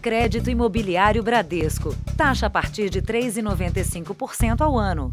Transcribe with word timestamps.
Crédito 0.00 0.48
Imobiliário 0.48 1.22
Bradesco. 1.22 1.94
Taxa 2.16 2.46
a 2.46 2.50
partir 2.50 2.88
de 2.88 3.02
3,95% 3.02 4.62
ao 4.62 4.78
ano. 4.78 5.12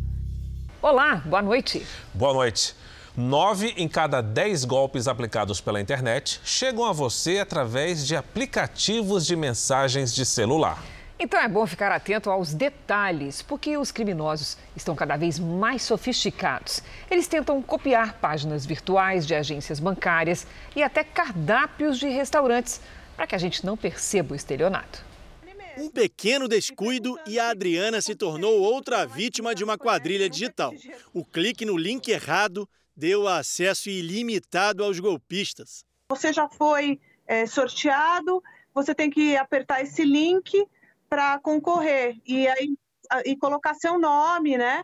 Olá, 0.82 1.22
boa 1.26 1.42
noite. 1.42 1.86
Boa 2.14 2.34
noite. 2.34 2.74
Nove 3.16 3.74
em 3.76 3.88
cada 3.88 4.22
dez 4.22 4.64
golpes 4.64 5.08
aplicados 5.08 5.60
pela 5.60 5.82
internet 5.82 6.40
chegam 6.46 6.86
a 6.86 6.94
você 6.94 7.40
através 7.40 8.08
de 8.08 8.16
aplicativos 8.16 9.26
de 9.26 9.36
mensagens 9.36 10.16
de 10.16 10.26
celular. 10.26 10.82
Então 11.20 11.40
é 11.40 11.48
bom 11.48 11.66
ficar 11.66 11.92
atento 11.92 12.30
aos 12.30 12.54
detalhes, 12.54 13.42
porque 13.42 13.76
os 13.76 13.92
criminosos 13.92 14.56
estão 14.76 14.96
cada 14.96 15.18
vez 15.18 15.40
mais 15.40 15.82
sofisticados. 15.82 16.84
Eles 17.10 17.28
tentam 17.28 17.60
copiar 17.60 18.14
páginas 18.22 18.68
virtuais 18.68 19.26
de 19.26 19.34
agências 19.34 19.80
bancárias 19.80 20.46
e 20.76 20.84
até 20.84 21.04
cardápios 21.04 21.98
de 21.98 22.08
restaurantes, 22.08 22.80
para 23.18 23.26
que 23.26 23.34
a 23.34 23.40
gente 23.40 23.66
não 23.66 23.76
perceba 23.76 24.34
o 24.34 24.36
estelionato. 24.36 25.04
Um 25.80 25.90
pequeno 25.90 26.48
descuido 26.48 27.20
e 27.26 27.40
a 27.40 27.50
Adriana 27.50 28.00
se 28.00 28.16
tornou 28.16 28.62
outra 28.62 29.06
vítima 29.06 29.54
de 29.54 29.64
uma 29.64 29.78
quadrilha 29.78 30.30
digital. 30.30 30.74
O 31.14 31.26
clique 31.26 31.66
no 31.66 31.78
link 31.78 32.08
errado 32.10 32.68
deu 32.96 33.28
acesso 33.28 33.90
ilimitado 33.90 34.84
aos 34.84 35.00
golpistas. 35.00 35.84
Você 36.10 36.32
já 36.32 36.48
foi 36.48 37.00
é, 37.28 37.46
sorteado, 37.46 38.42
você 38.74 38.96
tem 38.96 39.10
que 39.10 39.36
apertar 39.36 39.82
esse 39.82 40.04
link 40.04 40.66
para 41.10 41.40
concorrer 41.40 42.18
e 42.26 42.48
aí 42.48 42.76
e 43.26 43.36
colocar 43.38 43.74
seu 43.76 43.98
nome, 43.98 44.58
né? 44.58 44.84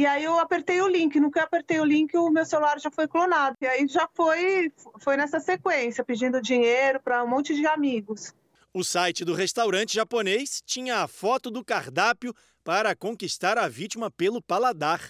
E 0.00 0.06
aí 0.06 0.24
eu 0.24 0.38
apertei 0.38 0.80
o 0.80 0.88
link. 0.88 1.20
No 1.20 1.30
que 1.30 1.38
eu 1.38 1.42
apertei 1.42 1.78
o 1.78 1.84
link, 1.84 2.16
o 2.16 2.30
meu 2.30 2.46
celular 2.46 2.80
já 2.80 2.90
foi 2.90 3.06
clonado. 3.06 3.54
E 3.60 3.66
aí 3.66 3.86
já 3.86 4.08
foi 4.14 4.72
foi 4.98 5.14
nessa 5.14 5.38
sequência, 5.38 6.02
pedindo 6.02 6.40
dinheiro 6.40 6.98
para 7.04 7.22
um 7.22 7.28
monte 7.28 7.54
de 7.54 7.66
amigos. 7.66 8.32
O 8.72 8.82
site 8.82 9.26
do 9.26 9.34
restaurante 9.34 9.92
japonês 9.92 10.62
tinha 10.64 11.02
a 11.02 11.06
foto 11.06 11.50
do 11.50 11.62
cardápio 11.62 12.34
para 12.64 12.96
conquistar 12.96 13.58
a 13.58 13.68
vítima 13.68 14.10
pelo 14.10 14.40
paladar. 14.40 15.02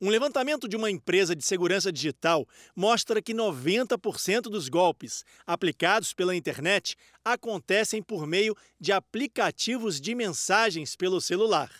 Um 0.00 0.08
levantamento 0.08 0.66
de 0.66 0.76
uma 0.76 0.90
empresa 0.90 1.36
de 1.36 1.44
segurança 1.44 1.92
digital 1.92 2.48
mostra 2.74 3.20
que 3.20 3.34
90% 3.34 4.44
dos 4.44 4.70
golpes 4.70 5.26
aplicados 5.46 6.14
pela 6.14 6.34
internet 6.34 6.96
acontecem 7.22 8.02
por 8.02 8.26
meio 8.26 8.56
de 8.80 8.92
aplicativos 8.92 10.00
de 10.00 10.14
mensagens 10.14 10.96
pelo 10.96 11.20
celular. 11.20 11.70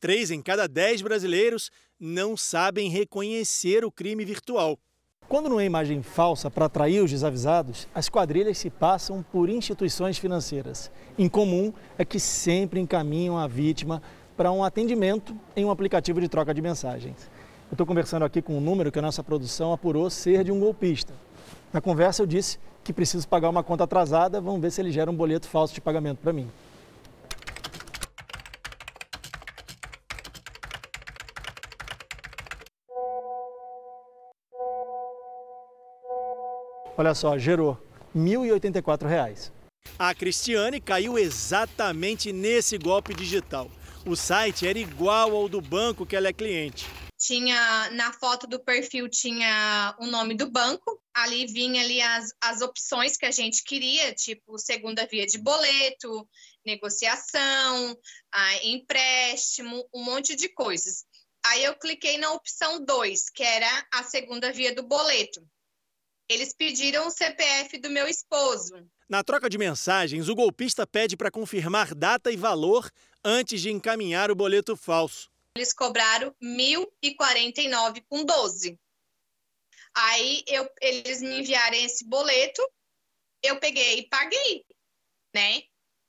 Três 0.00 0.30
em 0.30 0.40
cada 0.40 0.68
dez 0.68 1.02
brasileiros 1.02 1.72
não 2.00 2.36
sabem 2.36 2.88
reconhecer 2.88 3.84
o 3.84 3.90
crime 3.90 4.24
virtual. 4.24 4.78
Quando 5.28 5.48
não 5.48 5.60
é 5.60 5.64
imagem 5.64 6.02
falsa 6.02 6.50
para 6.50 6.66
atrair 6.66 7.02
os 7.02 7.10
desavisados, 7.10 7.88
as 7.94 8.08
quadrilhas 8.08 8.56
se 8.56 8.70
passam 8.70 9.22
por 9.32 9.50
instituições 9.50 10.16
financeiras. 10.16 10.90
Em 11.18 11.28
comum 11.28 11.72
é 11.98 12.04
que 12.04 12.20
sempre 12.20 12.80
encaminham 12.80 13.36
a 13.36 13.46
vítima 13.46 14.00
para 14.36 14.52
um 14.52 14.62
atendimento 14.62 15.36
em 15.56 15.64
um 15.64 15.70
aplicativo 15.70 16.20
de 16.20 16.28
troca 16.28 16.54
de 16.54 16.62
mensagens. 16.62 17.28
Eu 17.68 17.74
estou 17.74 17.86
conversando 17.86 18.24
aqui 18.24 18.40
com 18.40 18.56
um 18.56 18.60
número 18.60 18.90
que 18.92 18.98
a 18.98 19.02
nossa 19.02 19.22
produção 19.22 19.72
apurou 19.72 20.08
ser 20.08 20.44
de 20.44 20.52
um 20.52 20.60
golpista. 20.60 21.12
Na 21.72 21.80
conversa 21.80 22.22
eu 22.22 22.26
disse 22.26 22.58
que 22.82 22.92
preciso 22.92 23.28
pagar 23.28 23.50
uma 23.50 23.62
conta 23.62 23.84
atrasada, 23.84 24.40
vamos 24.40 24.62
ver 24.62 24.70
se 24.70 24.80
ele 24.80 24.92
gera 24.92 25.10
um 25.10 25.14
boleto 25.14 25.46
falso 25.46 25.74
de 25.74 25.80
pagamento 25.80 26.18
para 26.18 26.32
mim. 26.32 26.48
Olha 36.98 37.14
só, 37.14 37.38
gerou 37.38 37.78
R$ 38.14 38.20
1.084. 38.20 39.52
A 39.98 40.14
Cristiane 40.14 40.80
caiu 40.80 41.18
exatamente 41.18 42.32
nesse 42.32 42.76
golpe 42.76 43.14
digital. 43.14 43.70
O 44.04 44.14
site 44.14 44.66
era 44.66 44.78
igual 44.78 45.34
ao 45.34 45.48
do 45.48 45.60
banco 45.60 46.04
que 46.04 46.14
ela 46.14 46.28
é 46.28 46.32
cliente 46.32 46.86
tinha 47.18 47.90
na 47.90 48.12
foto 48.12 48.46
do 48.46 48.60
perfil 48.60 49.08
tinha 49.08 49.94
o 49.98 50.06
nome 50.06 50.36
do 50.36 50.48
banco, 50.48 51.02
ali 51.12 51.46
vinha 51.46 51.82
ali 51.82 52.00
as, 52.00 52.32
as 52.40 52.62
opções 52.62 53.16
que 53.16 53.26
a 53.26 53.30
gente 53.32 53.64
queria, 53.64 54.14
tipo 54.14 54.56
segunda 54.56 55.04
via 55.04 55.26
de 55.26 55.36
boleto, 55.36 56.28
negociação, 56.64 57.98
empréstimo, 58.62 59.84
um 59.92 60.04
monte 60.04 60.36
de 60.36 60.48
coisas. 60.48 61.04
Aí 61.44 61.64
eu 61.64 61.74
cliquei 61.74 62.18
na 62.18 62.32
opção 62.32 62.84
2, 62.84 63.30
que 63.30 63.42
era 63.42 63.86
a 63.92 64.04
segunda 64.04 64.52
via 64.52 64.74
do 64.74 64.84
boleto. 64.84 65.44
Eles 66.28 66.52
pediram 66.52 67.06
o 67.06 67.10
CPF 67.10 67.78
do 67.78 67.90
meu 67.90 68.06
esposo. 68.06 68.86
Na 69.08 69.24
troca 69.24 69.48
de 69.48 69.56
mensagens, 69.56 70.28
o 70.28 70.34
golpista 70.34 70.86
pede 70.86 71.16
para 71.16 71.30
confirmar 71.30 71.94
data 71.94 72.30
e 72.30 72.36
valor 72.36 72.90
antes 73.24 73.60
de 73.60 73.70
encaminhar 73.70 74.30
o 74.30 74.34
boleto 74.34 74.76
falso 74.76 75.30
eles 75.58 75.72
cobraram 75.72 76.34
R$ 76.40 76.46
1.049,12. 77.04 78.78
Aí 79.94 80.44
eu, 80.46 80.70
eles 80.80 81.20
me 81.20 81.40
enviaram 81.40 81.76
esse 81.76 82.04
boleto, 82.04 82.62
eu 83.42 83.58
peguei 83.58 83.98
e 83.98 84.08
paguei, 84.08 84.64
né? 85.34 85.62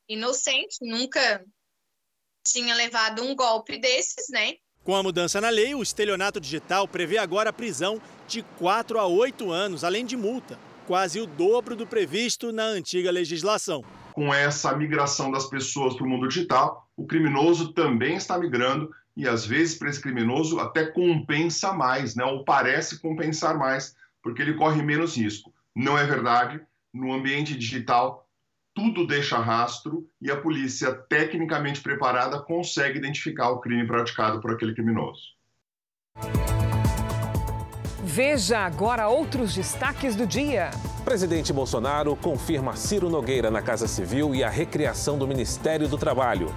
Inocente, 0.07 0.77
nunca 0.81 1.43
tinha 2.45 2.75
levado 2.75 3.23
um 3.23 3.35
golpe 3.35 3.79
desses, 3.79 4.29
né? 4.29 4.57
Com 4.83 4.95
a 4.95 5.01
mudança 5.01 5.41
na 5.41 5.49
lei, 5.49 5.73
o 5.73 5.81
estelionato 5.81 6.39
digital 6.39 6.87
prevê 6.87 7.17
agora 7.17 7.49
a 7.49 7.53
prisão 7.53 7.99
de 8.29 8.43
4 8.59 8.99
a 8.99 9.07
8 9.07 9.51
anos, 9.51 9.83
além 9.83 10.05
de 10.05 10.15
multa, 10.15 10.57
quase 10.85 11.19
o 11.19 11.25
dobro 11.25 11.75
do 11.75 11.87
previsto 11.87 12.51
na 12.51 12.63
antiga 12.63 13.11
legislação. 13.11 13.83
Com 14.13 14.31
essa 14.33 14.75
migração 14.75 15.31
das 15.31 15.47
pessoas 15.47 15.95
para 15.95 16.05
o 16.05 16.09
mundo 16.09 16.27
digital, 16.27 16.87
o 16.95 17.07
criminoso 17.07 17.73
também 17.73 18.15
está 18.15 18.37
migrando 18.37 18.91
e 19.17 19.27
às 19.27 19.45
vezes 19.45 19.77
para 19.77 19.89
esse 19.89 19.99
criminoso 19.99 20.59
até 20.59 20.85
compensa 20.85 21.73
mais, 21.73 22.15
né? 22.15 22.23
ou 22.23 22.43
parece 22.45 22.99
compensar 23.01 23.57
mais, 23.57 23.95
porque 24.21 24.41
ele 24.41 24.53
corre 24.53 24.81
menos 24.83 25.17
risco. 25.17 25.51
Não 25.75 25.97
é 25.97 26.05
verdade. 26.05 26.61
No 26.93 27.11
ambiente 27.13 27.55
digital, 27.55 28.27
tudo 28.73 29.07
deixa 29.07 29.39
rastro 29.39 30.07
e 30.21 30.29
a 30.29 30.37
polícia, 30.37 30.93
tecnicamente 30.93 31.81
preparada, 31.81 32.39
consegue 32.39 32.97
identificar 32.97 33.49
o 33.49 33.59
crime 33.59 33.85
praticado 33.87 34.39
por 34.39 34.51
aquele 34.51 34.73
criminoso. 34.73 35.21
Veja 38.11 38.57
agora 38.65 39.07
outros 39.07 39.53
destaques 39.53 40.15
do 40.15 40.25
dia. 40.25 40.71
Presidente 41.05 41.53
Bolsonaro 41.53 42.15
confirma 42.15 42.75
Ciro 42.75 43.07
Nogueira 43.07 43.51
na 43.51 43.61
Casa 43.61 43.87
Civil 43.87 44.33
e 44.33 44.43
a 44.43 44.49
recriação 44.49 45.15
do 45.15 45.27
Ministério 45.27 45.87
do 45.87 45.95
Trabalho. 45.95 46.51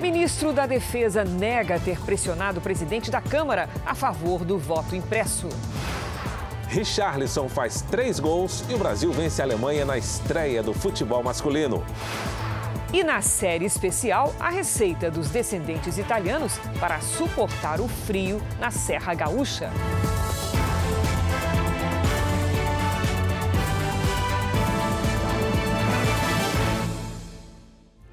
Ministro 0.00 0.52
da 0.52 0.66
Defesa 0.66 1.22
nega 1.22 1.78
ter 1.78 2.00
pressionado 2.00 2.58
o 2.58 2.60
presidente 2.60 3.12
da 3.12 3.20
Câmara 3.20 3.68
a 3.86 3.94
favor 3.94 4.44
do 4.44 4.58
voto 4.58 4.96
impresso. 4.96 5.48
Richarlison 6.66 7.48
faz 7.48 7.82
três 7.82 8.18
gols 8.18 8.64
e 8.68 8.74
o 8.74 8.78
Brasil 8.78 9.12
vence 9.12 9.40
a 9.40 9.44
Alemanha 9.44 9.84
na 9.84 9.96
estreia 9.96 10.64
do 10.64 10.74
futebol 10.74 11.22
masculino. 11.22 11.84
E 12.92 13.04
na 13.04 13.22
série 13.22 13.66
especial, 13.66 14.34
a 14.40 14.50
receita 14.50 15.12
dos 15.12 15.30
descendentes 15.30 15.96
italianos 15.96 16.58
para 16.80 17.00
suportar 17.00 17.80
o 17.80 17.86
frio 17.86 18.42
na 18.58 18.72
Serra 18.72 19.14
Gaúcha. 19.14 19.70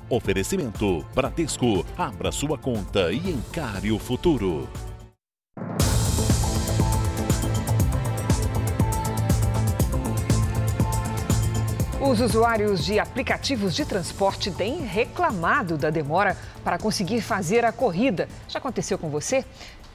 Oferecimento 0.10 1.06
Bradesco. 1.14 1.86
Abra 1.98 2.32
sua 2.32 2.58
conta 2.58 3.12
e 3.12 3.30
encare 3.30 3.92
o 3.92 4.00
futuro. 4.00 4.70
Os 12.00 12.22
usuários 12.22 12.86
de 12.86 13.00
aplicativos 13.00 13.76
de 13.76 13.84
transporte 13.84 14.50
têm 14.50 14.80
reclamado 14.80 15.78
da 15.78 15.90
demora 15.90 16.38
para 16.64 16.78
conseguir 16.78 17.20
fazer 17.20 17.66
a 17.66 17.74
corrida. 17.74 18.30
Já 18.48 18.60
aconteceu 18.60 18.98
com 18.98 19.10
você? 19.10 19.44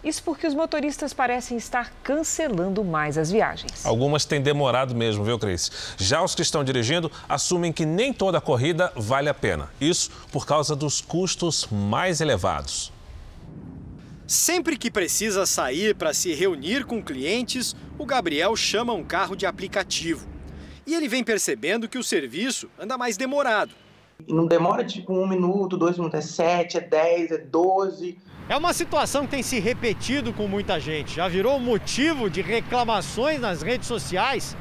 Isso 0.04 0.22
porque 0.24 0.46
os 0.46 0.54
motoristas 0.54 1.12
parecem 1.12 1.56
estar 1.56 1.92
cancelando 2.02 2.82
mais 2.84 3.16
as 3.16 3.30
viagens. 3.30 3.86
Algumas 3.86 4.24
têm 4.24 4.40
demorado 4.40 4.94
mesmo, 4.96 5.22
viu, 5.24 5.38
Cris? 5.38 5.94
Já 5.96 6.22
os 6.22 6.34
que 6.34 6.42
estão 6.42 6.64
dirigindo 6.64 7.10
assumem 7.28 7.72
que 7.72 7.86
nem 7.86 8.12
toda 8.12 8.40
corrida 8.40 8.92
vale 8.96 9.28
a 9.28 9.34
pena. 9.34 9.70
Isso 9.80 10.10
por 10.32 10.44
causa 10.44 10.74
dos 10.74 11.00
custos 11.00 11.68
mais 11.70 12.20
elevados. 12.20 12.92
Sempre 14.26 14.76
que 14.76 14.90
precisa 14.90 15.46
sair 15.46 15.94
para 15.94 16.12
se 16.12 16.32
reunir 16.32 16.84
com 16.84 17.02
clientes, 17.02 17.76
o 17.96 18.04
Gabriel 18.04 18.56
chama 18.56 18.92
um 18.92 19.04
carro 19.04 19.36
de 19.36 19.46
aplicativo. 19.46 20.26
E 20.84 20.94
ele 20.94 21.06
vem 21.06 21.22
percebendo 21.22 21.88
que 21.88 21.98
o 21.98 22.02
serviço 22.02 22.68
anda 22.76 22.98
mais 22.98 23.16
demorado. 23.16 23.72
Não 24.26 24.46
demora 24.46 24.84
tipo 24.84 25.12
um 25.12 25.26
minuto, 25.26 25.76
dois 25.76 25.96
minutos, 25.96 26.18
é 26.18 26.22
sete, 26.22 26.78
é 26.78 26.80
dez, 26.80 27.30
é 27.30 27.38
doze. 27.38 28.18
É 28.48 28.56
uma 28.56 28.72
situação 28.72 29.24
que 29.24 29.30
tem 29.30 29.42
se 29.42 29.60
repetido 29.60 30.32
com 30.32 30.48
muita 30.48 30.80
gente, 30.80 31.14
já 31.14 31.28
virou 31.28 31.60
motivo 31.60 32.28
de 32.28 32.42
reclamações 32.42 33.40
nas 33.40 33.62
redes 33.62 33.86
sociais 33.86 34.56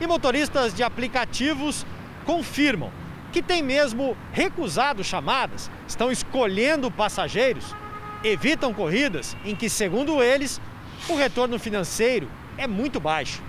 e 0.00 0.06
motoristas 0.06 0.74
de 0.74 0.82
aplicativos 0.82 1.86
confirmam. 2.26 2.90
que 3.32 3.42
têm 3.42 3.62
mesmo 3.62 4.14
recusado 4.30 5.02
chamadas, 5.02 5.70
estão 5.88 6.12
escolhendo 6.12 6.90
passageiros, 6.90 7.74
evitam 8.22 8.74
corridas 8.74 9.34
em 9.42 9.56
que, 9.56 9.70
segundo 9.70 10.22
eles, 10.22 10.60
o 11.08 11.16
retorno 11.16 11.58
financeiro 11.58 12.30
é 12.58 12.66
muito 12.66 13.00
baixo. 13.00 13.42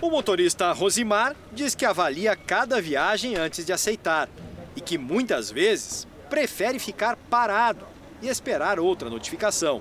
O 0.00 0.10
motorista 0.10 0.72
Rosimar 0.72 1.36
diz 1.52 1.76
que 1.76 1.84
avalia 1.84 2.34
cada 2.34 2.82
viagem 2.82 3.36
antes 3.36 3.64
de 3.64 3.72
aceitar 3.72 4.28
e 4.74 4.80
que 4.80 4.98
muitas 4.98 5.52
vezes 5.52 6.04
prefere 6.28 6.80
ficar 6.80 7.16
parado 7.30 7.86
e 8.22 8.28
esperar 8.28 8.78
outra 8.78 9.10
notificação. 9.10 9.80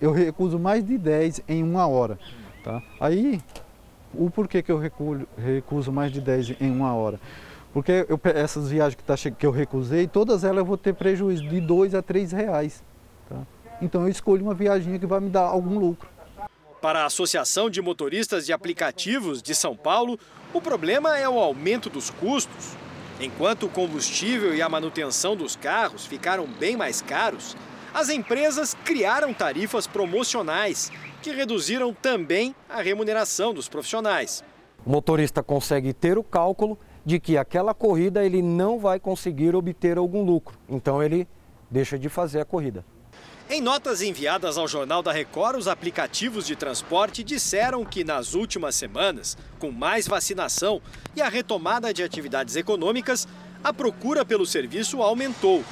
Eu 0.00 0.12
recuso 0.12 0.58
mais 0.58 0.84
de 0.84 0.98
10 0.98 1.42
em 1.48 1.62
uma 1.62 1.86
hora. 1.86 2.18
Tá? 2.62 2.82
Aí, 3.00 3.40
o 4.12 4.30
porquê 4.30 4.62
que 4.62 4.72
eu 4.72 4.78
recuso, 4.78 5.26
recuso 5.36 5.92
mais 5.92 6.12
de 6.12 6.20
10 6.20 6.60
em 6.60 6.70
uma 6.70 6.94
hora? 6.94 7.20
Porque 7.72 8.06
eu, 8.08 8.20
essas 8.24 8.70
viagens 8.70 8.94
que, 8.94 9.02
tá, 9.02 9.14
que 9.16 9.44
eu 9.44 9.50
recusei, 9.50 10.06
todas 10.06 10.44
elas 10.44 10.58
eu 10.58 10.64
vou 10.64 10.78
ter 10.78 10.94
prejuízo 10.94 11.48
de 11.48 11.60
2 11.60 11.94
a 11.94 12.02
3 12.02 12.32
reais. 12.32 12.82
Tá? 13.28 13.36
Então 13.82 14.02
eu 14.02 14.08
escolho 14.08 14.44
uma 14.44 14.54
viagem 14.54 14.98
que 14.98 15.06
vai 15.06 15.20
me 15.20 15.28
dar 15.28 15.42
algum 15.42 15.78
lucro. 15.78 16.08
Para 16.80 17.02
a 17.02 17.06
Associação 17.06 17.68
de 17.68 17.80
Motoristas 17.82 18.46
de 18.46 18.52
Aplicativos 18.52 19.42
de 19.42 19.54
São 19.54 19.74
Paulo, 19.74 20.18
o 20.52 20.60
problema 20.60 21.18
é 21.18 21.28
o 21.28 21.38
aumento 21.40 21.90
dos 21.90 22.10
custos. 22.10 22.76
Enquanto 23.20 23.66
o 23.66 23.68
combustível 23.68 24.54
e 24.54 24.60
a 24.60 24.68
manutenção 24.68 25.34
dos 25.34 25.56
carros 25.56 26.06
ficaram 26.06 26.46
bem 26.46 26.76
mais 26.76 27.00
caros, 27.00 27.56
as 27.94 28.08
empresas 28.08 28.76
criaram 28.84 29.32
tarifas 29.32 29.86
promocionais 29.86 30.90
que 31.22 31.30
reduziram 31.30 31.94
também 31.94 32.52
a 32.68 32.82
remuneração 32.82 33.54
dos 33.54 33.68
profissionais. 33.68 34.42
O 34.84 34.90
motorista 34.90 35.44
consegue 35.44 35.92
ter 35.92 36.18
o 36.18 36.24
cálculo 36.24 36.76
de 37.06 37.20
que 37.20 37.38
aquela 37.38 37.72
corrida 37.72 38.24
ele 38.24 38.42
não 38.42 38.80
vai 38.80 38.98
conseguir 38.98 39.54
obter 39.54 39.96
algum 39.96 40.24
lucro, 40.24 40.58
então 40.68 41.00
ele 41.00 41.28
deixa 41.70 41.96
de 41.96 42.08
fazer 42.08 42.40
a 42.40 42.44
corrida. 42.44 42.84
Em 43.48 43.60
notas 43.60 44.02
enviadas 44.02 44.58
ao 44.58 44.66
Jornal 44.66 45.02
da 45.02 45.12
Record, 45.12 45.58
os 45.58 45.68
aplicativos 45.68 46.46
de 46.46 46.56
transporte 46.56 47.22
disseram 47.22 47.84
que 47.84 48.02
nas 48.02 48.34
últimas 48.34 48.74
semanas, 48.74 49.36
com 49.58 49.70
mais 49.70 50.08
vacinação 50.08 50.80
e 51.14 51.22
a 51.22 51.28
retomada 51.28 51.92
de 51.92 52.02
atividades 52.02 52.56
econômicas, 52.56 53.28
a 53.62 53.72
procura 53.72 54.24
pelo 54.24 54.46
serviço 54.46 55.02
aumentou, 55.02 55.62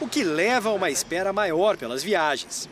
o 0.00 0.06
que 0.06 0.22
leva 0.22 0.68
a 0.68 0.72
uma 0.72 0.90
espera 0.90 1.32
maior 1.32 1.76
pelas 1.76 2.02
viagens. 2.02 2.68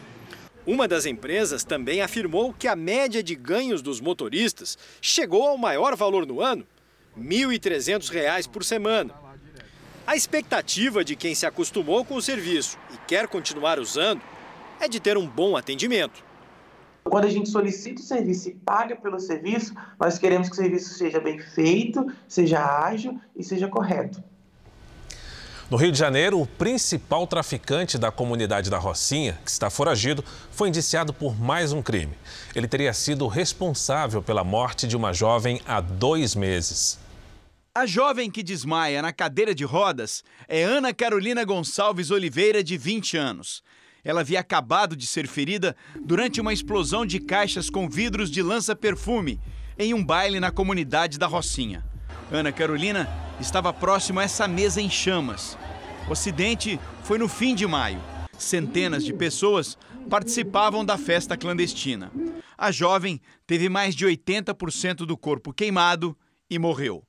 Uma 0.66 0.88
das 0.88 1.06
empresas 1.06 1.64
também 1.64 2.00
afirmou 2.00 2.52
que 2.52 2.68
a 2.68 2.76
média 2.76 3.22
de 3.22 3.34
ganhos 3.34 3.82
dos 3.82 4.00
motoristas 4.00 4.78
chegou 5.00 5.46
ao 5.46 5.58
maior 5.58 5.96
valor 5.96 6.26
no 6.26 6.40
ano, 6.40 6.66
R$ 7.16 7.22
1.300 7.22 8.48
por 8.48 8.64
semana. 8.64 9.14
A 10.06 10.16
expectativa 10.16 11.04
de 11.04 11.16
quem 11.16 11.34
se 11.34 11.46
acostumou 11.46 12.04
com 12.04 12.14
o 12.14 12.22
serviço 12.22 12.78
e 12.92 12.98
quer 13.06 13.26
continuar 13.26 13.78
usando 13.78 14.20
é 14.80 14.88
de 14.88 15.00
ter 15.00 15.16
um 15.16 15.26
bom 15.26 15.56
atendimento. 15.56 16.22
Quando 17.04 17.24
a 17.26 17.30
gente 17.30 17.48
solicita 17.48 18.00
o 18.00 18.04
serviço 18.04 18.48
e 18.48 18.54
paga 18.54 18.96
pelo 18.96 19.20
serviço, 19.20 19.74
nós 20.00 20.18
queremos 20.18 20.48
que 20.48 20.54
o 20.54 20.56
serviço 20.56 20.94
seja 20.94 21.20
bem 21.20 21.38
feito, 21.38 22.06
seja 22.26 22.64
ágil 22.64 23.18
e 23.36 23.44
seja 23.44 23.68
correto. 23.68 24.22
No 25.70 25.78
Rio 25.78 25.90
de 25.90 25.98
Janeiro, 25.98 26.38
o 26.38 26.46
principal 26.46 27.26
traficante 27.26 27.96
da 27.96 28.10
comunidade 28.10 28.68
da 28.68 28.76
Rocinha, 28.76 29.38
que 29.42 29.50
está 29.50 29.70
foragido, 29.70 30.22
foi 30.50 30.68
indiciado 30.68 31.12
por 31.14 31.40
mais 31.40 31.72
um 31.72 31.80
crime. 31.80 32.12
Ele 32.54 32.68
teria 32.68 32.92
sido 32.92 33.26
responsável 33.26 34.22
pela 34.22 34.44
morte 34.44 34.86
de 34.86 34.94
uma 34.94 35.14
jovem 35.14 35.62
há 35.66 35.80
dois 35.80 36.34
meses. 36.34 36.98
A 37.74 37.86
jovem 37.86 38.30
que 38.30 38.42
desmaia 38.42 39.00
na 39.00 39.10
cadeira 39.10 39.54
de 39.54 39.64
rodas 39.64 40.22
é 40.46 40.62
Ana 40.62 40.92
Carolina 40.92 41.42
Gonçalves 41.44 42.10
Oliveira, 42.10 42.62
de 42.62 42.76
20 42.76 43.16
anos. 43.16 43.62
Ela 44.04 44.20
havia 44.20 44.40
acabado 44.40 44.94
de 44.94 45.06
ser 45.06 45.26
ferida 45.26 45.74
durante 46.04 46.42
uma 46.42 46.52
explosão 46.52 47.06
de 47.06 47.18
caixas 47.18 47.70
com 47.70 47.88
vidros 47.88 48.30
de 48.30 48.42
lança-perfume 48.42 49.40
em 49.78 49.94
um 49.94 50.04
baile 50.04 50.38
na 50.38 50.50
comunidade 50.50 51.18
da 51.18 51.26
Rocinha. 51.26 51.82
Ana 52.30 52.52
Carolina 52.52 53.08
estava 53.40 53.72
próximo 53.72 54.20
a 54.20 54.24
essa 54.24 54.48
mesa 54.48 54.80
em 54.80 54.88
chamas. 54.88 55.58
O 56.08 56.12
acidente 56.12 56.78
foi 57.02 57.18
no 57.18 57.28
fim 57.28 57.54
de 57.54 57.66
maio. 57.66 58.00
Centenas 58.38 59.04
de 59.04 59.12
pessoas 59.12 59.78
participavam 60.08 60.84
da 60.84 60.98
festa 60.98 61.36
clandestina. 61.36 62.10
A 62.56 62.70
jovem 62.70 63.20
teve 63.46 63.68
mais 63.68 63.94
de 63.94 64.06
80% 64.06 65.06
do 65.06 65.16
corpo 65.16 65.52
queimado 65.52 66.16
e 66.48 66.58
morreu. 66.58 67.02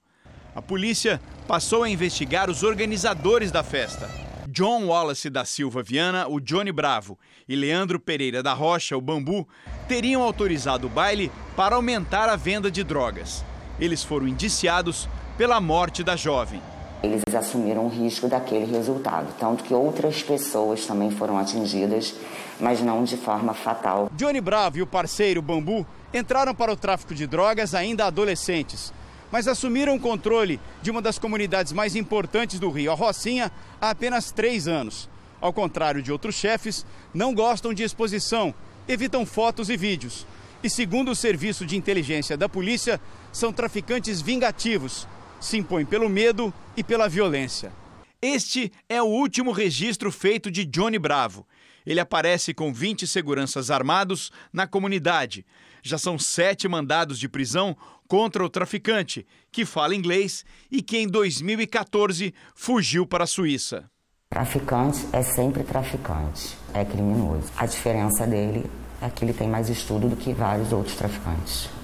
A 0.56 0.62
polícia 0.62 1.22
passou 1.48 1.84
a 1.84 1.90
investigar 1.90 2.50
os 2.50 2.64
organizadores 2.64 3.52
da 3.52 3.64
festa. 3.64 4.10
John 4.48 4.86
Wallace 4.86 5.30
da 5.30 5.44
Silva 5.44 5.84
Viana, 5.84 6.28
o 6.30 6.40
Johnny 6.40 6.72
Bravo, 6.72 7.20
e 7.48 7.56
Leandro 7.56 8.00
Pereira 8.00 8.42
da 8.42 8.54
Rocha, 8.54 8.96
o 8.96 9.02
Bambu, 9.02 9.48
teriam 9.88 10.22
autorizado 10.24 10.88
o 10.88 10.90
baile 10.90 11.30
para 11.58 11.76
aumentar 11.76 12.30
a 12.30 12.38
venda 12.38 12.72
de 12.72 12.84
drogas. 12.84 13.44
Eles 13.80 14.04
foram 14.04 14.28
indiciados 14.28 15.08
pela 15.38 15.60
morte 15.60 16.04
da 16.04 16.16
jovem. 16.16 16.62
Eles 17.04 17.22
assumiram 17.38 17.86
o 17.86 17.90
risco 17.90 18.28
daquele 18.28 18.66
resultado, 18.66 19.28
tanto 19.40 19.64
que 19.64 19.74
outras 19.74 20.24
pessoas 20.24 20.86
também 20.86 21.12
foram 21.12 21.38
atingidas, 21.38 22.16
mas 22.60 22.82
não 22.82 23.04
de 23.04 23.18
forma 23.18 23.54
fatal. 23.54 24.10
Johnny 24.16 24.42
Bravo 24.42 24.78
e 24.78 24.82
o 24.82 24.88
parceiro 24.88 25.42
Bambu 25.42 25.86
entraram 26.14 26.56
para 26.56 26.72
o 26.72 26.76
tráfico 26.76 27.14
de 27.14 27.28
drogas 27.28 27.76
ainda 27.76 28.06
adolescentes, 28.06 28.94
mas 29.32 29.48
assumiram 29.48 29.96
o 29.96 30.00
controle 30.00 30.60
de 30.82 30.90
uma 30.90 31.02
das 31.02 31.20
comunidades 31.20 31.74
mais 31.74 31.96
importantes 31.96 32.60
do 32.60 32.72
Rio, 32.72 32.92
a 32.92 32.96
Rocinha, 32.96 33.52
há 33.80 33.90
apenas 33.90 34.32
três 34.32 34.68
anos. 34.68 35.10
Ao 35.42 35.52
contrário 35.52 36.02
de 36.02 36.12
outros 36.12 36.36
chefes, 36.36 36.86
não 37.14 37.36
gostam 37.36 37.74
de 37.74 37.84
exposição, 37.84 38.54
evitam 38.88 39.26
fotos 39.26 39.70
e 39.70 39.78
vídeos. 39.78 40.26
E 40.64 40.70
segundo 40.70 41.12
o 41.12 41.16
serviço 41.16 41.66
de 41.66 41.78
inteligência 41.78 42.36
da 42.36 42.50
polícia, 42.50 43.00
são 43.36 43.52
traficantes 43.52 44.22
vingativos 44.22 45.06
se 45.42 45.58
impõe 45.58 45.84
pelo 45.84 46.08
medo 46.08 46.54
e 46.78 46.82
pela 46.82 47.10
violência. 47.10 47.70
Este 48.22 48.72
é 48.88 49.02
o 49.02 49.08
último 49.08 49.52
registro 49.52 50.10
feito 50.10 50.50
de 50.50 50.64
Johnny 50.64 50.98
Bravo. 50.98 51.46
Ele 51.86 52.00
aparece 52.00 52.54
com 52.54 52.74
20 52.74 53.06
seguranças 53.06 53.70
armados 53.70 54.32
na 54.54 54.66
comunidade. 54.66 55.46
Já 55.84 55.98
são 55.98 56.18
sete 56.18 56.66
mandados 56.66 57.20
de 57.20 57.28
prisão 57.28 57.76
contra 58.08 58.42
o 58.42 58.50
traficante, 58.50 59.28
que 59.52 59.66
fala 59.66 59.94
inglês 59.94 60.46
e 60.72 60.82
que 60.82 60.98
em 60.98 61.06
2014 61.06 62.34
fugiu 62.56 63.06
para 63.06 63.26
a 63.26 63.28
Suíça. 63.28 63.92
Traficante 64.30 65.06
é 65.12 65.22
sempre 65.22 65.64
traficante, 65.66 66.56
é 66.74 66.86
criminoso. 66.86 67.52
A 67.58 67.66
diferença 67.66 68.26
dele 68.26 68.66
é 69.02 69.10
que 69.10 69.26
ele 69.26 69.34
tem 69.34 69.50
mais 69.50 69.68
estudo 69.68 70.08
do 70.08 70.16
que 70.16 70.32
vários 70.32 70.72
outros 70.72 70.96
traficantes. 70.96 71.75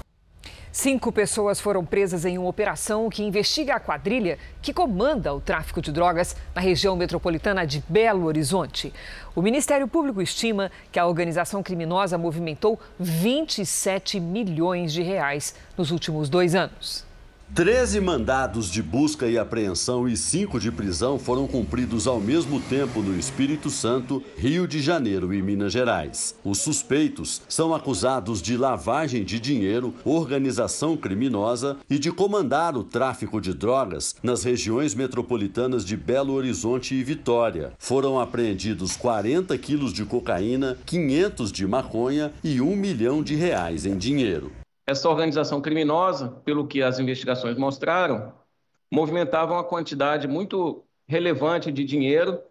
Cinco 0.71 1.11
pessoas 1.11 1.59
foram 1.59 1.83
presas 1.83 2.23
em 2.23 2.37
uma 2.37 2.47
operação 2.47 3.09
que 3.09 3.21
investiga 3.21 3.75
a 3.75 3.79
quadrilha 3.79 4.39
que 4.61 4.71
comanda 4.71 5.33
o 5.33 5.41
tráfico 5.41 5.81
de 5.81 5.91
drogas 5.91 6.33
na 6.55 6.61
região 6.61 6.95
metropolitana 6.95 7.67
de 7.67 7.83
Belo 7.89 8.25
Horizonte. 8.25 8.93
O 9.35 9.41
Ministério 9.41 9.85
Público 9.85 10.21
estima 10.21 10.71
que 10.89 10.97
a 10.97 11.05
organização 11.05 11.61
criminosa 11.61 12.17
movimentou 12.17 12.79
27 12.97 14.17
milhões 14.17 14.93
de 14.93 15.01
reais 15.01 15.53
nos 15.77 15.91
últimos 15.91 16.29
dois 16.29 16.55
anos. 16.55 17.10
13 17.53 17.99
mandados 17.99 18.71
de 18.71 18.81
busca 18.81 19.27
e 19.27 19.37
apreensão 19.37 20.07
e 20.07 20.15
5 20.15 20.57
de 20.57 20.71
prisão 20.71 21.19
foram 21.19 21.45
cumpridos 21.45 22.07
ao 22.07 22.17
mesmo 22.17 22.61
tempo 22.61 23.01
no 23.01 23.19
Espírito 23.19 23.69
Santo, 23.69 24.23
Rio 24.37 24.65
de 24.65 24.81
Janeiro 24.81 25.33
e 25.33 25.41
Minas 25.41 25.73
Gerais. 25.73 26.33
Os 26.45 26.59
suspeitos 26.59 27.41
são 27.49 27.75
acusados 27.75 28.41
de 28.41 28.55
lavagem 28.55 29.25
de 29.25 29.37
dinheiro, 29.37 29.93
organização 30.05 30.95
criminosa 30.95 31.75
e 31.89 31.99
de 31.99 32.09
comandar 32.09 32.77
o 32.77 32.85
tráfico 32.85 33.41
de 33.41 33.53
drogas 33.53 34.15
nas 34.23 34.45
regiões 34.45 34.95
metropolitanas 34.95 35.83
de 35.83 35.97
Belo 35.97 36.31
Horizonte 36.31 36.95
e 36.95 37.03
Vitória. 37.03 37.73
Foram 37.77 38.17
apreendidos 38.17 38.95
40 38.95 39.57
quilos 39.57 39.91
de 39.91 40.05
cocaína, 40.05 40.77
500 40.85 41.51
de 41.51 41.67
maconha 41.67 42.31
e 42.41 42.61
1 42.61 42.75
milhão 42.77 43.21
de 43.21 43.35
reais 43.35 43.85
em 43.85 43.97
dinheiro. 43.97 44.60
Essa 44.91 45.07
organização 45.07 45.61
criminosa, 45.61 46.27
pelo 46.43 46.67
que 46.67 46.83
as 46.83 46.99
investigações 46.99 47.57
mostraram, 47.57 48.33
movimentava 48.91 49.53
uma 49.53 49.63
quantidade 49.63 50.27
muito 50.27 50.83
relevante 51.07 51.71
de 51.71 51.85
dinheiro. 51.85 52.41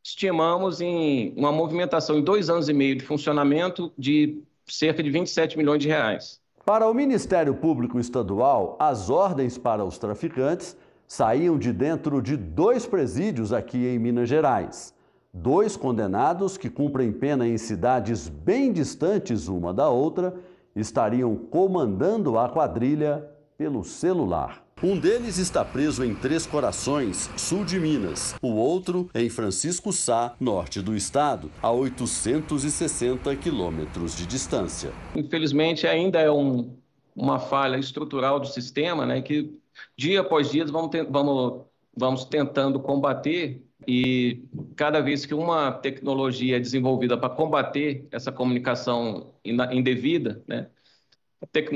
Estimamos 0.00 0.80
em 0.80 1.34
uma 1.36 1.50
movimentação 1.50 2.16
em 2.16 2.22
dois 2.22 2.48
anos 2.48 2.68
e 2.68 2.72
meio 2.72 2.94
de 2.94 3.04
funcionamento 3.04 3.92
de 3.98 4.40
cerca 4.64 5.02
de 5.02 5.10
27 5.10 5.58
milhões 5.58 5.82
de 5.82 5.88
reais. 5.88 6.40
Para 6.64 6.88
o 6.88 6.94
Ministério 6.94 7.52
Público 7.52 7.98
Estadual, 7.98 8.76
as 8.78 9.10
ordens 9.10 9.58
para 9.58 9.84
os 9.84 9.98
traficantes 9.98 10.76
saíam 11.08 11.58
de 11.58 11.72
dentro 11.72 12.22
de 12.22 12.36
dois 12.36 12.86
presídios 12.86 13.52
aqui 13.52 13.88
em 13.88 13.98
Minas 13.98 14.28
Gerais. 14.28 14.94
Dois 15.34 15.76
condenados 15.76 16.56
que 16.56 16.70
cumprem 16.70 17.10
pena 17.10 17.48
em 17.48 17.58
cidades 17.58 18.28
bem 18.28 18.72
distantes 18.72 19.48
uma 19.48 19.74
da 19.74 19.88
outra 19.88 20.32
estariam 20.74 21.36
comandando 21.36 22.38
a 22.38 22.48
quadrilha 22.48 23.28
pelo 23.56 23.84
celular. 23.84 24.62
Um 24.82 24.98
deles 24.98 25.38
está 25.38 25.64
preso 25.64 26.04
em 26.04 26.12
Três 26.12 26.44
Corações, 26.44 27.30
sul 27.36 27.64
de 27.64 27.78
Minas. 27.78 28.34
O 28.42 28.54
outro 28.56 29.08
em 29.14 29.30
Francisco 29.30 29.92
Sá, 29.92 30.34
norte 30.40 30.82
do 30.82 30.96
estado, 30.96 31.52
a 31.62 31.70
860 31.70 33.36
quilômetros 33.36 34.16
de 34.16 34.26
distância. 34.26 34.90
Infelizmente, 35.14 35.86
ainda 35.86 36.18
é 36.18 36.28
um, 36.28 36.76
uma 37.14 37.38
falha 37.38 37.76
estrutural 37.76 38.40
do 38.40 38.46
sistema, 38.48 39.06
né, 39.06 39.22
que 39.22 39.56
dia 39.96 40.20
após 40.20 40.50
dia 40.50 40.64
vamos, 40.66 40.90
vamos, 41.08 41.62
vamos 41.96 42.24
tentando 42.24 42.80
combater 42.80 43.64
e 43.86 44.44
cada 44.76 45.00
vez 45.00 45.26
que 45.26 45.34
uma 45.34 45.72
tecnologia 45.72 46.56
é 46.56 46.60
desenvolvida 46.60 47.16
para 47.16 47.30
combater 47.30 48.06
essa 48.10 48.30
comunicação 48.30 49.32
indevida, 49.44 50.42
né, 50.46 50.66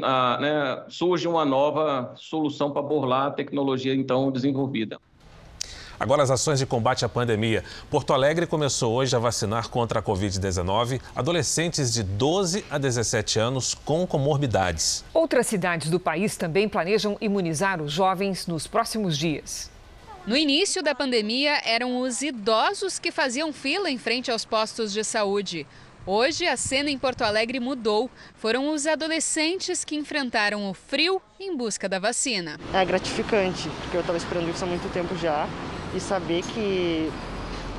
a, 0.03 0.39
né, 0.41 0.85
surge 0.89 1.27
uma 1.27 1.45
nova 1.45 2.15
solução 2.17 2.71
para 2.71 2.83
burlar 2.83 3.27
a 3.27 3.31
tecnologia 3.31 3.95
então 3.95 4.31
desenvolvida. 4.31 4.99
Agora, 5.99 6.23
as 6.23 6.31
ações 6.31 6.59
de 6.59 6.67
combate 6.67 7.05
à 7.07 7.09
pandemia. 7.09 7.65
Porto 7.91 8.13
Alegre 8.13 8.47
começou 8.47 8.95
hoje 8.95 9.17
a 9.17 9.19
vacinar 9.19 9.71
contra 9.71 10.01
a 10.01 10.03
Covid-19 10.03 11.01
adolescentes 11.15 11.93
de 11.93 12.03
12 12.03 12.65
a 12.71 12.77
17 12.77 13.39
anos 13.39 13.75
com 13.75 14.07
comorbidades. 14.07 15.03
Outras 15.15 15.47
cidades 15.47 15.91
do 15.91 15.99
país 15.99 16.37
também 16.37 16.69
planejam 16.69 17.17
imunizar 17.19 17.81
os 17.81 17.93
jovens 17.93 18.47
nos 18.47 18.67
próximos 18.67 19.17
dias. 19.17 19.71
No 20.27 20.37
início 20.37 20.83
da 20.83 20.93
pandemia, 20.93 21.61
eram 21.65 22.01
os 22.01 22.21
idosos 22.21 22.99
que 22.99 23.13
faziam 23.13 23.53
fila 23.53 23.89
em 23.89 23.97
frente 23.97 24.29
aos 24.29 24.45
postos 24.45 24.93
de 24.93 25.05
saúde. 25.05 25.65
Hoje, 26.05 26.45
a 26.49 26.57
cena 26.57 26.91
em 26.91 26.99
Porto 26.99 27.23
Alegre 27.23 27.61
mudou. 27.61 28.11
Foram 28.35 28.75
os 28.75 28.89
adolescentes 28.89 29.85
que 29.85 29.95
enfrentaram 29.95 30.69
o 30.69 30.75
frio 30.75 31.23
em 31.39 31.57
busca 31.57 31.89
da 31.89 32.01
vacina. 32.01 32.59
É 32.75 32.85
gratificante, 32.85 33.69
porque 33.83 33.97
eu 33.97 34.01
estava 34.01 34.19
esperando 34.19 34.51
isso 34.51 34.65
há 34.65 34.67
muito 34.67 34.93
tempo 34.93 35.17
já 35.17 35.47
e 35.95 36.01
saber 36.01 36.43
que 36.43 37.09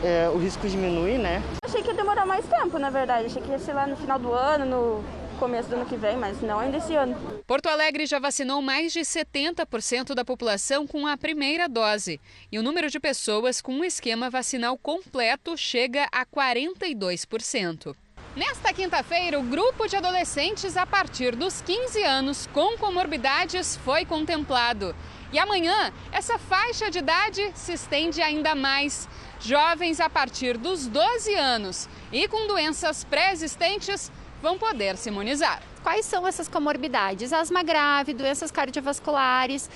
é, 0.01 0.29
o 0.33 0.37
risco 0.37 0.69
diminui, 0.69 1.17
né? 1.17 1.43
Achei 1.65 1.81
que 1.81 1.89
ia 1.89 1.93
demorar 1.93 2.25
mais 2.25 2.45
tempo, 2.45 2.79
na 2.79 2.89
verdade. 2.89 3.25
Achei 3.25 3.41
que 3.41 3.51
ia 3.51 3.59
ser 3.59 3.73
lá 3.73 3.85
no 3.85 3.97
final 3.97 4.17
do 4.17 4.31
ano, 4.31 4.63
no 4.63 5.03
começo 5.37 5.69
do 5.69 5.75
ano 5.75 5.85
que 5.85 5.95
vem, 5.95 6.17
mas 6.17 6.41
não 6.41 6.59
ainda 6.59 6.77
esse 6.77 6.95
ano. 6.95 7.15
Porto 7.45 7.67
Alegre 7.67 8.05
já 8.05 8.19
vacinou 8.19 8.61
mais 8.61 8.91
de 8.91 9.01
70% 9.01 10.13
da 10.13 10.25
população 10.25 10.85
com 10.85 11.07
a 11.07 11.15
primeira 11.15 11.69
dose. 11.69 12.19
E 12.51 12.59
o 12.59 12.63
número 12.63 12.89
de 12.89 12.99
pessoas 12.99 13.61
com 13.61 13.73
um 13.73 13.83
esquema 13.83 14.29
vacinal 14.29 14.77
completo 14.77 15.55
chega 15.55 16.07
a 16.11 16.25
42%. 16.25 17.95
Nesta 18.35 18.71
quinta-feira, 18.71 19.39
o 19.39 19.43
grupo 19.43 19.87
de 19.87 19.95
adolescentes 19.95 20.77
a 20.77 20.85
partir 20.85 21.35
dos 21.35 21.59
15 21.61 22.03
anos 22.03 22.47
com 22.53 22.77
comorbidades 22.77 23.77
foi 23.77 24.05
contemplado. 24.05 24.95
E 25.33 25.39
amanhã, 25.39 25.91
essa 26.11 26.37
faixa 26.37 26.91
de 26.91 26.99
idade 26.99 27.51
se 27.55 27.73
estende 27.73 28.21
ainda 28.21 28.53
mais. 28.53 29.09
Jovens 29.39 29.99
a 29.99 30.09
partir 30.09 30.57
dos 30.57 30.87
12 30.87 31.33
anos 31.35 31.89
e 32.11 32.27
com 32.27 32.47
doenças 32.47 33.03
pré-existentes 33.03 34.11
vão 34.41 34.57
poder 34.57 34.97
se 34.97 35.09
imunizar. 35.09 35.61
Quais 35.83 36.05
são 36.05 36.27
essas 36.27 36.47
comorbidades? 36.47 37.31
Asma 37.31 37.63
grave, 37.63 38.13
doenças 38.13 38.51
cardiovasculares, 38.51 39.69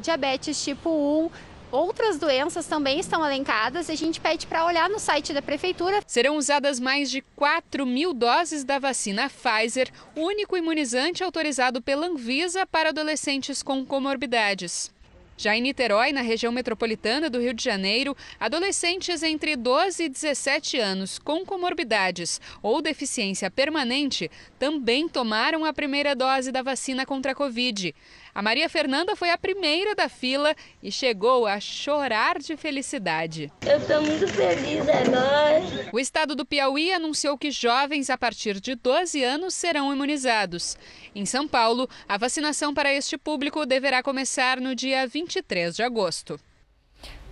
diabetes 0.00 0.62
tipo 0.62 0.90
1, 0.90 1.30
Outras 1.72 2.16
doenças 2.16 2.66
também 2.66 3.00
estão 3.00 3.24
elencadas 3.24 3.88
e 3.88 3.92
a 3.92 3.96
gente 3.96 4.20
pede 4.20 4.46
para 4.46 4.64
olhar 4.64 4.88
no 4.88 4.98
site 4.98 5.32
da 5.32 5.42
Prefeitura. 5.42 6.00
Serão 6.06 6.36
usadas 6.36 6.78
mais 6.78 7.10
de 7.10 7.20
4 7.34 7.84
mil 7.84 8.14
doses 8.14 8.64
da 8.64 8.78
vacina 8.78 9.28
Pfizer, 9.28 9.90
único 10.14 10.56
imunizante 10.56 11.24
autorizado 11.24 11.82
pela 11.82 12.06
Anvisa 12.06 12.64
para 12.66 12.90
adolescentes 12.90 13.62
com 13.62 13.84
comorbidades. 13.84 14.94
Já 15.38 15.54
em 15.54 15.60
Niterói, 15.60 16.12
na 16.12 16.22
região 16.22 16.50
metropolitana 16.50 17.28
do 17.28 17.38
Rio 17.38 17.52
de 17.52 17.62
Janeiro, 17.62 18.16
adolescentes 18.40 19.22
entre 19.22 19.54
12 19.54 20.04
e 20.04 20.08
17 20.08 20.78
anos 20.78 21.18
com 21.18 21.44
comorbidades 21.44 22.40
ou 22.62 22.80
deficiência 22.80 23.50
permanente 23.50 24.30
também 24.58 25.06
tomaram 25.06 25.64
a 25.64 25.74
primeira 25.74 26.16
dose 26.16 26.50
da 26.50 26.62
vacina 26.62 27.04
contra 27.04 27.32
a 27.32 27.34
Covid. 27.34 27.94
A 28.36 28.42
Maria 28.42 28.68
Fernanda 28.68 29.16
foi 29.16 29.30
a 29.30 29.38
primeira 29.38 29.94
da 29.94 30.10
fila 30.10 30.54
e 30.82 30.92
chegou 30.92 31.46
a 31.46 31.58
chorar 31.58 32.38
de 32.38 32.54
felicidade. 32.54 33.50
Eu 33.66 33.78
estou 33.78 34.02
muito 34.02 34.28
feliz 34.28 34.82
agora. 34.86 35.88
O 35.90 35.98
estado 35.98 36.34
do 36.34 36.44
Piauí 36.44 36.92
anunciou 36.92 37.38
que 37.38 37.50
jovens 37.50 38.10
a 38.10 38.18
partir 38.18 38.60
de 38.60 38.74
12 38.74 39.24
anos 39.24 39.54
serão 39.54 39.90
imunizados. 39.90 40.76
Em 41.14 41.24
São 41.24 41.48
Paulo, 41.48 41.88
a 42.06 42.18
vacinação 42.18 42.74
para 42.74 42.92
este 42.92 43.16
público 43.16 43.64
deverá 43.64 44.02
começar 44.02 44.60
no 44.60 44.74
dia 44.74 45.06
23 45.06 45.74
de 45.74 45.82
agosto. 45.82 46.38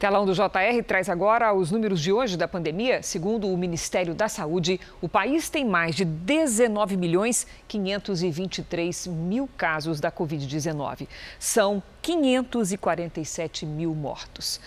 Telão 0.05 0.27
do 0.27 0.35
JR 0.35 0.85
traz 0.87 1.09
agora 1.09 1.55
os 1.55 1.71
números 1.71 1.99
de 1.99 2.13
hoje 2.13 2.37
da 2.37 2.47
pandemia. 2.47 3.03
Segundo 3.03 3.49
o 3.49 3.57
Ministério 3.57 4.15
da 4.15 4.29
Saúde, 4.29 4.79
o 5.01 5.09
país 5.09 5.49
tem 5.49 5.65
mais 5.65 5.97
de 5.97 6.05
19 6.05 6.95
milhões 6.95 7.47
523 7.67 9.07
mil 9.07 9.49
casos 9.57 10.01
da 10.01 10.13
Covid-19. 10.13 11.09
São 11.39 11.83
547 12.03 13.65
mil 13.65 13.95
mortos. 13.95 14.61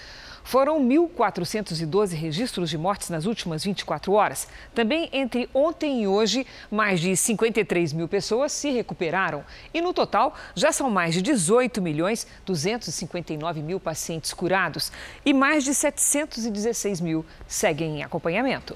Foram 0.47 0.79
1.412 0.79 2.15
registros 2.15 2.69
de 2.69 2.77
mortes 2.77 3.09
nas 3.09 3.25
últimas 3.25 3.65
24 3.65 4.13
horas. 4.13 4.47
Também 4.73 5.09
entre 5.11 5.49
ontem 5.53 6.03
e 6.03 6.07
hoje, 6.07 6.47
mais 6.71 7.01
de 7.01 7.17
53 7.17 7.91
mil 7.91 8.07
pessoas 8.07 8.53
se 8.53 8.71
recuperaram. 8.71 9.43
E 9.73 9.81
no 9.81 9.91
total, 9.91 10.33
já 10.55 10.71
são 10.71 10.89
mais 10.89 11.13
de 11.13 11.21
18 11.21 11.81
milhões 11.81 12.25
259 12.45 13.61
mil 13.61 13.77
pacientes 13.77 14.33
curados. 14.33 14.89
E 15.25 15.33
mais 15.33 15.65
de 15.65 15.73
716 15.73 17.01
mil 17.01 17.25
seguem 17.45 17.97
em 17.97 18.03
acompanhamento. 18.03 18.73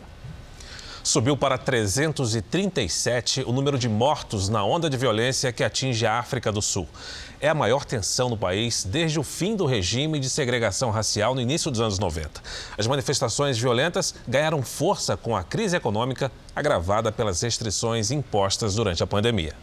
Subiu 1.04 1.36
para 1.36 1.58
337 1.58 3.44
o 3.48 3.52
número 3.52 3.80
de 3.80 3.90
mortos 3.90 4.50
na 4.50 4.64
onda 4.64 4.88
de 4.88 4.96
violência 4.96 5.52
que 5.52 5.64
atinge 5.64 6.06
a 6.06 6.20
África 6.20 6.52
do 6.52 6.62
Sul. 6.62 6.88
É 7.44 7.50
a 7.50 7.56
maior 7.56 7.84
tensão 7.84 8.30
no 8.30 8.38
país 8.38 8.84
desde 8.84 9.20
o 9.20 9.24
fim 9.24 9.56
do 9.56 9.66
regime 9.66 10.20
de 10.20 10.30
segregação 10.30 10.92
racial 10.92 11.34
no 11.34 11.42
início 11.42 11.72
dos 11.72 11.82
anos 11.82 11.98
90. 11.98 12.40
As 12.78 12.86
manifestações 12.86 13.58
violentas 13.58 14.14
ganharam 14.28 14.62
força 14.62 15.18
com 15.18 15.36
a 15.36 15.44
crise 15.44 15.76
econômica 15.76 16.32
agravada 16.56 17.12
pelas 17.12 17.42
restrições 17.42 18.12
impostas 18.12 18.76
durante 18.76 19.02
a 19.02 19.08
pandemia. 19.08 19.56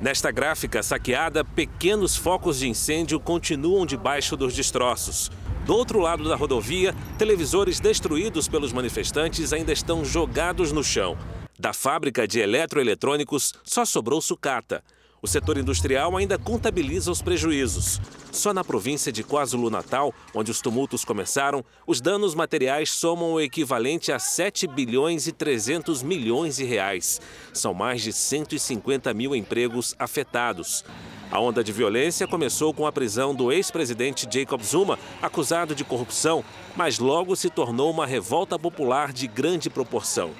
Nesta 0.00 0.30
gráfica 0.30 0.82
saqueada, 0.82 1.44
pequenos 1.44 2.16
focos 2.16 2.60
de 2.60 2.68
incêndio 2.68 3.20
continuam 3.20 3.84
debaixo 3.84 4.38
dos 4.38 4.54
destroços. 4.54 5.30
Do 5.66 5.74
outro 5.74 6.00
lado 6.00 6.26
da 6.26 6.36
rodovia, 6.36 6.94
televisores 7.18 7.78
destruídos 7.78 8.48
pelos 8.48 8.72
manifestantes 8.72 9.52
ainda 9.52 9.72
estão 9.72 10.02
jogados 10.02 10.72
no 10.72 10.82
chão. 10.82 11.14
Da 11.58 11.74
fábrica 11.74 12.26
de 12.26 12.40
eletroeletrônicos 12.40 13.52
só 13.64 13.84
sobrou 13.84 14.22
sucata. 14.22 14.82
O 15.26 15.28
setor 15.28 15.58
industrial 15.58 16.16
ainda 16.16 16.38
contabiliza 16.38 17.10
os 17.10 17.20
prejuízos. 17.20 18.00
Só 18.30 18.54
na 18.54 18.62
província 18.62 19.10
de 19.10 19.24
KwaZulu-Natal, 19.24 20.14
onde 20.32 20.52
os 20.52 20.60
tumultos 20.60 21.04
começaram, 21.04 21.64
os 21.84 22.00
danos 22.00 22.32
materiais 22.32 22.90
somam 22.90 23.32
o 23.32 23.40
equivalente 23.40 24.12
a 24.12 24.20
7 24.20 24.68
bilhões 24.68 25.26
e 25.26 25.32
300 25.32 26.00
milhões 26.00 26.58
de 26.58 26.64
reais. 26.64 27.20
São 27.52 27.74
mais 27.74 28.02
de 28.02 28.12
150 28.12 29.12
mil 29.12 29.34
empregos 29.34 29.96
afetados. 29.98 30.84
A 31.28 31.40
onda 31.40 31.64
de 31.64 31.72
violência 31.72 32.28
começou 32.28 32.72
com 32.72 32.86
a 32.86 32.92
prisão 32.92 33.34
do 33.34 33.50
ex-presidente 33.50 34.28
Jacob 34.30 34.62
Zuma, 34.62 34.96
acusado 35.20 35.74
de 35.74 35.82
corrupção, 35.82 36.44
mas 36.76 37.00
logo 37.00 37.34
se 37.34 37.50
tornou 37.50 37.90
uma 37.90 38.06
revolta 38.06 38.56
popular 38.56 39.12
de 39.12 39.26
grande 39.26 39.68
proporção. 39.68 40.30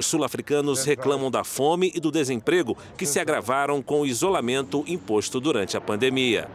Os 0.00 0.06
sul-africanos 0.06 0.82
reclamam 0.86 1.30
da 1.30 1.44
fome 1.44 1.92
e 1.94 2.00
do 2.00 2.10
desemprego 2.10 2.74
que 2.96 3.04
se 3.04 3.20
agravaram 3.20 3.82
com 3.82 4.00
o 4.00 4.06
isolamento 4.06 4.82
imposto 4.86 5.38
durante 5.38 5.76
a 5.76 5.80
pandemia. 5.80 6.48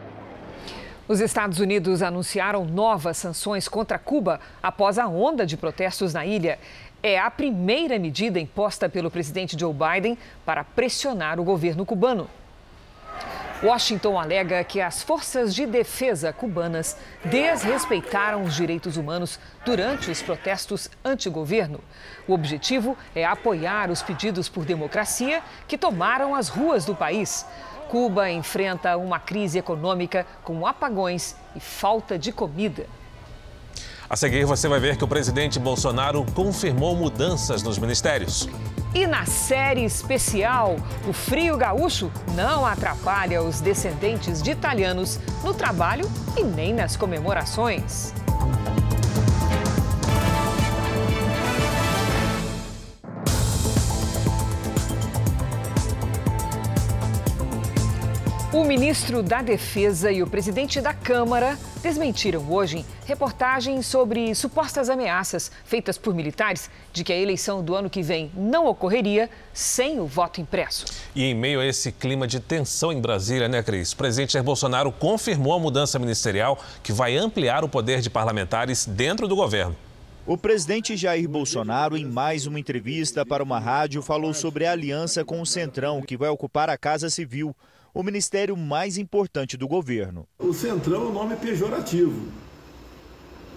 Os 1.06 1.20
Estados 1.20 1.60
Unidos 1.60 2.02
anunciaram 2.02 2.64
novas 2.64 3.18
sanções 3.18 3.68
contra 3.68 4.00
Cuba 4.00 4.40
após 4.60 4.98
a 4.98 5.06
onda 5.06 5.46
de 5.46 5.56
protestos 5.56 6.12
na 6.12 6.26
ilha. 6.26 6.58
É 7.00 7.20
a 7.20 7.30
primeira 7.30 8.00
medida 8.00 8.40
imposta 8.40 8.88
pelo 8.88 9.12
presidente 9.12 9.56
Joe 9.56 9.72
Biden 9.72 10.18
para 10.44 10.64
pressionar 10.64 11.38
o 11.38 11.44
governo 11.44 11.86
cubano. 11.86 12.28
Washington 13.62 14.18
alega 14.18 14.62
que 14.64 14.82
as 14.82 15.02
forças 15.02 15.54
de 15.54 15.64
defesa 15.64 16.30
cubanas 16.30 16.96
desrespeitaram 17.24 18.42
os 18.42 18.54
direitos 18.54 18.98
humanos 18.98 19.40
durante 19.64 20.10
os 20.10 20.20
protestos 20.20 20.90
anti-governo. 21.02 21.80
O 22.28 22.34
objetivo 22.34 22.96
é 23.14 23.24
apoiar 23.24 23.90
os 23.90 24.02
pedidos 24.02 24.46
por 24.46 24.66
democracia 24.66 25.42
que 25.66 25.78
tomaram 25.78 26.34
as 26.34 26.48
ruas 26.48 26.84
do 26.84 26.94
país. 26.94 27.46
Cuba 27.88 28.30
enfrenta 28.30 28.96
uma 28.98 29.18
crise 29.18 29.58
econômica 29.58 30.26
com 30.44 30.66
apagões 30.66 31.34
e 31.54 31.60
falta 31.60 32.18
de 32.18 32.32
comida. 32.32 32.86
A 34.08 34.14
seguir, 34.14 34.44
você 34.44 34.68
vai 34.68 34.78
ver 34.78 34.96
que 34.96 35.02
o 35.02 35.08
presidente 35.08 35.58
Bolsonaro 35.58 36.24
confirmou 36.32 36.94
mudanças 36.94 37.60
nos 37.62 37.76
ministérios. 37.76 38.48
E 38.94 39.04
na 39.04 39.26
série 39.26 39.84
especial, 39.84 40.76
o 41.08 41.12
frio 41.12 41.56
gaúcho 41.56 42.10
não 42.34 42.64
atrapalha 42.64 43.42
os 43.42 43.60
descendentes 43.60 44.40
de 44.40 44.52
italianos 44.52 45.18
no 45.42 45.52
trabalho 45.52 46.08
e 46.36 46.44
nem 46.44 46.72
nas 46.72 46.96
comemorações. 46.96 48.14
O 58.56 58.64
ministro 58.64 59.22
da 59.22 59.42
Defesa 59.42 60.10
e 60.10 60.22
o 60.22 60.26
presidente 60.26 60.80
da 60.80 60.94
Câmara 60.94 61.58
desmentiram 61.82 62.42
hoje 62.50 62.86
reportagens 63.04 63.84
sobre 63.84 64.34
supostas 64.34 64.88
ameaças 64.88 65.52
feitas 65.66 65.98
por 65.98 66.14
militares 66.14 66.70
de 66.90 67.04
que 67.04 67.12
a 67.12 67.16
eleição 67.18 67.62
do 67.62 67.74
ano 67.74 67.90
que 67.90 68.02
vem 68.02 68.32
não 68.34 68.66
ocorreria 68.66 69.28
sem 69.52 70.00
o 70.00 70.06
voto 70.06 70.40
impresso. 70.40 70.86
E 71.14 71.24
em 71.24 71.34
meio 71.34 71.60
a 71.60 71.66
esse 71.66 71.92
clima 71.92 72.26
de 72.26 72.40
tensão 72.40 72.90
em 72.90 72.98
Brasília, 72.98 73.46
né, 73.46 73.62
Cris? 73.62 73.92
O 73.92 73.96
presidente 73.98 74.32
Jair 74.32 74.44
Bolsonaro 74.44 74.90
confirmou 74.90 75.52
a 75.52 75.58
mudança 75.58 75.98
ministerial 75.98 76.58
que 76.82 76.94
vai 76.94 77.14
ampliar 77.14 77.62
o 77.62 77.68
poder 77.68 78.00
de 78.00 78.08
parlamentares 78.08 78.86
dentro 78.86 79.28
do 79.28 79.36
governo. 79.36 79.76
O 80.26 80.38
presidente 80.38 80.96
Jair 80.96 81.28
Bolsonaro, 81.28 81.94
em 81.94 82.06
mais 82.06 82.46
uma 82.46 82.58
entrevista 82.58 83.24
para 83.24 83.42
uma 83.42 83.58
rádio, 83.58 84.00
falou 84.00 84.32
sobre 84.32 84.64
a 84.64 84.72
aliança 84.72 85.26
com 85.26 85.42
o 85.42 85.46
Centrão, 85.46 86.00
que 86.00 86.16
vai 86.16 86.30
ocupar 86.30 86.70
a 86.70 86.78
Casa 86.78 87.10
Civil 87.10 87.54
o 87.96 88.02
ministério 88.02 88.54
mais 88.54 88.98
importante 88.98 89.56
do 89.56 89.66
governo. 89.66 90.28
O 90.38 90.52
Centrão 90.52 91.04
é 91.04 91.06
um 91.06 91.12
nome 91.14 91.34
pejorativo. 91.34 92.28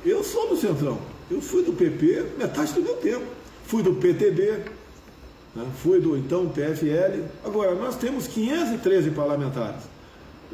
Eu 0.06 0.24
sou 0.24 0.48
do 0.48 0.56
Centrão. 0.56 0.98
Eu 1.30 1.42
fui 1.42 1.62
do 1.62 1.74
PP 1.74 2.38
metade 2.38 2.72
do 2.72 2.82
meu 2.82 2.96
tempo. 2.96 3.26
Fui 3.66 3.84
do 3.84 3.96
PTB, 3.96 4.64
né? 5.54 5.68
fui 5.84 6.00
do 6.00 6.16
então 6.16 6.48
PFL. 6.48 7.22
Agora, 7.44 7.76
nós 7.76 7.98
temos 7.98 8.28
513 8.28 9.12
parlamentares. 9.12 9.82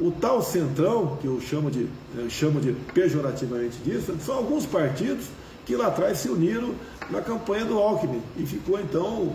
O 0.00 0.10
tal 0.10 0.42
Centrão, 0.42 1.16
que 1.18 1.28
eu 1.28 1.40
chamo 1.40 1.70
de, 1.70 1.86
eu 2.16 2.28
chamo 2.28 2.60
de 2.60 2.72
pejorativamente 2.92 3.78
disso, 3.84 4.16
são 4.18 4.34
alguns 4.34 4.66
partidos 4.66 5.26
que 5.64 5.76
lá 5.76 5.86
atrás 5.86 6.18
se 6.18 6.28
uniram 6.28 6.74
na 7.08 7.20
campanha 7.20 7.64
do 7.64 7.78
Alckmin 7.78 8.20
e 8.36 8.44
ficou 8.44 8.80
então 8.80 9.32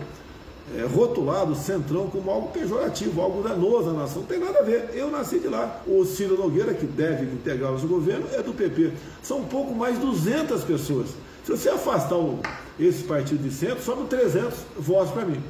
é, 0.76 0.86
rotulado 0.86 1.54
Centrão 1.54 2.08
como 2.08 2.30
algo 2.30 2.48
pejorativo, 2.48 3.20
algo 3.20 3.46
danoso 3.46 3.90
à 3.90 3.92
nação. 3.92 4.22
Não 4.22 4.28
tem 4.28 4.38
nada 4.38 4.60
a 4.60 4.62
ver. 4.62 4.90
Eu 4.94 5.10
nasci 5.10 5.38
de 5.38 5.48
lá. 5.48 5.82
O 5.86 6.04
Ciro 6.04 6.36
Nogueira, 6.36 6.72
que 6.74 6.86
deve 6.86 7.24
integrar 7.24 7.72
o 7.72 7.88
governo, 7.88 8.26
é 8.32 8.42
do 8.42 8.52
PP. 8.52 8.92
São 9.22 9.38
um 9.38 9.44
pouco 9.44 9.74
mais 9.74 9.96
de 9.96 10.06
200 10.06 10.64
pessoas. 10.64 11.08
Se 11.44 11.50
você 11.50 11.68
afastar 11.68 12.16
o, 12.16 12.38
esse 12.78 13.02
partido 13.02 13.42
de 13.42 13.52
centro, 13.52 13.82
sobram 13.82 14.06
300 14.06 14.58
votos 14.78 15.12
para 15.12 15.24
mim. 15.24 15.42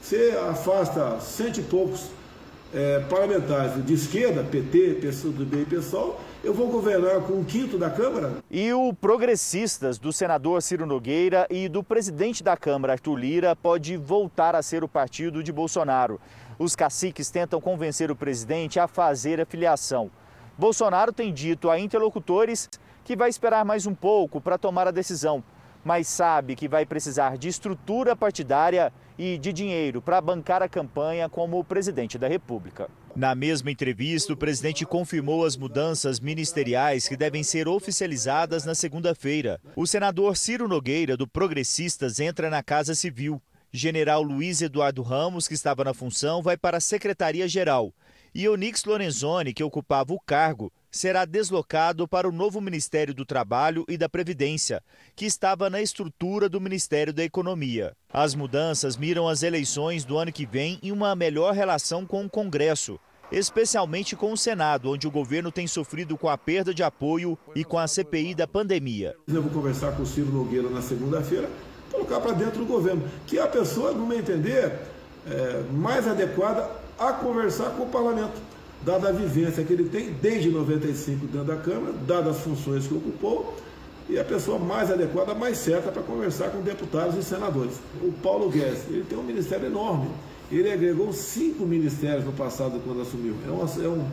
Você 0.00 0.38
afasta 0.48 1.18
cento 1.20 1.60
e 1.60 1.62
poucos 1.62 2.06
é, 2.72 3.00
parlamentares 3.00 3.84
de 3.84 3.94
esquerda, 3.94 4.42
PT, 4.42 4.98
PSDB 5.00 5.62
e 5.62 5.64
PSOL, 5.64 6.20
eu 6.42 6.54
vou 6.54 6.68
governar 6.68 7.20
com 7.20 7.34
um 7.34 7.44
quinto 7.44 7.76
da 7.76 7.90
Câmara. 7.90 8.38
E 8.50 8.72
o 8.72 8.94
Progressistas 8.94 9.98
do 9.98 10.12
senador 10.12 10.62
Ciro 10.62 10.86
Nogueira 10.86 11.46
e 11.50 11.68
do 11.68 11.84
presidente 11.84 12.42
da 12.42 12.56
Câmara, 12.56 12.94
Arthur 12.94 13.16
Lira, 13.16 13.54
pode 13.54 13.96
voltar 13.96 14.56
a 14.56 14.62
ser 14.62 14.82
o 14.82 14.88
partido 14.88 15.42
de 15.42 15.52
Bolsonaro. 15.52 16.20
Os 16.58 16.74
caciques 16.74 17.30
tentam 17.30 17.60
convencer 17.60 18.10
o 18.10 18.16
presidente 18.16 18.80
a 18.80 18.88
fazer 18.88 19.40
a 19.40 19.46
filiação. 19.46 20.10
Bolsonaro 20.56 21.12
tem 21.12 21.32
dito 21.32 21.70
a 21.70 21.78
interlocutores 21.78 22.68
que 23.04 23.16
vai 23.16 23.28
esperar 23.28 23.64
mais 23.64 23.86
um 23.86 23.94
pouco 23.94 24.40
para 24.40 24.58
tomar 24.58 24.88
a 24.88 24.90
decisão, 24.90 25.44
mas 25.84 26.08
sabe 26.08 26.54
que 26.54 26.68
vai 26.68 26.86
precisar 26.86 27.36
de 27.36 27.48
estrutura 27.48 28.16
partidária 28.16 28.92
e 29.18 29.36
de 29.36 29.52
dinheiro 29.52 30.00
para 30.00 30.20
bancar 30.20 30.62
a 30.62 30.68
campanha 30.68 31.28
como 31.28 31.62
presidente 31.64 32.18
da 32.18 32.28
República. 32.28 32.88
Na 33.14 33.34
mesma 33.34 33.70
entrevista, 33.70 34.32
o 34.32 34.36
presidente 34.36 34.86
confirmou 34.86 35.44
as 35.44 35.56
mudanças 35.56 36.20
ministeriais 36.20 37.08
que 37.08 37.16
devem 37.16 37.42
ser 37.42 37.66
oficializadas 37.66 38.64
na 38.64 38.74
segunda-feira. 38.74 39.60
O 39.74 39.86
senador 39.86 40.36
Ciro 40.36 40.68
Nogueira, 40.68 41.16
do 41.16 41.26
Progressistas, 41.26 42.20
entra 42.20 42.48
na 42.48 42.62
Casa 42.62 42.94
Civil. 42.94 43.42
General 43.72 44.22
Luiz 44.22 44.62
Eduardo 44.62 45.02
Ramos, 45.02 45.46
que 45.46 45.54
estava 45.54 45.84
na 45.84 45.94
função, 45.94 46.42
vai 46.42 46.56
para 46.56 46.78
a 46.78 46.80
Secretaria-Geral. 46.80 47.92
E 48.34 48.48
Onix 48.48 48.84
Lorenzoni, 48.84 49.52
que 49.52 49.62
ocupava 49.62 50.12
o 50.12 50.20
cargo, 50.20 50.72
será 50.90 51.24
deslocado 51.24 52.08
para 52.08 52.28
o 52.28 52.32
novo 52.32 52.60
Ministério 52.60 53.14
do 53.14 53.24
Trabalho 53.24 53.84
e 53.88 53.96
da 53.96 54.08
Previdência, 54.08 54.82
que 55.14 55.24
estava 55.24 55.70
na 55.70 55.80
estrutura 55.80 56.48
do 56.48 56.60
Ministério 56.60 57.12
da 57.12 57.22
Economia. 57.22 57.96
As 58.12 58.34
mudanças 58.34 58.96
miram 58.96 59.28
as 59.28 59.42
eleições 59.42 60.04
do 60.04 60.18
ano 60.18 60.32
que 60.32 60.44
vem 60.44 60.78
em 60.82 60.90
uma 60.90 61.14
melhor 61.14 61.54
relação 61.54 62.04
com 62.04 62.24
o 62.24 62.30
Congresso, 62.30 62.98
especialmente 63.30 64.16
com 64.16 64.32
o 64.32 64.36
Senado, 64.36 64.90
onde 64.90 65.06
o 65.06 65.10
governo 65.10 65.52
tem 65.52 65.66
sofrido 65.66 66.18
com 66.18 66.28
a 66.28 66.36
perda 66.36 66.74
de 66.74 66.82
apoio 66.82 67.38
e 67.54 67.64
com 67.64 67.78
a 67.78 67.86
CPI 67.86 68.34
da 68.34 68.46
pandemia. 68.46 69.14
Eu 69.28 69.42
vou 69.42 69.52
conversar 69.52 69.92
com 69.92 70.02
o 70.02 70.06
Ciro 70.06 70.32
Nogueira 70.32 70.68
na 70.68 70.82
segunda-feira, 70.82 71.48
colocar 71.92 72.20
para 72.20 72.32
dentro 72.32 72.58
do 72.58 72.66
governo, 72.66 73.08
que 73.26 73.38
é 73.38 73.42
a 73.42 73.46
pessoa, 73.46 73.92
no 73.92 74.04
meu 74.06 74.18
entender, 74.18 74.72
é, 75.26 75.62
mais 75.72 76.08
adequada 76.08 76.68
a 76.98 77.12
conversar 77.12 77.70
com 77.70 77.84
o 77.84 77.88
parlamento 77.88 78.40
dada 78.84 79.08
a 79.08 79.12
vivência 79.12 79.62
que 79.64 79.72
ele 79.72 79.88
tem 79.88 80.12
desde 80.20 80.50
95 80.50 81.26
dentro 81.26 81.46
da 81.46 81.56
Câmara, 81.56 81.92
dadas 82.06 82.36
as 82.36 82.42
funções 82.42 82.86
que 82.86 82.94
ocupou, 82.94 83.56
e 84.08 84.18
a 84.18 84.24
pessoa 84.24 84.58
mais 84.58 84.90
adequada, 84.90 85.34
mais 85.34 85.58
certa 85.58 85.92
para 85.92 86.02
conversar 86.02 86.50
com 86.50 86.60
deputados 86.60 87.16
e 87.16 87.22
senadores. 87.22 87.74
O 88.02 88.10
Paulo 88.10 88.50
Guedes, 88.50 88.82
ele 88.88 89.04
tem 89.08 89.16
um 89.16 89.22
ministério 89.22 89.66
enorme. 89.66 90.08
Ele 90.50 90.70
agregou 90.70 91.12
cinco 91.12 91.64
ministérios 91.64 92.24
no 92.24 92.32
passado 92.32 92.80
quando 92.84 93.02
assumiu. 93.02 93.34
É, 93.46 93.84
é, 93.84 93.88
um, 93.88 94.04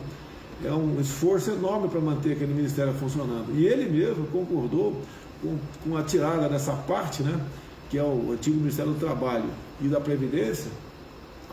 é 0.64 0.72
um 0.72 1.00
esforço 1.00 1.50
enorme 1.50 1.88
para 1.88 2.00
manter 2.00 2.32
aquele 2.32 2.54
ministério 2.54 2.94
funcionando. 2.94 3.52
E 3.58 3.66
ele 3.66 3.90
mesmo 3.90 4.24
concordou 4.28 4.94
com, 5.42 5.56
com 5.82 5.96
a 5.96 6.02
tirada 6.04 6.48
dessa 6.48 6.72
parte, 6.72 7.24
né, 7.24 7.40
que 7.90 7.98
é 7.98 8.02
o 8.02 8.32
antigo 8.32 8.56
Ministério 8.56 8.92
do 8.92 9.00
Trabalho 9.00 9.46
e 9.80 9.88
da 9.88 10.00
Previdência, 10.00 10.70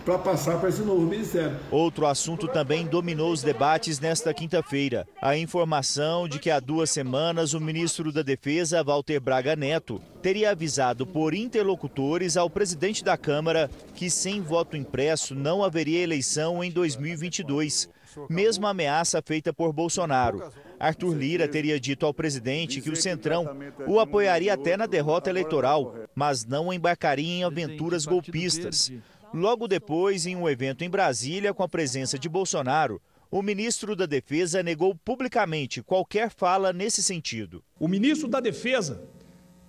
para 0.05 0.19
passar 0.19 0.59
para 0.59 0.69
esse 0.69 0.81
novo 0.81 1.01
ministério. 1.01 1.57
Outro 1.71 2.05
assunto 2.05 2.47
também 2.47 2.85
dominou 2.85 3.31
os 3.31 3.41
debates 3.41 3.99
nesta 3.99 4.31
quinta-feira. 4.33 5.07
A 5.19 5.35
informação 5.35 6.29
de 6.29 6.37
que 6.37 6.51
há 6.51 6.59
duas 6.59 6.91
semanas 6.91 7.55
o 7.55 7.59
ministro 7.59 8.11
da 8.11 8.21
Defesa, 8.21 8.83
Walter 8.83 9.19
Braga 9.19 9.55
Neto, 9.55 9.99
teria 10.21 10.51
avisado 10.51 11.07
por 11.07 11.33
interlocutores 11.33 12.37
ao 12.37 12.49
presidente 12.49 13.03
da 13.03 13.17
Câmara 13.17 13.69
que 13.95 14.09
sem 14.09 14.41
voto 14.41 14.77
impresso 14.77 15.33
não 15.33 15.63
haveria 15.63 16.03
eleição 16.03 16.63
em 16.63 16.69
2022. 16.69 17.89
Mesma 18.29 18.69
ameaça 18.69 19.21
feita 19.25 19.51
por 19.51 19.73
Bolsonaro. 19.73 20.51
Arthur 20.79 21.15
Lira 21.15 21.47
teria 21.47 21.79
dito 21.79 22.05
ao 22.05 22.13
presidente 22.13 22.81
que 22.81 22.89
o 22.89 22.95
Centrão 22.95 23.45
o 23.87 23.99
apoiaria 23.99 24.53
até 24.53 24.77
na 24.77 24.85
derrota 24.85 25.29
eleitoral, 25.29 25.95
mas 26.13 26.45
não 26.45 26.71
embarcaria 26.71 27.27
em 27.27 27.43
aventuras 27.43 28.05
golpistas. 28.05 28.91
Logo 29.35 29.67
depois, 29.67 30.25
em 30.25 30.33
um 30.33 30.47
evento 30.47 30.85
em 30.85 30.89
Brasília 30.89 31.53
com 31.53 31.61
a 31.61 31.67
presença 31.67 32.17
de 32.17 32.29
Bolsonaro, 32.29 33.01
o 33.29 33.41
ministro 33.41 33.93
da 33.93 34.05
Defesa 34.05 34.63
negou 34.63 34.95
publicamente 34.95 35.83
qualquer 35.83 36.29
fala 36.29 36.71
nesse 36.71 37.03
sentido. 37.03 37.61
O 37.77 37.85
ministro 37.85 38.29
da 38.29 38.39
Defesa 38.39 39.03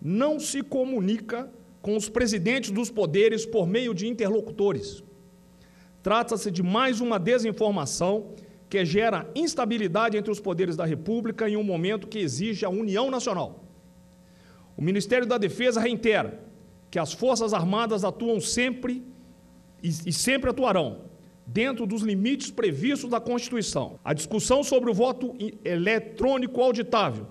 não 0.00 0.38
se 0.38 0.62
comunica 0.62 1.50
com 1.82 1.96
os 1.96 2.08
presidentes 2.08 2.70
dos 2.70 2.92
poderes 2.92 3.44
por 3.44 3.66
meio 3.66 3.92
de 3.92 4.06
interlocutores. 4.06 5.02
Trata-se 6.00 6.48
de 6.48 6.62
mais 6.62 7.00
uma 7.00 7.18
desinformação 7.18 8.36
que 8.70 8.84
gera 8.84 9.28
instabilidade 9.34 10.16
entre 10.16 10.30
os 10.30 10.38
poderes 10.38 10.76
da 10.76 10.84
República 10.84 11.50
em 11.50 11.56
um 11.56 11.64
momento 11.64 12.06
que 12.06 12.20
exige 12.20 12.64
a 12.64 12.70
união 12.70 13.10
nacional. 13.10 13.64
O 14.76 14.82
Ministério 14.82 15.26
da 15.26 15.36
Defesa 15.36 15.80
reitera 15.80 16.40
que 16.88 17.00
as 17.00 17.12
Forças 17.12 17.52
Armadas 17.52 18.04
atuam 18.04 18.40
sempre 18.40 19.15
e, 19.82 19.88
e 19.88 20.12
sempre 20.12 20.50
atuarão 20.50 21.06
dentro 21.46 21.86
dos 21.86 22.02
limites 22.02 22.50
previstos 22.50 23.10
da 23.10 23.20
Constituição. 23.20 24.00
A 24.04 24.12
discussão 24.12 24.64
sobre 24.64 24.90
o 24.90 24.94
voto 24.94 25.34
eletrônico 25.64 26.60
auditável, 26.60 27.28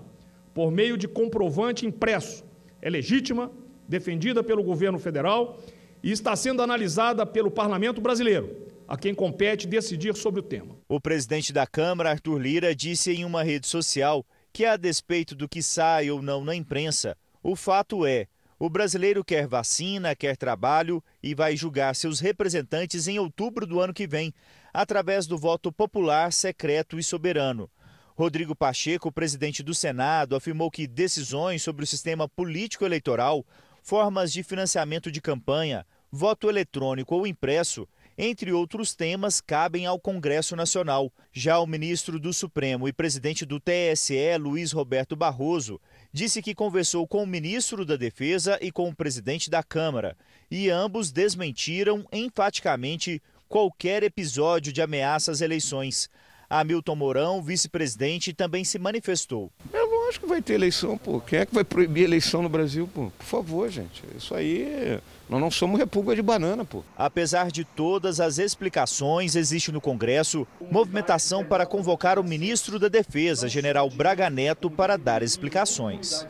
por 0.54 0.70
meio 0.70 0.96
de 0.96 1.06
comprovante 1.06 1.84
impresso, 1.84 2.44
é 2.80 2.88
legítima, 2.88 3.52
defendida 3.86 4.42
pelo 4.42 4.62
governo 4.62 4.98
federal 4.98 5.60
e 6.02 6.10
está 6.10 6.34
sendo 6.34 6.62
analisada 6.62 7.26
pelo 7.26 7.50
parlamento 7.50 8.00
brasileiro, 8.00 8.56
a 8.88 8.96
quem 8.96 9.14
compete 9.14 9.66
decidir 9.66 10.14
sobre 10.16 10.40
o 10.40 10.42
tema. 10.42 10.76
O 10.88 11.00
presidente 11.00 11.52
da 11.52 11.66
Câmara, 11.66 12.10
Arthur 12.10 12.38
Lira, 12.38 12.74
disse 12.74 13.12
em 13.12 13.24
uma 13.24 13.42
rede 13.42 13.66
social 13.66 14.24
que, 14.52 14.64
a 14.64 14.76
despeito 14.76 15.34
do 15.34 15.48
que 15.48 15.62
sai 15.62 16.10
ou 16.10 16.22
não 16.22 16.44
na 16.44 16.54
imprensa, 16.54 17.16
o 17.42 17.54
fato 17.54 18.06
é 18.06 18.26
o 18.58 18.70
brasileiro 18.70 19.24
quer 19.24 19.46
vacina, 19.46 20.14
quer 20.16 20.36
trabalho 20.36 21.02
e 21.22 21.34
vai 21.34 21.56
julgar 21.56 21.94
seus 21.94 22.20
representantes 22.20 23.06
em 23.06 23.18
outubro 23.18 23.66
do 23.66 23.80
ano 23.80 23.92
que 23.92 24.06
vem, 24.06 24.32
através 24.72 25.26
do 25.26 25.36
voto 25.36 25.70
popular, 25.70 26.32
secreto 26.32 26.98
e 26.98 27.02
soberano. 27.02 27.70
Rodrigo 28.16 28.56
Pacheco, 28.56 29.12
presidente 29.12 29.62
do 29.62 29.74
Senado, 29.74 30.34
afirmou 30.34 30.70
que 30.70 30.86
decisões 30.86 31.62
sobre 31.62 31.84
o 31.84 31.86
sistema 31.86 32.26
político-eleitoral, 32.26 33.44
formas 33.82 34.32
de 34.32 34.42
financiamento 34.42 35.12
de 35.12 35.20
campanha, 35.20 35.86
voto 36.10 36.48
eletrônico 36.48 37.14
ou 37.14 37.26
impresso 37.26 37.86
entre 38.18 38.50
outros 38.50 38.94
temas, 38.94 39.42
cabem 39.42 39.84
ao 39.84 40.00
Congresso 40.00 40.56
Nacional. 40.56 41.12
Já 41.30 41.58
o 41.58 41.66
ministro 41.66 42.18
do 42.18 42.32
Supremo 42.32 42.88
e 42.88 42.92
presidente 42.92 43.44
do 43.44 43.60
TSE, 43.60 44.38
Luiz 44.40 44.72
Roberto 44.72 45.14
Barroso, 45.14 45.78
disse 46.16 46.40
que 46.40 46.54
conversou 46.54 47.06
com 47.06 47.22
o 47.22 47.26
ministro 47.26 47.84
da 47.84 47.94
Defesa 47.94 48.58
e 48.62 48.72
com 48.72 48.88
o 48.88 48.96
presidente 48.96 49.50
da 49.50 49.62
Câmara, 49.62 50.16
e 50.50 50.70
ambos 50.70 51.12
desmentiram 51.12 52.06
enfaticamente 52.10 53.22
qualquer 53.46 54.02
episódio 54.02 54.72
de 54.72 54.80
ameaça 54.80 55.30
às 55.30 55.42
eleições. 55.42 56.08
Hamilton 56.48 56.96
Mourão, 56.96 57.42
vice-presidente, 57.42 58.32
também 58.32 58.64
se 58.64 58.78
manifestou. 58.78 59.52
É 59.70 59.78
lógico 59.78 60.24
que 60.24 60.30
vai 60.30 60.40
ter 60.40 60.54
eleição, 60.54 60.96
pô. 60.96 61.20
Quem 61.20 61.40
é 61.40 61.44
que 61.44 61.54
vai 61.54 61.64
proibir 61.64 62.04
eleição 62.04 62.40
no 62.40 62.48
Brasil, 62.48 62.88
pô? 62.94 63.12
Por 63.18 63.26
favor, 63.26 63.68
gente. 63.68 64.02
Isso 64.16 64.34
aí. 64.34 64.98
Nós 65.28 65.40
não 65.40 65.50
somos 65.50 65.78
república 65.80 66.14
de 66.14 66.22
banana, 66.22 66.64
pô. 66.64 66.84
Apesar 66.96 67.50
de 67.50 67.64
todas 67.64 68.20
as 68.20 68.38
explicações, 68.38 69.34
existe 69.34 69.72
no 69.72 69.80
Congresso 69.80 70.46
movimentação 70.70 71.44
para 71.44 71.66
convocar 71.66 72.18
o 72.18 72.24
ministro 72.24 72.78
da 72.78 72.86
Defesa, 72.88 73.48
general 73.48 73.90
Braga 73.90 74.30
Neto, 74.30 74.70
para 74.70 74.96
dar 74.96 75.22
explicações. 75.22 76.24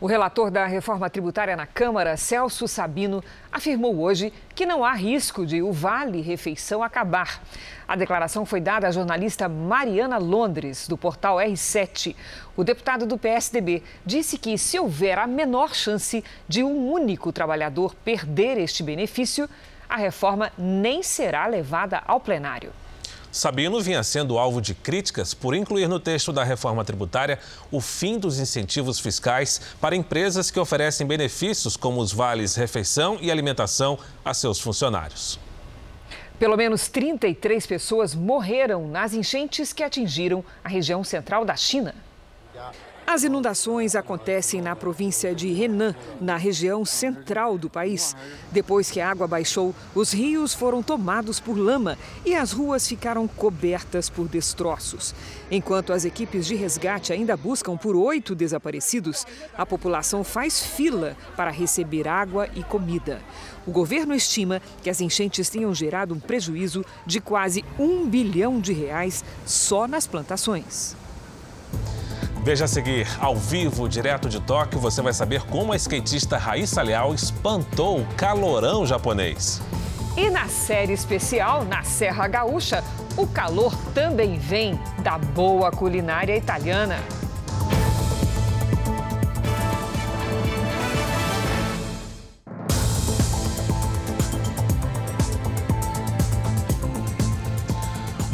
O 0.00 0.06
relator 0.06 0.50
da 0.50 0.64
reforma 0.64 1.10
tributária 1.10 1.54
na 1.54 1.66
Câmara, 1.66 2.16
Celso 2.16 2.66
Sabino, 2.66 3.22
afirmou 3.52 4.00
hoje 4.00 4.32
que 4.54 4.64
não 4.64 4.82
há 4.82 4.94
risco 4.94 5.44
de 5.44 5.60
o 5.60 5.74
Vale 5.74 6.22
Refeição 6.22 6.82
acabar. 6.82 7.42
A 7.86 7.94
declaração 7.96 8.46
foi 8.46 8.62
dada 8.62 8.88
à 8.88 8.90
jornalista 8.90 9.46
Mariana 9.46 10.16
Londres, 10.16 10.88
do 10.88 10.96
portal 10.96 11.36
R7. 11.36 12.16
O 12.56 12.64
deputado 12.64 13.04
do 13.04 13.18
PSDB 13.18 13.82
disse 14.06 14.38
que, 14.38 14.56
se 14.56 14.80
houver 14.80 15.18
a 15.18 15.26
menor 15.26 15.74
chance 15.74 16.24
de 16.48 16.64
um 16.64 16.90
único 16.90 17.30
trabalhador 17.30 17.94
perder 17.94 18.56
este 18.56 18.82
benefício, 18.82 19.50
a 19.86 19.96
reforma 19.96 20.50
nem 20.56 21.02
será 21.02 21.46
levada 21.46 22.02
ao 22.06 22.20
plenário. 22.20 22.72
Sabino 23.32 23.80
vinha 23.80 24.02
sendo 24.02 24.38
alvo 24.38 24.60
de 24.60 24.74
críticas 24.74 25.32
por 25.34 25.54
incluir 25.54 25.88
no 25.88 26.00
texto 26.00 26.32
da 26.32 26.42
reforma 26.42 26.84
tributária 26.84 27.38
o 27.70 27.80
fim 27.80 28.18
dos 28.18 28.40
incentivos 28.40 28.98
fiscais 28.98 29.60
para 29.80 29.94
empresas 29.94 30.50
que 30.50 30.58
oferecem 30.58 31.06
benefícios 31.06 31.76
como 31.76 32.00
os 32.00 32.12
vales 32.12 32.56
refeição 32.56 33.18
e 33.20 33.30
alimentação 33.30 33.98
a 34.24 34.34
seus 34.34 34.58
funcionários. 34.58 35.38
Pelo 36.40 36.56
menos 36.56 36.88
33 36.88 37.66
pessoas 37.66 38.14
morreram 38.14 38.88
nas 38.88 39.12
enchentes 39.14 39.72
que 39.72 39.84
atingiram 39.84 40.44
a 40.64 40.68
região 40.68 41.04
central 41.04 41.44
da 41.44 41.54
China. 41.54 41.94
As 43.06 43.24
inundações 43.24 43.96
acontecem 43.96 44.62
na 44.62 44.76
província 44.76 45.34
de 45.34 45.48
Henan, 45.48 45.96
na 46.20 46.36
região 46.36 46.84
central 46.84 47.58
do 47.58 47.68
país. 47.68 48.14
Depois 48.52 48.90
que 48.90 49.00
a 49.00 49.10
água 49.10 49.26
baixou, 49.26 49.74
os 49.94 50.12
rios 50.12 50.54
foram 50.54 50.82
tomados 50.82 51.40
por 51.40 51.58
lama 51.58 51.98
e 52.24 52.34
as 52.34 52.52
ruas 52.52 52.86
ficaram 52.86 53.26
cobertas 53.26 54.08
por 54.08 54.28
destroços. 54.28 55.14
Enquanto 55.50 55.92
as 55.92 56.04
equipes 56.04 56.46
de 56.46 56.54
resgate 56.54 57.12
ainda 57.12 57.36
buscam 57.36 57.76
por 57.76 57.96
oito 57.96 58.34
desaparecidos, 58.34 59.26
a 59.58 59.66
população 59.66 60.22
faz 60.22 60.60
fila 60.60 61.16
para 61.36 61.50
receber 61.50 62.06
água 62.06 62.48
e 62.54 62.62
comida. 62.62 63.20
O 63.66 63.72
governo 63.72 64.14
estima 64.14 64.62
que 64.82 64.90
as 64.90 65.00
enchentes 65.00 65.50
tenham 65.50 65.74
gerado 65.74 66.14
um 66.14 66.20
prejuízo 66.20 66.84
de 67.04 67.20
quase 67.20 67.64
um 67.78 68.06
bilhão 68.06 68.60
de 68.60 68.72
reais 68.72 69.24
só 69.44 69.88
nas 69.88 70.06
plantações. 70.06 70.99
Veja 72.42 72.64
a 72.64 72.68
seguir, 72.68 73.06
ao 73.20 73.36
vivo, 73.36 73.86
direto 73.86 74.26
de 74.26 74.40
Tóquio, 74.40 74.80
você 74.80 75.02
vai 75.02 75.12
saber 75.12 75.42
como 75.42 75.74
a 75.74 75.76
skatista 75.76 76.38
Raíssa 76.38 76.80
Leal 76.80 77.12
espantou 77.12 78.00
o 78.00 78.06
calorão 78.16 78.86
japonês. 78.86 79.60
E 80.16 80.30
na 80.30 80.48
série 80.48 80.94
especial, 80.94 81.66
na 81.66 81.82
Serra 81.82 82.26
Gaúcha, 82.26 82.82
o 83.14 83.26
calor 83.26 83.76
também 83.92 84.38
vem 84.38 84.80
da 85.02 85.18
boa 85.18 85.70
culinária 85.70 86.34
italiana. 86.34 86.96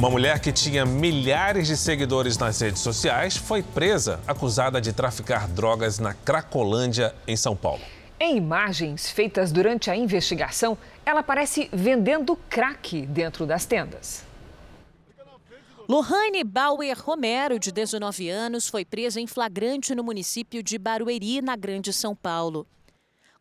Uma 0.06 0.12
mulher 0.12 0.38
que 0.38 0.52
tinha 0.52 0.86
milhares 0.86 1.66
de 1.66 1.76
seguidores 1.76 2.38
nas 2.38 2.60
redes 2.60 2.80
sociais 2.80 3.36
foi 3.36 3.60
presa, 3.60 4.20
acusada 4.24 4.80
de 4.80 4.92
traficar 4.92 5.48
drogas 5.48 5.98
na 5.98 6.14
Cracolândia, 6.14 7.12
em 7.26 7.36
São 7.36 7.56
Paulo. 7.56 7.80
Em 8.20 8.36
imagens 8.36 9.10
feitas 9.10 9.50
durante 9.50 9.90
a 9.90 9.96
investigação, 9.96 10.78
ela 11.04 11.24
parece 11.24 11.68
vendendo 11.72 12.36
crack 12.48 13.04
dentro 13.04 13.44
das 13.44 13.64
tendas. 13.64 14.22
Lohane 15.88 16.44
Bauer 16.44 16.96
Romero, 17.02 17.58
de 17.58 17.72
19 17.72 18.30
anos, 18.30 18.68
foi 18.68 18.84
presa 18.84 19.20
em 19.20 19.26
flagrante 19.26 19.92
no 19.92 20.04
município 20.04 20.62
de 20.62 20.78
Barueri, 20.78 21.42
na 21.42 21.56
Grande 21.56 21.92
São 21.92 22.14
Paulo. 22.14 22.64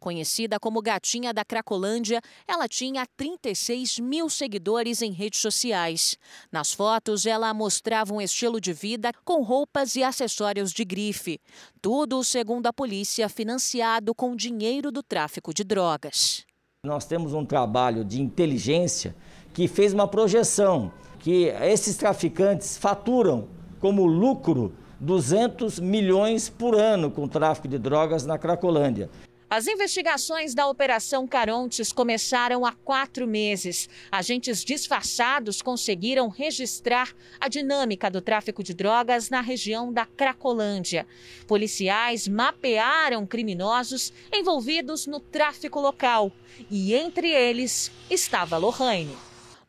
Conhecida 0.06 0.60
como 0.60 0.84
Gatinha 0.84 1.34
da 1.34 1.44
Cracolândia, 1.44 2.22
ela 2.48 2.68
tinha 2.68 3.08
36 3.18 3.98
mil 3.98 4.30
seguidores 4.30 5.02
em 5.02 5.12
redes 5.12 5.40
sociais. 5.40 6.16
Nas 6.52 6.72
fotos, 6.72 7.26
ela 7.26 7.52
mostrava 7.56 8.14
um 8.14 8.22
estilo 8.22 8.62
de 8.62 8.72
vida 8.72 9.12
com 9.24 9.42
roupas 9.42 9.96
e 9.96 10.04
acessórios 10.04 10.72
de 10.72 10.86
grife. 10.86 11.40
Tudo, 11.82 12.24
segundo 12.24 12.68
a 12.68 12.72
polícia, 12.72 13.28
financiado 13.28 14.14
com 14.14 14.36
dinheiro 14.36 14.92
do 14.92 15.02
tráfico 15.02 15.52
de 15.52 15.64
drogas. 15.64 16.46
Nós 16.86 17.06
temos 17.06 17.34
um 17.34 17.44
trabalho 17.44 18.06
de 18.06 18.22
inteligência 18.22 19.16
que 19.56 19.68
fez 19.68 19.92
uma 19.92 20.08
projeção 20.08 20.94
que 21.18 21.46
esses 21.46 21.98
traficantes 21.98 22.78
faturam 22.78 23.48
como 23.80 24.06
lucro 24.06 24.72
200 25.00 25.80
milhões 25.80 26.48
por 26.48 26.76
ano 26.76 27.10
com 27.10 27.24
o 27.24 27.28
tráfico 27.28 27.68
de 27.68 27.80
drogas 27.80 28.24
na 28.24 28.38
Cracolândia. 28.38 29.10
As 29.48 29.68
investigações 29.68 30.56
da 30.56 30.68
Operação 30.68 31.28
Carontes 31.28 31.92
começaram 31.92 32.66
há 32.66 32.72
quatro 32.72 33.28
meses. 33.28 33.88
Agentes 34.12 34.66
disfarçados 34.66 35.62
conseguiram 35.62 36.30
registrar 36.30 37.14
a 37.40 37.48
dinâmica 37.48 38.10
do 38.10 38.22
tráfico 38.22 38.64
de 38.64 38.74
drogas 38.74 39.30
na 39.30 39.42
região 39.42 39.94
da 39.94 40.06
Cracolândia. 40.06 41.06
Policiais 41.48 42.28
mapearam 42.28 43.26
criminosos 43.26 44.12
envolvidos 44.34 45.06
no 45.06 45.20
tráfico 45.20 45.80
local 45.80 46.32
e 46.70 46.96
entre 46.96 47.30
eles 47.30 47.92
estava 48.10 48.58
Lohane. 48.58 49.16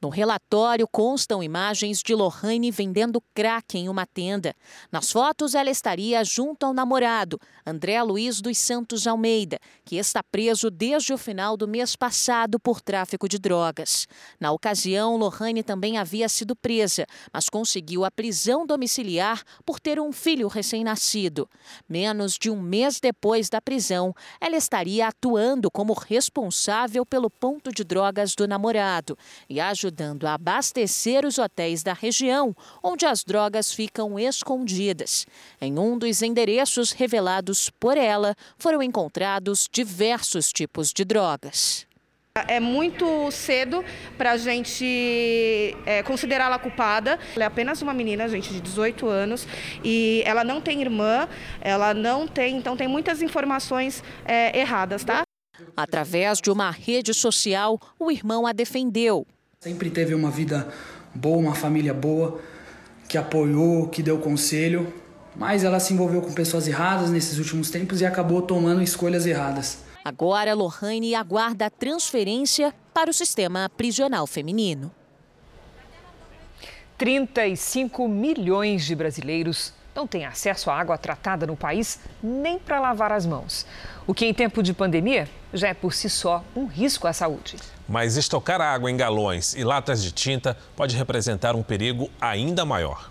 No 0.06 0.10
relatório 0.10 0.86
constam 0.86 1.42
imagens 1.42 2.00
de 2.00 2.14
Lohane 2.14 2.70
vendendo 2.70 3.20
crack 3.34 3.76
em 3.76 3.88
uma 3.88 4.06
tenda. 4.06 4.54
Nas 4.92 5.10
fotos, 5.10 5.52
ela 5.52 5.68
estaria 5.68 6.22
junto 6.22 6.64
ao 6.64 6.72
namorado, 6.72 7.40
André 7.66 8.00
Luiz 8.04 8.40
dos 8.40 8.56
Santos 8.56 9.04
Almeida, 9.08 9.58
que 9.84 9.96
está 9.96 10.22
preso 10.22 10.70
desde 10.70 11.12
o 11.12 11.18
final 11.18 11.56
do 11.56 11.66
mês 11.66 11.96
passado 11.96 12.60
por 12.60 12.80
tráfico 12.80 13.28
de 13.28 13.36
drogas. 13.36 14.06
Na 14.38 14.52
ocasião, 14.52 15.16
Lohane 15.16 15.64
também 15.64 15.98
havia 15.98 16.28
sido 16.28 16.54
presa, 16.54 17.04
mas 17.32 17.48
conseguiu 17.48 18.04
a 18.04 18.10
prisão 18.10 18.64
domiciliar 18.64 19.42
por 19.64 19.80
ter 19.80 19.98
um 19.98 20.12
filho 20.12 20.46
recém-nascido. 20.46 21.50
Menos 21.88 22.38
de 22.38 22.48
um 22.48 22.60
mês 22.60 23.00
depois 23.00 23.48
da 23.48 23.60
prisão, 23.60 24.14
ela 24.40 24.56
estaria 24.56 25.08
atuando 25.08 25.68
como 25.68 25.92
responsável 25.94 27.04
pelo 27.04 27.28
ponto 27.28 27.72
de 27.72 27.82
drogas 27.82 28.36
do 28.36 28.46
namorado 28.46 29.18
e 29.50 29.58
ajudando 29.58 29.95
ajudando 29.96 30.26
a 30.26 30.34
abastecer 30.34 31.24
os 31.24 31.38
hotéis 31.38 31.82
da 31.82 31.94
região, 31.94 32.54
onde 32.82 33.06
as 33.06 33.24
drogas 33.24 33.72
ficam 33.72 34.18
escondidas. 34.18 35.26
Em 35.60 35.78
um 35.78 35.96
dos 35.96 36.20
endereços 36.20 36.92
revelados 36.92 37.70
por 37.70 37.96
ela, 37.96 38.34
foram 38.58 38.82
encontrados 38.82 39.66
diversos 39.72 40.52
tipos 40.52 40.92
de 40.92 41.04
drogas. 41.04 41.86
É 42.46 42.60
muito 42.60 43.30
cedo 43.30 43.82
para 44.18 44.32
a 44.32 44.36
gente 44.36 45.74
é, 45.86 46.02
considerá-la 46.02 46.58
culpada. 46.58 47.18
Ela 47.34 47.44
é 47.44 47.46
apenas 47.46 47.80
uma 47.80 47.94
menina, 47.94 48.28
gente, 48.28 48.52
de 48.52 48.60
18 48.60 49.08
anos, 49.08 49.48
e 49.82 50.22
ela 50.26 50.44
não 50.44 50.60
tem 50.60 50.82
irmã, 50.82 51.26
ela 51.62 51.94
não 51.94 52.28
tem, 52.28 52.58
então 52.58 52.76
tem 52.76 52.86
muitas 52.86 53.22
informações 53.22 54.04
é, 54.26 54.58
erradas, 54.58 55.02
tá? 55.02 55.22
Através 55.74 56.38
de 56.38 56.50
uma 56.50 56.70
rede 56.70 57.14
social, 57.14 57.80
o 57.98 58.10
irmão 58.10 58.46
a 58.46 58.52
defendeu. 58.52 59.26
Sempre 59.60 59.88
teve 59.90 60.14
uma 60.14 60.30
vida 60.30 60.68
boa, 61.14 61.38
uma 61.38 61.54
família 61.54 61.94
boa, 61.94 62.38
que 63.08 63.16
apoiou, 63.16 63.88
que 63.88 64.02
deu 64.02 64.18
conselho, 64.18 64.92
mas 65.34 65.64
ela 65.64 65.80
se 65.80 65.94
envolveu 65.94 66.20
com 66.20 66.32
pessoas 66.32 66.68
erradas 66.68 67.10
nesses 67.10 67.38
últimos 67.38 67.70
tempos 67.70 68.02
e 68.02 68.06
acabou 68.06 68.42
tomando 68.42 68.82
escolhas 68.82 69.24
erradas. 69.26 69.78
Agora, 70.04 70.54
Lohane 70.54 71.14
aguarda 71.14 71.66
a 71.66 71.70
transferência 71.70 72.72
para 72.92 73.10
o 73.10 73.14
sistema 73.14 73.68
prisional 73.70 74.26
feminino. 74.26 74.92
35 76.98 78.06
milhões 78.06 78.84
de 78.84 78.94
brasileiros 78.94 79.72
não 79.96 80.06
têm 80.06 80.26
acesso 80.26 80.70
à 80.70 80.78
água 80.78 80.98
tratada 80.98 81.46
no 81.46 81.56
país 81.56 81.98
nem 82.22 82.58
para 82.58 82.78
lavar 82.78 83.10
as 83.10 83.24
mãos. 83.24 83.66
O 84.06 84.12
que 84.12 84.26
em 84.26 84.34
tempo 84.34 84.62
de 84.62 84.74
pandemia 84.74 85.28
já 85.52 85.68
é 85.68 85.74
por 85.74 85.94
si 85.94 86.10
só 86.10 86.44
um 86.54 86.66
risco 86.66 87.08
à 87.08 87.12
saúde. 87.14 87.56
Mas 87.88 88.16
estocar 88.16 88.60
água 88.60 88.90
em 88.90 88.96
galões 88.96 89.54
e 89.54 89.64
latas 89.64 90.02
de 90.02 90.12
tinta 90.12 90.56
pode 90.76 90.96
representar 90.96 91.56
um 91.56 91.62
perigo 91.62 92.10
ainda 92.20 92.64
maior. 92.64 93.10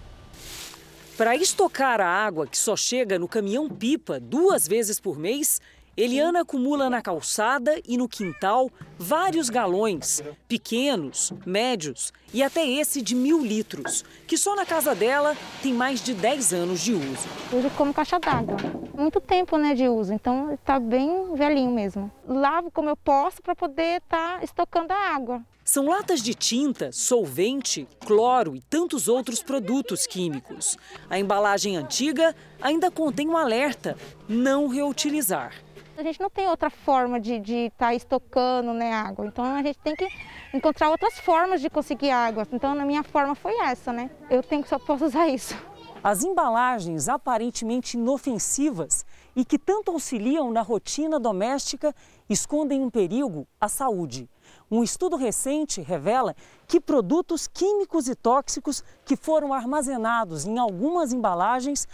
Para 1.18 1.36
estocar 1.36 2.02
a 2.02 2.08
água 2.08 2.46
que 2.46 2.58
só 2.58 2.76
chega 2.76 3.18
no 3.18 3.28
caminhão-pipa 3.28 4.20
duas 4.20 4.68
vezes 4.68 5.00
por 5.00 5.18
mês, 5.18 5.62
Eliana 5.98 6.42
acumula 6.42 6.90
na 6.90 7.02
calçada 7.02 7.80
e 7.88 7.98
no 7.98 8.10
quintal 8.10 8.70
vários 9.00 9.50
galões, 9.50 10.22
pequenos, 10.46 11.32
médios 11.46 12.12
e 12.34 12.44
até 12.44 12.68
esse 12.68 13.02
de 13.02 13.16
mil 13.16 13.40
litros, 13.42 14.04
que 14.28 14.38
só 14.38 14.58
na 14.58 14.66
casa 14.66 14.94
dela 14.94 15.38
tem 15.64 15.74
mais 15.74 16.04
de 16.04 16.14
10 16.14 16.54
anos 16.54 16.82
de 16.82 16.94
uso. 16.94 17.30
Uso 17.54 17.70
como 17.78 17.94
caixa 17.94 18.20
d'água. 18.20 18.58
Muito 18.94 19.22
tempo 19.22 19.58
né, 19.58 19.74
de 19.74 19.88
uso, 19.88 20.14
então 20.14 20.54
está 20.54 20.82
bem 20.82 21.34
velhinho 21.34 21.72
mesmo. 21.72 22.12
Lavo 22.28 22.70
como 22.70 22.90
eu 22.90 22.98
posso 22.98 23.42
para 23.42 23.56
poder 23.56 24.02
estar 24.02 24.40
tá 24.40 24.44
estocando 24.44 24.92
a 24.92 25.16
água. 25.16 25.42
São 25.64 25.88
latas 25.88 26.22
de 26.22 26.34
tinta, 26.36 26.92
solvente, 26.92 27.88
cloro 28.06 28.54
e 28.54 28.62
tantos 28.62 29.08
outros 29.08 29.42
produtos 29.42 30.06
químicos. 30.06 30.78
A 31.10 31.18
embalagem 31.18 31.78
antiga 31.78 32.36
ainda 32.62 32.92
contém 32.92 33.30
um 33.30 33.38
alerta: 33.38 33.98
não 34.28 34.68
reutilizar. 34.68 35.65
A 35.98 36.04
gente 36.04 36.20
não 36.20 36.30
tem 36.30 36.48
outra 36.50 36.70
forma 36.70 37.22
de 37.22 37.36
estar 37.36 37.88
tá 37.88 37.96
estocando 37.96 38.74
né, 38.74 38.92
água, 38.92 39.26
então 39.26 39.46
a 39.46 39.64
gente 39.64 39.80
tem 39.80 39.96
que 39.96 40.06
encontrar 40.54 40.90
outras 40.90 41.18
formas 41.20 41.62
de 41.62 41.70
conseguir 41.70 42.12
água. 42.12 42.46
Então, 42.52 42.76
na 42.76 42.84
minha 42.84 43.02
forma 43.02 43.34
foi 43.34 43.58
essa, 43.62 43.94
né? 43.94 44.12
Eu 44.30 44.44
tenho 44.44 44.62
que 44.62 44.68
só 44.68 44.78
posso 44.78 45.06
usar 45.06 45.30
isso. 45.30 45.56
As 46.04 46.22
embalagens 46.22 47.08
aparentemente 47.08 47.98
inofensivas 47.98 49.06
e 49.36 49.46
que 49.46 49.58
tanto 49.58 49.90
auxiliam 49.90 50.52
na 50.52 50.62
rotina 50.62 51.18
doméstica 51.18 51.96
escondem 52.30 52.82
um 52.82 52.90
perigo 52.90 53.48
à 53.60 53.70
saúde. 53.70 54.30
Um 54.70 54.84
estudo 54.84 55.16
recente 55.16 55.82
revela 55.82 56.36
que 56.68 56.82
produtos 56.82 57.48
químicos 57.48 58.10
e 58.10 58.16
tóxicos 58.16 58.84
que 59.06 59.16
foram 59.16 59.54
armazenados 59.54 60.46
em 60.46 60.60
algumas 60.60 61.14
embalagens 61.14 61.88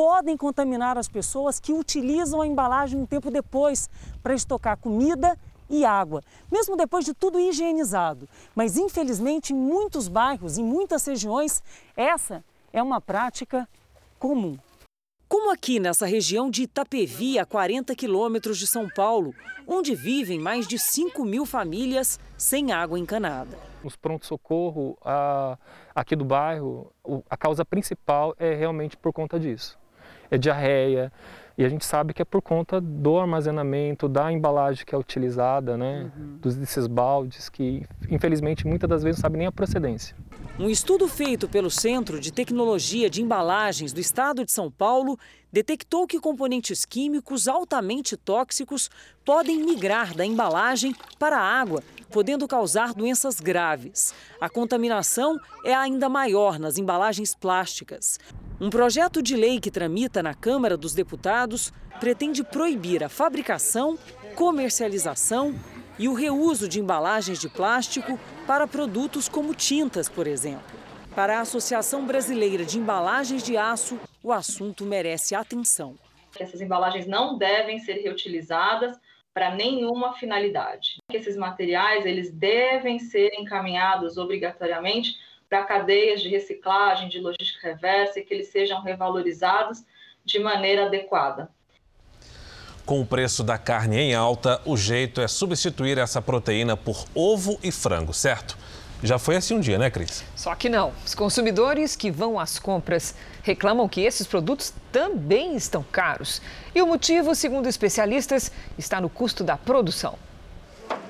podem 0.00 0.34
contaminar 0.34 0.96
as 0.96 1.06
pessoas 1.06 1.60
que 1.60 1.74
utilizam 1.74 2.40
a 2.40 2.46
embalagem 2.46 2.98
um 2.98 3.04
tempo 3.04 3.30
depois 3.30 3.90
para 4.22 4.32
estocar 4.32 4.78
comida 4.78 5.38
e 5.68 5.84
água, 5.84 6.22
mesmo 6.50 6.74
depois 6.74 7.04
de 7.04 7.12
tudo 7.12 7.38
higienizado. 7.38 8.26
Mas 8.54 8.78
infelizmente, 8.78 9.52
em 9.52 9.56
muitos 9.56 10.08
bairros, 10.08 10.56
em 10.56 10.64
muitas 10.64 11.04
regiões, 11.04 11.62
essa 11.94 12.42
é 12.72 12.82
uma 12.82 12.98
prática 12.98 13.68
comum. 14.18 14.56
Como 15.28 15.52
aqui 15.52 15.78
nessa 15.78 16.06
região 16.06 16.48
de 16.48 16.62
Itapevi, 16.62 17.38
a 17.38 17.44
40 17.44 17.94
quilômetros 17.94 18.56
de 18.56 18.66
São 18.66 18.88
Paulo, 18.88 19.34
onde 19.68 19.94
vivem 19.94 20.38
mais 20.38 20.66
de 20.66 20.78
5 20.78 21.22
mil 21.26 21.44
famílias 21.44 22.18
sem 22.38 22.72
água 22.72 22.98
encanada. 22.98 23.58
Os 23.84 23.96
pronto-socorro 23.96 24.96
aqui 25.94 26.16
do 26.16 26.24
bairro, 26.24 26.90
a 27.28 27.36
causa 27.36 27.66
principal 27.66 28.34
é 28.38 28.54
realmente 28.54 28.96
por 28.96 29.12
conta 29.12 29.38
disso 29.38 29.78
é 30.30 30.38
diarreia. 30.38 31.12
E 31.58 31.64
a 31.64 31.68
gente 31.68 31.84
sabe 31.84 32.14
que 32.14 32.22
é 32.22 32.24
por 32.24 32.40
conta 32.40 32.80
do 32.80 33.18
armazenamento, 33.18 34.08
da 34.08 34.32
embalagem 34.32 34.84
que 34.86 34.94
é 34.94 34.98
utilizada, 34.98 35.76
né? 35.76 36.10
Uhum. 36.16 36.38
Dos, 36.40 36.56
desses 36.56 36.86
baldes 36.86 37.50
que, 37.50 37.84
infelizmente, 38.08 38.66
muitas 38.66 38.88
das 38.88 39.02
vezes 39.02 39.18
não 39.18 39.22
sabe 39.22 39.36
nem 39.36 39.46
a 39.46 39.52
procedência. 39.52 40.16
Um 40.58 40.70
estudo 40.70 41.06
feito 41.08 41.48
pelo 41.48 41.70
Centro 41.70 42.20
de 42.20 42.32
Tecnologia 42.32 43.10
de 43.10 43.22
Embalagens 43.22 43.92
do 43.92 44.00
Estado 44.00 44.44
de 44.44 44.52
São 44.52 44.70
Paulo 44.70 45.18
detectou 45.52 46.06
que 46.06 46.20
componentes 46.20 46.84
químicos 46.84 47.48
altamente 47.48 48.16
tóxicos 48.16 48.90
podem 49.24 49.62
migrar 49.64 50.14
da 50.14 50.24
embalagem 50.24 50.94
para 51.18 51.38
a 51.38 51.42
água, 51.60 51.82
podendo 52.10 52.46
causar 52.46 52.92
doenças 52.92 53.40
graves. 53.40 54.12
A 54.40 54.48
contaminação 54.48 55.38
é 55.64 55.72
ainda 55.72 56.08
maior 56.08 56.58
nas 56.58 56.76
embalagens 56.76 57.34
plásticas. 57.34 58.18
Um 58.60 58.68
projeto 58.68 59.22
de 59.22 59.36
lei 59.36 59.58
que 59.58 59.70
tramita 59.70 60.22
na 60.22 60.34
Câmara 60.34 60.76
dos 60.76 60.92
Deputados 60.92 61.72
pretende 61.98 62.44
proibir 62.44 63.02
a 63.02 63.08
fabricação, 63.08 63.98
comercialização 64.34 65.54
e 65.98 66.08
o 66.08 66.14
reuso 66.14 66.68
de 66.68 66.80
embalagens 66.80 67.38
de 67.38 67.48
plástico 67.48 68.18
para 68.46 68.66
produtos 68.66 69.28
como 69.28 69.54
tintas, 69.54 70.08
por 70.08 70.26
exemplo. 70.26 70.78
Para 71.14 71.38
a 71.38 71.40
Associação 71.40 72.06
Brasileira 72.06 72.64
de 72.64 72.78
Embalagens 72.78 73.42
de 73.42 73.56
Aço, 73.56 73.98
o 74.22 74.32
assunto 74.32 74.84
merece 74.84 75.34
atenção. 75.34 75.98
Essas 76.38 76.60
embalagens 76.60 77.06
não 77.06 77.36
devem 77.36 77.78
ser 77.80 77.94
reutilizadas 77.94 78.96
para 79.32 79.54
nenhuma 79.54 80.14
finalidade. 80.14 80.96
Esses 81.12 81.36
materiais 81.36 82.04
eles 82.04 82.30
devem 82.32 82.98
ser 82.98 83.30
encaminhados 83.38 84.16
obrigatoriamente 84.16 85.16
para 85.48 85.64
cadeias 85.64 86.22
de 86.22 86.28
reciclagem, 86.28 87.08
de 87.08 87.20
logística 87.20 87.68
reversa 87.68 88.20
e 88.20 88.24
que 88.24 88.32
eles 88.32 88.48
sejam 88.48 88.82
revalorizados 88.82 89.84
de 90.24 90.38
maneira 90.38 90.86
adequada. 90.86 91.50
Com 92.86 93.00
o 93.00 93.06
preço 93.06 93.44
da 93.44 93.56
carne 93.56 93.98
em 93.98 94.14
alta, 94.14 94.60
o 94.64 94.76
jeito 94.76 95.20
é 95.20 95.28
substituir 95.28 95.98
essa 95.98 96.20
proteína 96.20 96.76
por 96.76 97.04
ovo 97.14 97.58
e 97.62 97.70
frango, 97.70 98.12
certo? 98.12 98.56
Já 99.02 99.18
foi 99.18 99.36
assim 99.36 99.54
um 99.54 99.60
dia, 99.60 99.78
né, 99.78 99.90
Cris? 99.90 100.22
Só 100.36 100.54
que 100.54 100.68
não. 100.68 100.92
Os 101.04 101.14
consumidores 101.14 101.96
que 101.96 102.10
vão 102.10 102.38
às 102.38 102.58
compras 102.58 103.14
reclamam 103.42 103.88
que 103.88 104.02
esses 104.02 104.26
produtos 104.26 104.72
também 104.92 105.56
estão 105.56 105.82
caros. 105.82 106.42
E 106.74 106.82
o 106.82 106.86
motivo, 106.86 107.34
segundo 107.34 107.66
especialistas, 107.68 108.52
está 108.76 109.00
no 109.00 109.08
custo 109.08 109.42
da 109.42 109.56
produção. 109.56 110.18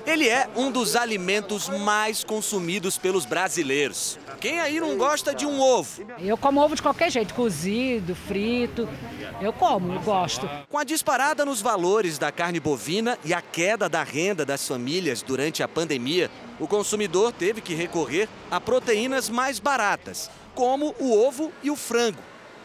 Ele 0.05 0.27
é 0.27 0.49
um 0.55 0.71
dos 0.71 0.95
alimentos 0.95 1.69
mais 1.69 2.23
consumidos 2.23 2.97
pelos 2.97 3.25
brasileiros. 3.25 4.19
Quem 4.39 4.59
aí 4.59 4.79
não 4.79 4.97
gosta 4.97 5.33
de 5.33 5.45
um 5.45 5.61
ovo? 5.61 6.03
Eu 6.19 6.35
como 6.35 6.59
ovo 6.59 6.75
de 6.75 6.81
qualquer 6.81 7.11
jeito, 7.11 7.33
cozido, 7.33 8.15
frito. 8.15 8.89
Eu 9.39 9.53
como, 9.53 9.93
eu 9.93 10.01
gosto. 10.01 10.49
Com 10.69 10.77
a 10.77 10.83
disparada 10.83 11.45
nos 11.45 11.61
valores 11.61 12.17
da 12.17 12.31
carne 12.31 12.59
bovina 12.59 13.17
e 13.23 13.33
a 13.33 13.41
queda 13.41 13.87
da 13.87 14.03
renda 14.03 14.43
das 14.43 14.67
famílias 14.67 15.21
durante 15.21 15.61
a 15.61 15.67
pandemia, 15.67 16.31
o 16.59 16.67
consumidor 16.67 17.31
teve 17.31 17.61
que 17.61 17.75
recorrer 17.75 18.27
a 18.49 18.59
proteínas 18.59 19.29
mais 19.29 19.59
baratas, 19.59 20.29
como 20.55 20.95
o 20.99 21.15
ovo 21.15 21.51
e 21.61 21.69
o 21.69 21.75
frango. 21.75 22.21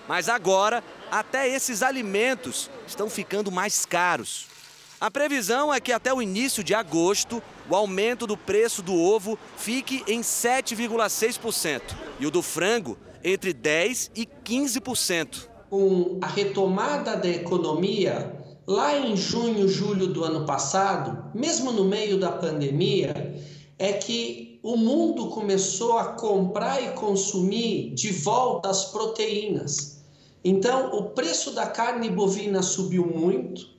Mas 0.08 0.28
agora, 0.28 0.82
até 1.10 1.48
esses 1.48 1.82
alimentos 1.82 2.70
estão 2.86 3.10
ficando 3.10 3.52
mais 3.52 3.84
caros. 3.84 4.55
A 4.98 5.10
previsão 5.10 5.72
é 5.72 5.78
que 5.78 5.92
até 5.92 6.12
o 6.12 6.22
início 6.22 6.64
de 6.64 6.72
agosto, 6.72 7.42
o 7.68 7.76
aumento 7.76 8.26
do 8.26 8.34
preço 8.34 8.80
do 8.80 8.94
ovo 8.94 9.38
fique 9.58 10.02
em 10.08 10.22
7,6% 10.22 11.82
e 12.18 12.26
o 12.26 12.30
do 12.30 12.40
frango 12.40 12.96
entre 13.22 13.52
10% 13.52 14.10
e 14.16 14.26
15%. 14.26 15.48
Com 15.68 16.18
a 16.22 16.26
retomada 16.26 17.14
da 17.14 17.28
economia, 17.28 18.42
lá 18.66 18.98
em 18.98 19.14
junho, 19.14 19.68
julho 19.68 20.06
do 20.06 20.24
ano 20.24 20.46
passado, 20.46 21.30
mesmo 21.34 21.72
no 21.72 21.84
meio 21.84 22.18
da 22.18 22.32
pandemia, 22.32 23.38
é 23.78 23.92
que 23.92 24.58
o 24.62 24.78
mundo 24.78 25.28
começou 25.28 25.98
a 25.98 26.14
comprar 26.14 26.82
e 26.82 26.92
consumir 26.92 27.92
de 27.92 28.10
volta 28.12 28.70
as 28.70 28.86
proteínas. 28.86 30.02
Então, 30.42 30.96
o 30.96 31.10
preço 31.10 31.50
da 31.50 31.66
carne 31.66 32.08
bovina 32.08 32.62
subiu 32.62 33.04
muito, 33.04 33.75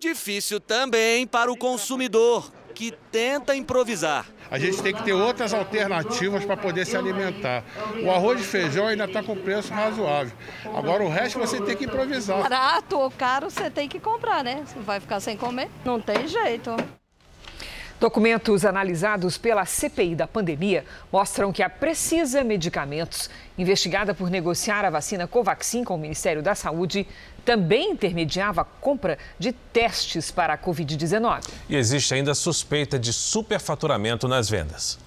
Difícil 0.04 0.60
também 0.60 1.26
para 1.26 1.50
o 1.50 1.56
consumidor, 1.56 2.52
que 2.74 2.92
tenta 3.10 3.56
improvisar. 3.56 4.26
A 4.50 4.58
gente 4.58 4.82
tem 4.82 4.94
que 4.94 5.02
ter 5.02 5.14
outras 5.14 5.54
alternativas 5.54 6.44
para 6.44 6.58
poder 6.58 6.84
se 6.84 6.94
alimentar. 6.94 7.64
O 8.04 8.10
arroz 8.10 8.38
e 8.38 8.44
feijão 8.44 8.86
ainda 8.86 9.06
está 9.06 9.22
com 9.22 9.34
preço 9.34 9.72
razoável. 9.72 10.36
Agora 10.74 11.02
o 11.02 11.08
resto 11.08 11.38
você 11.38 11.58
tem 11.58 11.74
que 11.74 11.86
improvisar. 11.86 12.42
Barato 12.42 12.98
ou 12.98 13.10
caro, 13.10 13.48
você 13.48 13.70
tem 13.70 13.88
que 13.88 13.98
comprar, 13.98 14.44
né? 14.44 14.62
Você 14.66 14.78
vai 14.80 15.00
ficar 15.00 15.20
sem 15.20 15.38
comer? 15.38 15.70
Não 15.86 15.98
tem 15.98 16.28
jeito. 16.28 16.76
Documentos 18.00 18.64
analisados 18.64 19.38
pela 19.38 19.64
CPI 19.64 20.16
da 20.16 20.26
pandemia 20.26 20.84
mostram 21.12 21.52
que 21.52 21.62
a 21.62 21.70
Precisa 21.70 22.42
Medicamentos, 22.42 23.30
investigada 23.56 24.12
por 24.12 24.28
negociar 24.28 24.84
a 24.84 24.90
vacina 24.90 25.26
Covaxin 25.26 25.84
com 25.84 25.94
o 25.94 25.98
Ministério 25.98 26.42
da 26.42 26.54
Saúde, 26.54 27.06
também 27.44 27.92
intermediava 27.92 28.62
a 28.62 28.64
compra 28.64 29.16
de 29.38 29.52
testes 29.52 30.30
para 30.30 30.54
a 30.54 30.58
Covid-19. 30.58 31.48
E 31.68 31.76
existe 31.76 32.14
ainda 32.14 32.34
suspeita 32.34 32.98
de 32.98 33.12
superfaturamento 33.12 34.26
nas 34.26 34.50
vendas. 34.50 34.98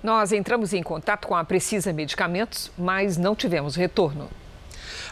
Nós 0.03 0.33
entramos 0.33 0.73
em 0.73 0.83
contato 0.83 1.27
com 1.27 1.35
a 1.35 1.45
Precisa 1.45 1.93
Medicamentos, 1.93 2.71
mas 2.77 3.17
não 3.17 3.35
tivemos 3.35 3.77
retorno. 3.77 4.29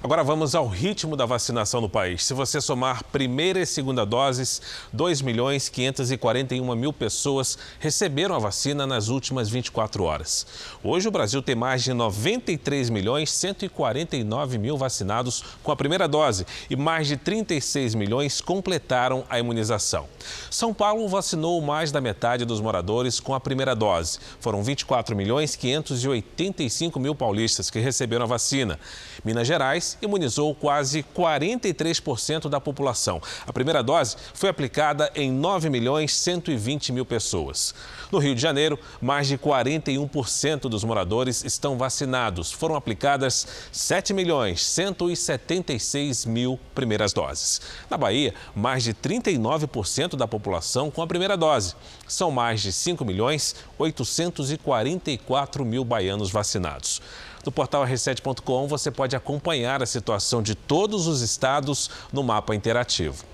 Agora 0.03 0.23
vamos 0.23 0.55
ao 0.55 0.69
ritmo 0.69 1.17
da 1.17 1.25
vacinação 1.25 1.81
no 1.81 1.89
país. 1.89 2.23
Se 2.25 2.35
você 2.35 2.61
somar 2.61 3.03
primeira 3.05 3.61
e 3.61 3.67
segunda 3.67 4.05
doses, 4.05 4.61
2 4.93 5.23
milhões 5.23 5.71
541 5.71 6.77
mil 6.77 6.93
pessoas 6.93 7.57
receberam 7.79 8.35
a 8.35 8.39
vacina 8.39 8.87
nas 8.87 9.09
últimas 9.09 9.49
24 9.49 10.05
horas. 10.05 10.47
Hoje 10.85 11.09
o 11.09 11.11
Brasil 11.11 11.41
tem 11.41 11.55
mais 11.55 11.83
de 11.83 11.95
93 11.95 12.91
milhões 12.91 13.31
149 13.31 14.59
mil 14.59 14.77
vacinados 14.77 15.43
com 15.63 15.73
a 15.73 15.77
primeira 15.77 16.07
dose 16.07 16.47
e 16.69 16.77
mais 16.77 17.07
de 17.07 17.17
36 17.17 17.95
milhões 17.95 18.41
completaram 18.41 19.25
a 19.31 19.39
imunização. 19.39 20.07
São 20.51 20.75
Paulo 20.75 21.09
vacinou 21.09 21.61
mais 21.63 21.91
da 21.91 22.03
metade 22.03 22.45
dos 22.45 22.61
moradores 22.61 23.19
com 23.19 23.35
a 23.35 23.41
primeira 23.41 23.75
dose. 23.75 24.19
Foram 24.41 24.63
24 24.63 25.17
milhões 25.17 25.57
585 25.57 27.01
mil 27.01 27.15
paulistas 27.15 27.71
que 27.71 27.79
receberam 27.79 28.25
a 28.25 28.29
vacina. 28.29 28.79
Minas 29.25 29.47
Gerais 29.47 29.86
imunizou 30.01 30.55
quase 30.55 31.05
43% 31.15 32.49
da 32.49 32.61
população. 32.61 33.21
A 33.47 33.53
primeira 33.53 33.83
dose 33.83 34.17
foi 34.35 34.49
aplicada 34.49 35.11
em 35.15 35.31
9 35.31 35.69
milhões 35.69 36.15
120 36.15 36.93
mil 36.93 37.05
pessoas. 37.05 37.75
No 38.11 38.19
Rio 38.19 38.35
de 38.35 38.41
Janeiro, 38.41 38.79
mais 39.01 39.27
de 39.27 39.37
41% 39.37 40.69
dos 40.69 40.85
moradores 40.85 41.45
estão 41.45 41.77
vacinados. 41.77 42.53
Foram 42.53 42.77
aplicadas 42.77 43.47
7 43.73 44.15
milhões 44.15 44.65
176 44.65 46.25
mil 46.25 46.59
primeiras 46.75 47.13
doses. 47.13 47.61
Na 47.91 47.97
Bahia, 47.97 48.35
mais 48.55 48.85
de 48.85 48.95
39% 48.95 50.17
da 50.17 50.27
população 50.29 50.91
com 50.91 51.03
a 51.03 51.07
primeira 51.07 51.37
dose. 51.37 51.75
São 52.07 52.31
mais 52.31 52.63
de 52.63 52.73
5 52.73 53.05
milhões 53.05 53.55
844 53.79 55.65
mil 55.65 55.85
baianos 55.85 56.31
vacinados. 56.31 57.01
No 57.47 57.53
portal 57.53 57.87
r7.com 57.87 58.67
você 58.67 58.91
pode 58.91 59.15
acompanhar 59.15 59.81
a 59.81 59.87
situação 59.87 60.43
de 60.43 60.57
todos 60.57 61.07
os 61.07 61.23
estados 61.23 61.89
no 62.13 62.25
mapa 62.25 62.57
interativo. 62.57 63.25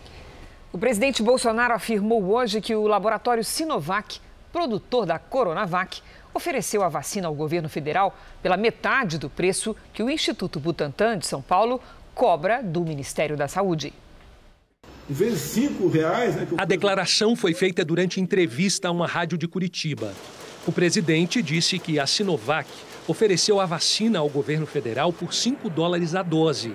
O 0.70 0.76
presidente 0.76 1.22
Bolsonaro 1.22 1.72
afirmou 1.72 2.22
hoje 2.22 2.60
que 2.60 2.74
o 2.74 2.86
laboratório 2.86 3.42
Sinovac, 3.42 4.20
produtor 4.52 5.06
da 5.06 5.18
Coronavac, 5.18 6.02
ofereceu 6.34 6.82
a 6.82 6.90
vacina 6.90 7.26
ao 7.26 7.34
governo 7.34 7.70
federal 7.70 8.14
pela 8.42 8.58
metade 8.58 9.16
do 9.16 9.30
preço 9.30 9.74
que 9.94 10.02
o 10.02 10.10
Instituto 10.10 10.60
Butantan 10.60 11.18
de 11.18 11.26
São 11.26 11.40
Paulo 11.40 11.80
cobra 12.14 12.62
do 12.62 12.82
Ministério 12.82 13.34
da 13.34 13.48
Saúde. 13.48 13.94
Reais, 15.90 16.36
né, 16.36 16.46
A 16.58 16.66
declaração 16.66 17.34
foi 17.34 17.54
feita 17.54 17.82
durante 17.82 18.20
entrevista 18.20 18.88
a 18.88 18.90
uma 18.90 19.06
rádio 19.06 19.38
de 19.38 19.48
Curitiba. 19.48 20.12
O 20.66 20.70
presidente 20.70 21.42
disse 21.42 21.78
que 21.78 21.98
a 21.98 22.06
Sinovac 22.06 22.68
ofereceu 23.06 23.60
a 23.60 23.66
vacina 23.66 24.18
ao 24.18 24.28
governo 24.28 24.66
federal 24.66 25.12
por 25.12 25.34
5 25.34 25.68
dólares 25.68 26.14
a 26.14 26.22
dose. 26.22 26.74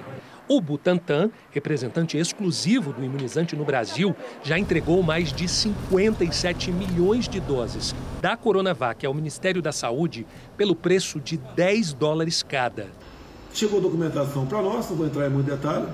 O 0.50 0.62
Butantan, 0.62 1.30
representante 1.52 2.18
exclusivo 2.18 2.94
do 2.94 3.04
imunizante 3.04 3.54
no 3.54 3.66
Brasil, 3.66 4.16
já 4.44 4.58
entregou 4.58 5.04
mais 5.04 5.34
de 5.34 5.46
57 5.46 6.72
milhões 6.72 7.28
de 7.28 7.42
doses 7.42 7.94
da 8.22 8.38
Coronavac 8.38 9.06
ao 9.06 9.13
Ministério 9.13 9.62
da 9.62 9.74
Saúde 9.74 10.26
pelo 10.56 10.74
preço 10.74 11.20
de 11.20 11.36
10 11.36 11.91
dólares 11.93 12.41
cada. 12.41 12.88
Chegou 13.54 13.82
documentação 13.82 14.45
para 14.45 14.62
nós, 14.62 14.89
não 14.89 14.95
vou 14.95 15.08
entrar 15.08 15.28
em 15.28 15.30
muito 15.30 15.47
detalhe. 15.47 15.88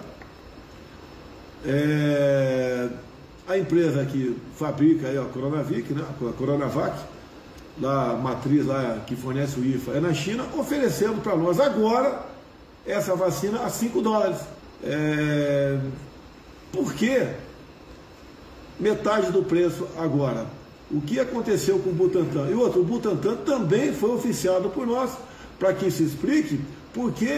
É... 1.66 2.90
A 3.48 3.58
empresa 3.58 4.06
que 4.06 4.38
fabrica 4.56 5.10
a 5.20 5.26
Coronavac, 5.26 5.94
né? 5.94 6.04
a 6.30 6.34
Coronavac, 6.34 6.98
da 7.78 8.14
matriz 8.16 8.66
lá 8.66 9.02
que 9.06 9.16
fornece 9.16 9.60
o 9.60 9.66
IFA 9.66 9.94
é 9.94 10.00
na 10.00 10.14
China, 10.14 10.46
oferecendo 10.58 11.22
para 11.22 11.36
nós 11.36 11.60
agora 11.60 12.24
essa 12.86 13.16
vacina 13.16 13.64
a 13.64 13.70
5 13.70 14.02
dólares. 14.02 14.38
É... 14.84 15.80
Por 16.72 16.94
metade 18.80 19.32
do 19.32 19.44
preço 19.44 19.88
agora. 19.98 20.46
O 20.92 21.02
que 21.02 21.20
aconteceu 21.20 21.80
com 21.80 21.90
o 21.90 21.94
Butantan? 21.94 22.48
E 22.50 22.54
outro, 22.54 22.82
o 22.82 22.84
Butantan 22.84 23.36
também 23.38 23.94
foi 23.94 24.12
oficiado 24.12 24.70
por 24.70 24.86
nós, 24.86 25.12
para 25.58 25.74
que 25.74 25.90
se 25.90 26.04
explique 26.04 26.60
por 26.94 27.12
que 27.12 27.32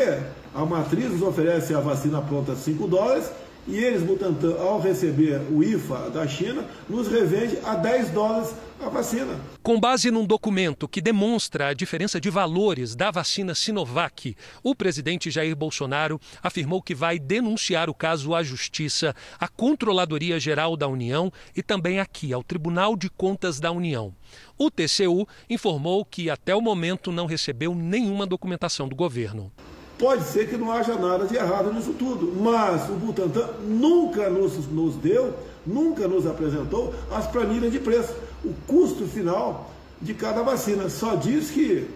a 0.53 0.65
matriz 0.65 1.11
nos 1.11 1.21
oferece 1.21 1.73
a 1.73 1.79
vacina 1.79 2.21
pronta 2.21 2.53
a 2.53 2.55
5 2.55 2.87
dólares 2.87 3.29
e 3.67 3.77
eles, 3.77 4.03
Butantan, 4.03 4.55
ao 4.59 4.79
receber 4.79 5.41
o 5.51 5.63
IFA 5.63 6.09
da 6.11 6.27
China, 6.27 6.65
nos 6.87 7.07
revende 7.07 7.57
a 7.63 7.75
10 7.75 8.11
dólares 8.11 8.53
a 8.79 8.89
vacina. 8.89 9.39
Com 9.63 9.79
base 9.79 10.11
num 10.11 10.25
documento 10.25 10.87
que 10.87 11.01
demonstra 11.01 11.69
a 11.69 11.73
diferença 11.73 12.19
de 12.19 12.29
valores 12.29 12.95
da 12.95 13.09
vacina 13.09 13.55
Sinovac, 13.55 14.35
o 14.61 14.75
presidente 14.75 15.31
Jair 15.31 15.55
Bolsonaro 15.55 16.19
afirmou 16.43 16.81
que 16.81 16.93
vai 16.93 17.17
denunciar 17.17 17.89
o 17.89 17.93
caso 17.93 18.35
à 18.35 18.43
Justiça, 18.43 19.15
à 19.39 19.47
Controladoria 19.47 20.39
Geral 20.39 20.77
da 20.77 20.87
União 20.87 21.31
e 21.55 21.63
também 21.63 21.99
aqui 21.99 22.33
ao 22.33 22.43
Tribunal 22.43 22.95
de 22.95 23.09
Contas 23.09 23.59
da 23.59 23.71
União. 23.71 24.13
O 24.57 24.69
TCU 24.69 25.27
informou 25.49 26.05
que 26.05 26.29
até 26.29 26.55
o 26.55 26.61
momento 26.61 27.11
não 27.11 27.25
recebeu 27.25 27.73
nenhuma 27.73 28.27
documentação 28.27 28.87
do 28.87 28.95
governo. 28.95 29.51
Pode 29.97 30.23
ser 30.25 30.49
que 30.49 30.57
não 30.57 30.71
haja 30.71 30.95
nada 30.95 31.25
de 31.25 31.35
errado 31.35 31.71
nisso 31.73 31.93
tudo, 31.93 32.33
mas 32.41 32.89
o 32.89 32.93
Butantan 32.93 33.47
nunca 33.65 34.29
nos, 34.29 34.67
nos 34.67 34.95
deu, 34.95 35.33
nunca 35.65 36.05
nos 36.07 36.27
apresentou 36.27 36.93
as 37.09 37.25
planilhas 37.27 37.71
de 37.71 37.79
preço, 37.79 38.13
o 38.43 38.53
custo 38.67 39.05
final 39.05 39.71
de 40.01 40.13
cada 40.13 40.43
vacina. 40.43 40.89
Só 40.89 41.15
diz 41.15 41.49
que 41.49 41.87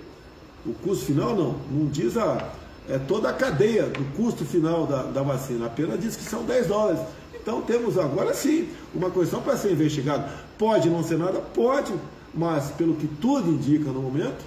o 0.65 0.73
custo 0.75 1.05
final 1.05 1.35
não, 1.35 1.55
não 1.69 1.87
diz 1.87 2.15
a, 2.15 2.49
é 2.87 2.97
toda 2.97 3.29
a 3.29 3.33
cadeia 3.33 3.83
do 3.83 4.05
custo 4.15 4.45
final 4.45 4.87
da, 4.87 5.03
da 5.03 5.21
vacina, 5.21 5.65
apenas 5.65 5.99
diz 5.99 6.15
que 6.15 6.23
são 6.23 6.43
10 6.43 6.67
dólares. 6.67 7.01
Então 7.33 7.61
temos 7.61 7.97
agora 7.97 8.33
sim 8.33 8.69
uma 8.95 9.11
questão 9.11 9.41
para 9.41 9.57
ser 9.57 9.73
investigada. 9.73 10.29
Pode 10.57 10.89
não 10.89 11.03
ser 11.03 11.17
nada? 11.17 11.39
Pode, 11.39 11.93
mas 12.33 12.71
pelo 12.71 12.95
que 12.95 13.07
tudo 13.07 13.49
indica 13.49 13.91
no 13.91 14.01
momento, 14.01 14.45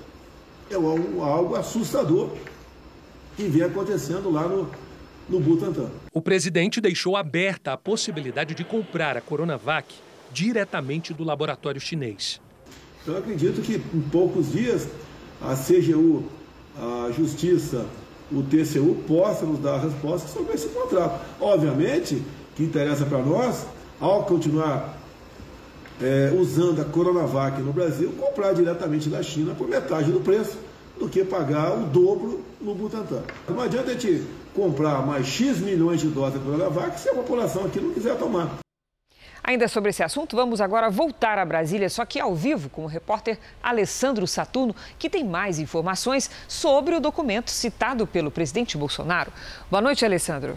é 0.70 0.74
algo 0.74 1.54
assustador 1.54 2.30
que 3.42 3.48
vem 3.48 3.62
acontecendo 3.62 4.30
lá 4.30 4.46
no, 4.46 4.68
no 5.28 5.40
Butantan. 5.40 5.90
O 6.12 6.22
presidente 6.22 6.80
deixou 6.80 7.16
aberta 7.16 7.72
a 7.72 7.76
possibilidade 7.76 8.54
de 8.54 8.62
comprar 8.62 9.16
a 9.16 9.20
Coronavac 9.20 9.92
diretamente 10.32 11.12
do 11.12 11.24
laboratório 11.24 11.80
chinês. 11.80 12.40
Então, 13.02 13.14
eu 13.14 13.20
acredito 13.20 13.60
que 13.60 13.74
em 13.74 14.00
poucos 14.00 14.52
dias 14.52 14.86
a 15.40 15.56
CGU, 15.56 16.24
a 16.78 17.10
Justiça, 17.10 17.84
o 18.30 18.42
TCU 18.42 18.94
possam 19.08 19.48
nos 19.48 19.60
dar 19.60 19.78
respostas 19.78 20.30
sobre 20.30 20.54
esse 20.54 20.68
contrato. 20.68 21.20
Obviamente, 21.40 22.22
que 22.54 22.62
interessa 22.62 23.04
para 23.04 23.18
nós, 23.18 23.66
ao 24.00 24.24
continuar 24.24 24.96
é, 26.00 26.32
usando 26.32 26.80
a 26.80 26.84
Coronavac 26.84 27.60
no 27.60 27.72
Brasil, 27.72 28.12
comprar 28.12 28.52
diretamente 28.52 29.08
da 29.08 29.22
China 29.22 29.52
por 29.54 29.68
metade 29.68 30.12
do 30.12 30.20
preço 30.20 30.56
do 31.02 31.08
que 31.08 31.24
pagar 31.24 31.76
o 31.76 31.86
dobro 31.86 32.44
no 32.60 32.76
Butantan. 32.76 33.24
Não 33.48 33.60
adianta 33.60 33.90
a 33.90 33.94
gente 33.94 34.24
comprar 34.54 35.04
mais 35.04 35.26
X 35.26 35.58
milhões 35.58 36.00
de 36.00 36.06
doses 36.06 36.38
de 36.38 36.44
Coronavac 36.44 36.98
se 37.00 37.08
a 37.08 37.14
população 37.14 37.64
aqui 37.64 37.80
não 37.80 37.92
quiser 37.92 38.16
tomar. 38.16 38.58
Ainda 39.42 39.66
sobre 39.66 39.90
esse 39.90 40.04
assunto, 40.04 40.36
vamos 40.36 40.60
agora 40.60 40.88
voltar 40.88 41.36
a 41.38 41.44
Brasília, 41.44 41.90
só 41.90 42.04
que 42.04 42.20
ao 42.20 42.36
vivo, 42.36 42.70
com 42.70 42.84
o 42.84 42.86
repórter 42.86 43.36
Alessandro 43.60 44.24
Saturno, 44.28 44.76
que 44.96 45.10
tem 45.10 45.24
mais 45.24 45.58
informações 45.58 46.30
sobre 46.46 46.94
o 46.94 47.00
documento 47.00 47.50
citado 47.50 48.06
pelo 48.06 48.30
presidente 48.30 48.78
Bolsonaro. 48.78 49.32
Boa 49.68 49.82
noite, 49.82 50.04
Alessandro. 50.04 50.56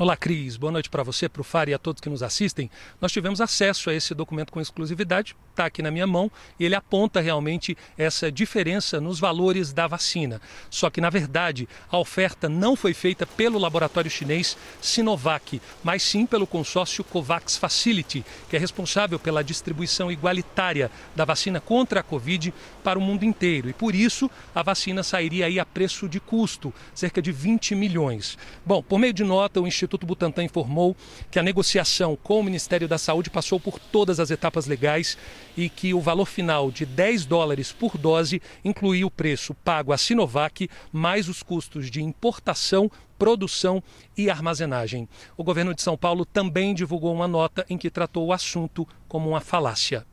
Olá, 0.00 0.16
Cris. 0.16 0.56
Boa 0.56 0.70
noite 0.70 0.88
para 0.88 1.02
você, 1.02 1.28
para 1.28 1.40
o 1.40 1.44
FAR 1.44 1.68
e 1.68 1.74
a 1.74 1.78
todos 1.78 2.00
que 2.00 2.08
nos 2.08 2.22
assistem. 2.22 2.70
Nós 3.00 3.10
tivemos 3.10 3.40
acesso 3.40 3.90
a 3.90 3.94
esse 3.94 4.14
documento 4.14 4.52
com 4.52 4.60
exclusividade, 4.60 5.34
está 5.50 5.66
aqui 5.66 5.82
na 5.82 5.90
minha 5.90 6.06
mão, 6.06 6.30
e 6.56 6.64
ele 6.64 6.76
aponta 6.76 7.20
realmente 7.20 7.76
essa 7.96 8.30
diferença 8.30 9.00
nos 9.00 9.18
valores 9.18 9.72
da 9.72 9.88
vacina. 9.88 10.40
Só 10.70 10.88
que, 10.88 11.00
na 11.00 11.10
verdade, 11.10 11.68
a 11.90 11.98
oferta 11.98 12.48
não 12.48 12.76
foi 12.76 12.94
feita 12.94 13.26
pelo 13.26 13.58
laboratório 13.58 14.08
chinês 14.08 14.56
Sinovac, 14.80 15.60
mas 15.82 16.04
sim 16.04 16.26
pelo 16.26 16.46
consórcio 16.46 17.02
COVAX 17.02 17.56
Facility, 17.56 18.24
que 18.48 18.54
é 18.54 18.58
responsável 18.60 19.18
pela 19.18 19.42
distribuição 19.42 20.12
igualitária 20.12 20.92
da 21.16 21.24
vacina 21.24 21.60
contra 21.60 21.98
a 21.98 22.04
Covid 22.04 22.54
para 22.84 23.00
o 23.00 23.02
mundo 23.02 23.24
inteiro. 23.24 23.68
E 23.68 23.72
por 23.72 23.96
isso, 23.96 24.30
a 24.54 24.62
vacina 24.62 25.02
sairia 25.02 25.46
aí 25.46 25.58
a 25.58 25.66
preço 25.66 26.08
de 26.08 26.20
custo, 26.20 26.72
cerca 26.94 27.20
de 27.20 27.32
20 27.32 27.74
milhões. 27.74 28.38
Bom, 28.64 28.80
por 28.80 29.00
meio 29.00 29.12
de 29.12 29.24
nota, 29.24 29.60
o 29.60 29.66
Instituto 29.66 29.87
Instituto 29.88 30.06
Butantan 30.06 30.44
informou 30.44 30.94
que 31.30 31.38
a 31.38 31.42
negociação 31.42 32.14
com 32.14 32.40
o 32.40 32.42
Ministério 32.42 32.86
da 32.86 32.98
Saúde 32.98 33.30
passou 33.30 33.58
por 33.58 33.78
todas 33.78 34.20
as 34.20 34.30
etapas 34.30 34.66
legais 34.66 35.16
e 35.56 35.70
que 35.70 35.94
o 35.94 36.00
valor 36.00 36.26
final 36.26 36.70
de 36.70 36.84
10 36.84 37.24
dólares 37.24 37.72
por 37.72 37.96
dose 37.96 38.42
incluía 38.62 39.06
o 39.06 39.10
preço 39.10 39.54
pago 39.54 39.90
à 39.90 39.96
Sinovac 39.96 40.68
mais 40.92 41.26
os 41.26 41.42
custos 41.42 41.90
de 41.90 42.02
importação, 42.02 42.90
produção 43.18 43.82
e 44.14 44.28
armazenagem. 44.28 45.08
O 45.38 45.42
governo 45.42 45.74
de 45.74 45.80
São 45.80 45.96
Paulo 45.96 46.26
também 46.26 46.74
divulgou 46.74 47.14
uma 47.14 47.26
nota 47.26 47.64
em 47.70 47.78
que 47.78 47.88
tratou 47.88 48.26
o 48.26 48.32
assunto 48.32 48.86
como 49.08 49.30
uma 49.30 49.40
falácia. 49.40 50.04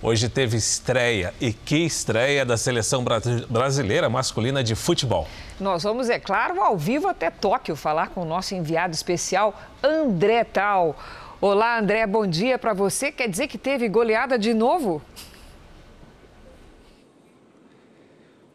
Hoje 0.00 0.28
teve 0.28 0.56
estreia 0.56 1.34
e 1.40 1.52
que 1.52 1.78
estreia 1.78 2.46
da 2.46 2.56
seleção 2.56 3.04
brasileira 3.50 4.08
masculina 4.08 4.62
de 4.62 4.76
futebol. 4.76 5.26
Nós 5.58 5.82
vamos, 5.82 6.08
é 6.08 6.20
claro, 6.20 6.62
ao 6.62 6.78
vivo 6.78 7.08
até 7.08 7.30
Tóquio 7.30 7.74
falar 7.74 8.10
com 8.10 8.22
o 8.22 8.24
nosso 8.24 8.54
enviado 8.54 8.94
especial, 8.94 9.60
André 9.82 10.44
Tal. 10.44 10.96
Olá, 11.40 11.80
André, 11.80 12.06
bom 12.06 12.24
dia 12.28 12.56
para 12.60 12.72
você. 12.72 13.10
Quer 13.10 13.28
dizer 13.28 13.48
que 13.48 13.58
teve 13.58 13.88
goleada 13.88 14.38
de 14.38 14.54
novo? 14.54 15.02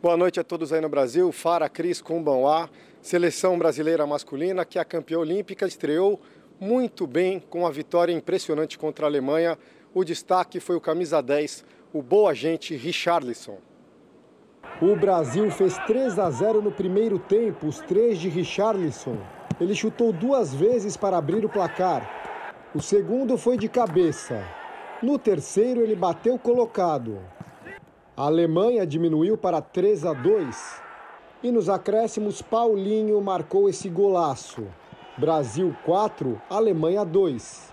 Boa 0.02 0.16
noite 0.16 0.39
a 0.39 0.46
todos 0.46 0.72
aí 0.72 0.80
no 0.80 0.88
Brasil. 0.88 1.30
Fara 1.34 1.68
Cris 1.68 2.02
Kumbanwá, 2.02 2.70
seleção 3.02 3.60
brasileira 3.60 4.08
masculina 4.08 4.64
que 4.64 4.80
a 4.80 4.86
campeã 4.86 5.20
olímpica 5.20 5.68
estreou 5.68 6.22
muito 6.58 7.06
bem 7.06 7.41
com 7.50 7.68
a 7.68 7.70
vitória 7.70 8.14
impressionante 8.14 8.78
contra 8.78 9.06
a 9.06 9.10
Alemanha 9.10 9.58
o 9.94 10.04
destaque 10.04 10.60
foi 10.60 10.76
o 10.76 10.82
camisa 10.82 11.22
10, 11.22 11.64
o 11.94 12.02
boa 12.02 12.32
agente 12.32 12.76
Richarlison. 12.76 13.58
O 14.82 14.96
Brasil 14.96 15.52
fez 15.52 15.78
3 15.86 16.18
a 16.18 16.32
0 16.32 16.62
no 16.62 16.72
primeiro 16.72 17.20
tempo, 17.20 17.68
os 17.68 17.80
três 17.80 18.18
de 18.18 18.28
Richarlison. 18.28 19.18
Ele 19.62 19.76
chutou 19.76 20.12
duas 20.12 20.54
vezes 20.54 20.98
para 20.98 21.18
abrir 21.18 21.46
o 21.46 21.50
placar. 21.50 22.10
O 22.74 22.82
segundo 22.82 23.38
foi 23.38 23.56
de 23.56 23.70
cabeça. 23.70 24.44
No 25.02 25.20
terceiro, 25.20 25.82
ele 25.82 25.96
bateu 25.96 26.39
colocado. 26.39 27.20
A 28.18 28.24
Alemanha 28.24 28.88
diminuiu 28.88 29.38
para 29.38 29.62
3 29.62 30.06
a 30.06 30.14
2. 30.14 30.82
E 31.44 31.52
nos 31.52 31.70
acréscimos, 31.70 32.41
Paulinho 32.41 33.22
marcou 33.22 33.70
esse 33.70 33.89
golaço. 33.89 34.66
Brasil 35.18 35.76
4, 35.86 36.41
Alemanha 36.50 37.06
2. 37.06 37.72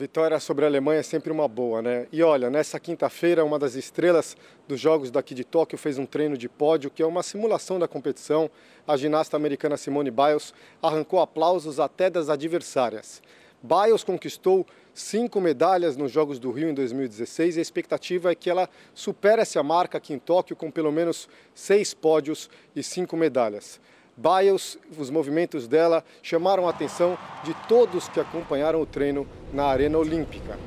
Vitória 0.00 0.40
sobre 0.40 0.64
a 0.64 0.68
Alemanha 0.68 1.00
é 1.00 1.02
sempre 1.02 1.30
uma 1.30 1.46
boa, 1.46 1.82
né? 1.82 2.06
E 2.10 2.22
olha, 2.22 2.48
nessa 2.48 2.80
quinta-feira, 2.80 3.44
uma 3.44 3.58
das 3.58 3.74
estrelas 3.74 4.34
dos 4.66 4.80
Jogos 4.80 5.10
daqui 5.10 5.34
de 5.34 5.44
Tóquio 5.44 5.76
fez 5.76 5.98
um 5.98 6.06
treino 6.06 6.38
de 6.38 6.48
pódio, 6.48 6.90
que 6.90 7.02
é 7.02 7.06
uma 7.06 7.22
simulação 7.22 7.78
da 7.78 7.86
competição. 7.86 8.50
A 8.88 8.96
ginasta 8.96 9.36
americana 9.36 9.76
Simone 9.76 10.10
Biles 10.10 10.54
arrancou 10.82 11.20
aplausos 11.20 11.78
até 11.78 12.08
das 12.08 12.30
adversárias. 12.30 13.22
Biles 13.62 14.02
conquistou 14.02 14.64
cinco 14.94 15.38
medalhas 15.38 15.98
nos 15.98 16.10
Jogos 16.10 16.38
do 16.38 16.50
Rio 16.50 16.70
em 16.70 16.74
2016 16.74 17.56
e 17.56 17.58
a 17.58 17.62
expectativa 17.62 18.32
é 18.32 18.34
que 18.34 18.48
ela 18.48 18.70
supere 18.94 19.42
essa 19.42 19.62
marca 19.62 19.98
aqui 19.98 20.14
em 20.14 20.18
Tóquio 20.18 20.56
com 20.56 20.70
pelo 20.70 20.90
menos 20.90 21.28
seis 21.54 21.92
pódios 21.92 22.48
e 22.74 22.82
cinco 22.82 23.18
medalhas. 23.18 23.78
Biles, 24.16 24.78
os 24.98 25.10
movimentos 25.10 25.66
dela 25.66 26.04
chamaram 26.22 26.66
a 26.66 26.70
atenção 26.70 27.16
de 27.44 27.54
todos 27.68 28.08
que 28.08 28.20
acompanharam 28.20 28.80
o 28.80 28.86
treino 28.86 29.26
na 29.52 29.64
Arena 29.64 29.98
Olímpica. 29.98 30.58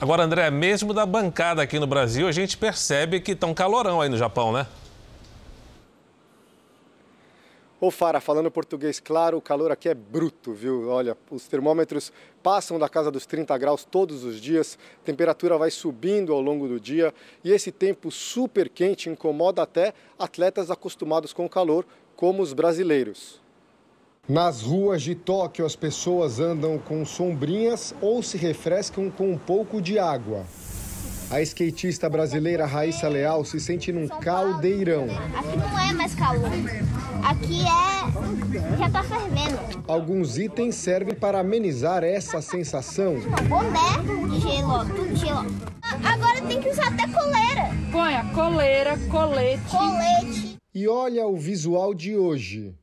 Agora, 0.00 0.22
André, 0.22 0.50
mesmo 0.50 0.94
da 0.94 1.04
bancada 1.04 1.60
aqui 1.60 1.78
no 1.78 1.86
Brasil, 1.86 2.28
a 2.28 2.32
gente 2.32 2.56
percebe 2.56 3.20
que 3.20 3.32
está 3.32 3.46
um 3.46 3.54
calorão 3.54 4.00
aí 4.00 4.08
no 4.08 4.16
Japão, 4.16 4.52
né? 4.52 4.66
Ô 7.80 7.92
Fara, 7.92 8.20
falando 8.20 8.50
português 8.50 8.98
claro, 8.98 9.38
o 9.38 9.40
calor 9.40 9.70
aqui 9.70 9.88
é 9.88 9.94
bruto, 9.94 10.52
viu? 10.52 10.88
Olha, 10.88 11.16
os 11.30 11.46
termômetros 11.46 12.12
passam 12.42 12.76
da 12.76 12.88
casa 12.88 13.08
dos 13.08 13.24
30 13.24 13.56
graus 13.56 13.84
todos 13.84 14.24
os 14.24 14.40
dias, 14.40 14.76
a 15.00 15.04
temperatura 15.04 15.56
vai 15.56 15.70
subindo 15.70 16.32
ao 16.32 16.40
longo 16.40 16.66
do 16.66 16.80
dia 16.80 17.14
e 17.44 17.52
esse 17.52 17.70
tempo 17.70 18.10
super 18.10 18.68
quente 18.68 19.08
incomoda 19.08 19.62
até 19.62 19.94
atletas 20.18 20.72
acostumados 20.72 21.32
com 21.32 21.46
o 21.46 21.48
calor, 21.48 21.86
como 22.16 22.42
os 22.42 22.52
brasileiros. 22.52 23.40
Nas 24.28 24.60
ruas 24.60 25.00
de 25.00 25.14
Tóquio, 25.14 25.64
as 25.64 25.76
pessoas 25.76 26.40
andam 26.40 26.78
com 26.78 27.04
sombrinhas 27.06 27.94
ou 28.00 28.24
se 28.24 28.36
refrescam 28.36 29.08
com 29.08 29.30
um 29.30 29.38
pouco 29.38 29.80
de 29.80 30.00
água. 30.00 30.44
A 31.30 31.40
skatista 31.42 32.10
brasileira 32.10 32.66
Raíssa 32.66 33.08
Leal 33.08 33.44
se 33.44 33.60
sente 33.60 33.92
num 33.92 34.08
caldeirão. 34.08 35.04
Aqui 35.36 35.56
não 35.56 35.78
é 35.78 35.92
mais 35.92 36.14
calor. 36.14 36.50
Aqui 37.24 37.60
é. 37.62 38.76
já 38.76 38.90
tá 38.90 39.02
fervendo. 39.02 39.58
Alguns 39.86 40.38
itens 40.38 40.74
servem 40.74 41.14
para 41.14 41.40
amenizar 41.40 42.04
essa 42.04 42.40
sensação. 42.40 43.16
Boné 43.48 44.28
de 44.28 44.40
gelo, 44.40 44.70
ó, 44.70 44.84
tudo 44.84 45.08
de 45.08 45.16
gelo. 45.16 45.46
Agora 46.04 46.40
tem 46.42 46.60
que 46.60 46.68
usar 46.68 46.88
até 46.88 47.06
coleira. 47.08 47.70
Ponha 47.90 48.24
coleira, 48.34 48.98
colete. 49.10 49.62
Colete. 49.70 50.56
E 50.74 50.86
olha 50.86 51.26
o 51.26 51.36
visual 51.36 51.92
de 51.94 52.16
hoje. 52.16 52.74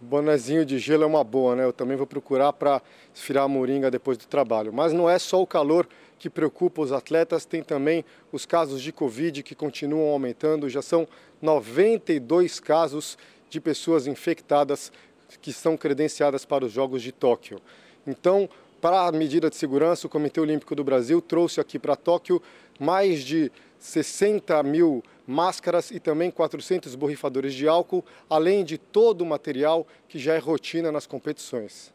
Bonezinho 0.00 0.64
de 0.64 0.78
gelo 0.78 1.04
é 1.04 1.06
uma 1.06 1.24
boa, 1.24 1.56
né? 1.56 1.64
Eu 1.64 1.72
também 1.72 1.96
vou 1.96 2.06
procurar 2.06 2.52
para 2.52 2.80
esfriar 3.14 3.44
a 3.44 3.48
moringa 3.48 3.90
depois 3.90 4.16
do 4.16 4.26
trabalho. 4.26 4.72
Mas 4.72 4.92
não 4.92 5.10
é 5.10 5.18
só 5.18 5.42
o 5.42 5.46
calor 5.46 5.88
que 6.18 6.28
preocupa 6.28 6.82
os 6.82 6.92
atletas, 6.92 7.44
tem 7.44 7.62
também 7.62 8.04
os 8.32 8.44
casos 8.44 8.82
de 8.82 8.92
Covid 8.92 9.42
que 9.42 9.54
continuam 9.54 10.08
aumentando. 10.08 10.68
Já 10.68 10.82
são 10.82 11.06
92 11.40 12.58
casos 12.60 13.16
de 13.48 13.60
pessoas 13.60 14.06
infectadas 14.06 14.92
que 15.40 15.52
são 15.52 15.76
credenciadas 15.76 16.44
para 16.44 16.64
os 16.64 16.72
Jogos 16.72 17.02
de 17.02 17.12
Tóquio. 17.12 17.60
Então, 18.06 18.48
para 18.80 19.06
a 19.06 19.12
medida 19.12 19.50
de 19.50 19.56
segurança, 19.56 20.06
o 20.06 20.10
Comitê 20.10 20.40
Olímpico 20.40 20.74
do 20.74 20.84
Brasil 20.84 21.20
trouxe 21.20 21.60
aqui 21.60 21.78
para 21.78 21.96
Tóquio 21.96 22.42
mais 22.78 23.22
de 23.22 23.50
60 23.78 24.62
mil 24.62 25.02
máscaras 25.26 25.90
e 25.90 26.00
também 26.00 26.30
400 26.30 26.94
borrifadores 26.94 27.52
de 27.54 27.68
álcool, 27.68 28.04
além 28.30 28.64
de 28.64 28.78
todo 28.78 29.22
o 29.22 29.26
material 29.26 29.86
que 30.08 30.18
já 30.18 30.34
é 30.34 30.38
rotina 30.38 30.90
nas 30.90 31.06
competições. 31.06 31.92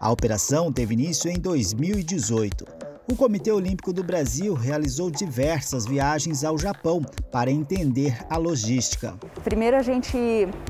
A 0.00 0.10
operação 0.10 0.72
teve 0.72 0.94
início 0.94 1.30
em 1.30 1.38
2018. 1.38 2.64
O 3.06 3.14
Comitê 3.14 3.52
Olímpico 3.52 3.92
do 3.92 4.02
Brasil 4.02 4.54
realizou 4.54 5.10
diversas 5.10 5.84
viagens 5.84 6.42
ao 6.42 6.56
Japão 6.56 7.02
para 7.30 7.50
entender 7.50 8.16
a 8.30 8.38
logística. 8.38 9.12
Primeiro, 9.44 9.76
a 9.76 9.82
gente 9.82 10.16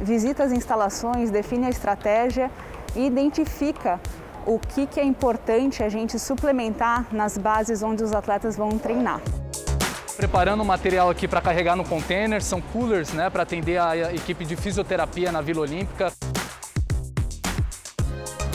visita 0.02 0.42
as 0.42 0.50
instalações, 0.50 1.30
define 1.30 1.66
a 1.66 1.70
estratégia 1.70 2.50
e 2.96 3.06
identifica 3.06 4.00
o 4.44 4.58
que, 4.58 4.84
que 4.84 4.98
é 4.98 5.04
importante 5.04 5.80
a 5.80 5.88
gente 5.88 6.18
suplementar 6.18 7.06
nas 7.14 7.38
bases 7.38 7.84
onde 7.84 8.02
os 8.02 8.12
atletas 8.12 8.56
vão 8.56 8.70
treinar. 8.78 9.20
Preparando 10.16 10.62
o 10.62 10.66
material 10.66 11.08
aqui 11.08 11.28
para 11.28 11.40
carregar 11.40 11.76
no 11.76 11.84
container, 11.84 12.42
são 12.42 12.60
coolers 12.60 13.12
né, 13.12 13.30
para 13.30 13.44
atender 13.44 13.78
a 13.78 14.12
equipe 14.12 14.44
de 14.44 14.56
fisioterapia 14.56 15.30
na 15.30 15.40
Vila 15.40 15.60
Olímpica. 15.60 16.12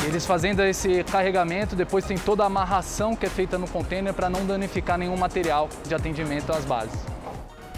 Eles 0.06 0.24
fazendo 0.24 0.62
esse 0.62 1.04
carregamento, 1.06 1.76
depois 1.76 2.06
tem 2.06 2.16
toda 2.16 2.44
a 2.44 2.46
amarração 2.46 3.16
que 3.16 3.26
é 3.26 3.30
feita 3.30 3.58
no 3.58 3.68
container 3.68 4.14
para 4.14 4.30
não 4.30 4.46
danificar 4.46 5.00
nenhum 5.00 5.18
material 5.18 5.68
de 5.84 5.96
atendimento 5.96 6.54
às 6.54 6.64
bases. 6.64 7.00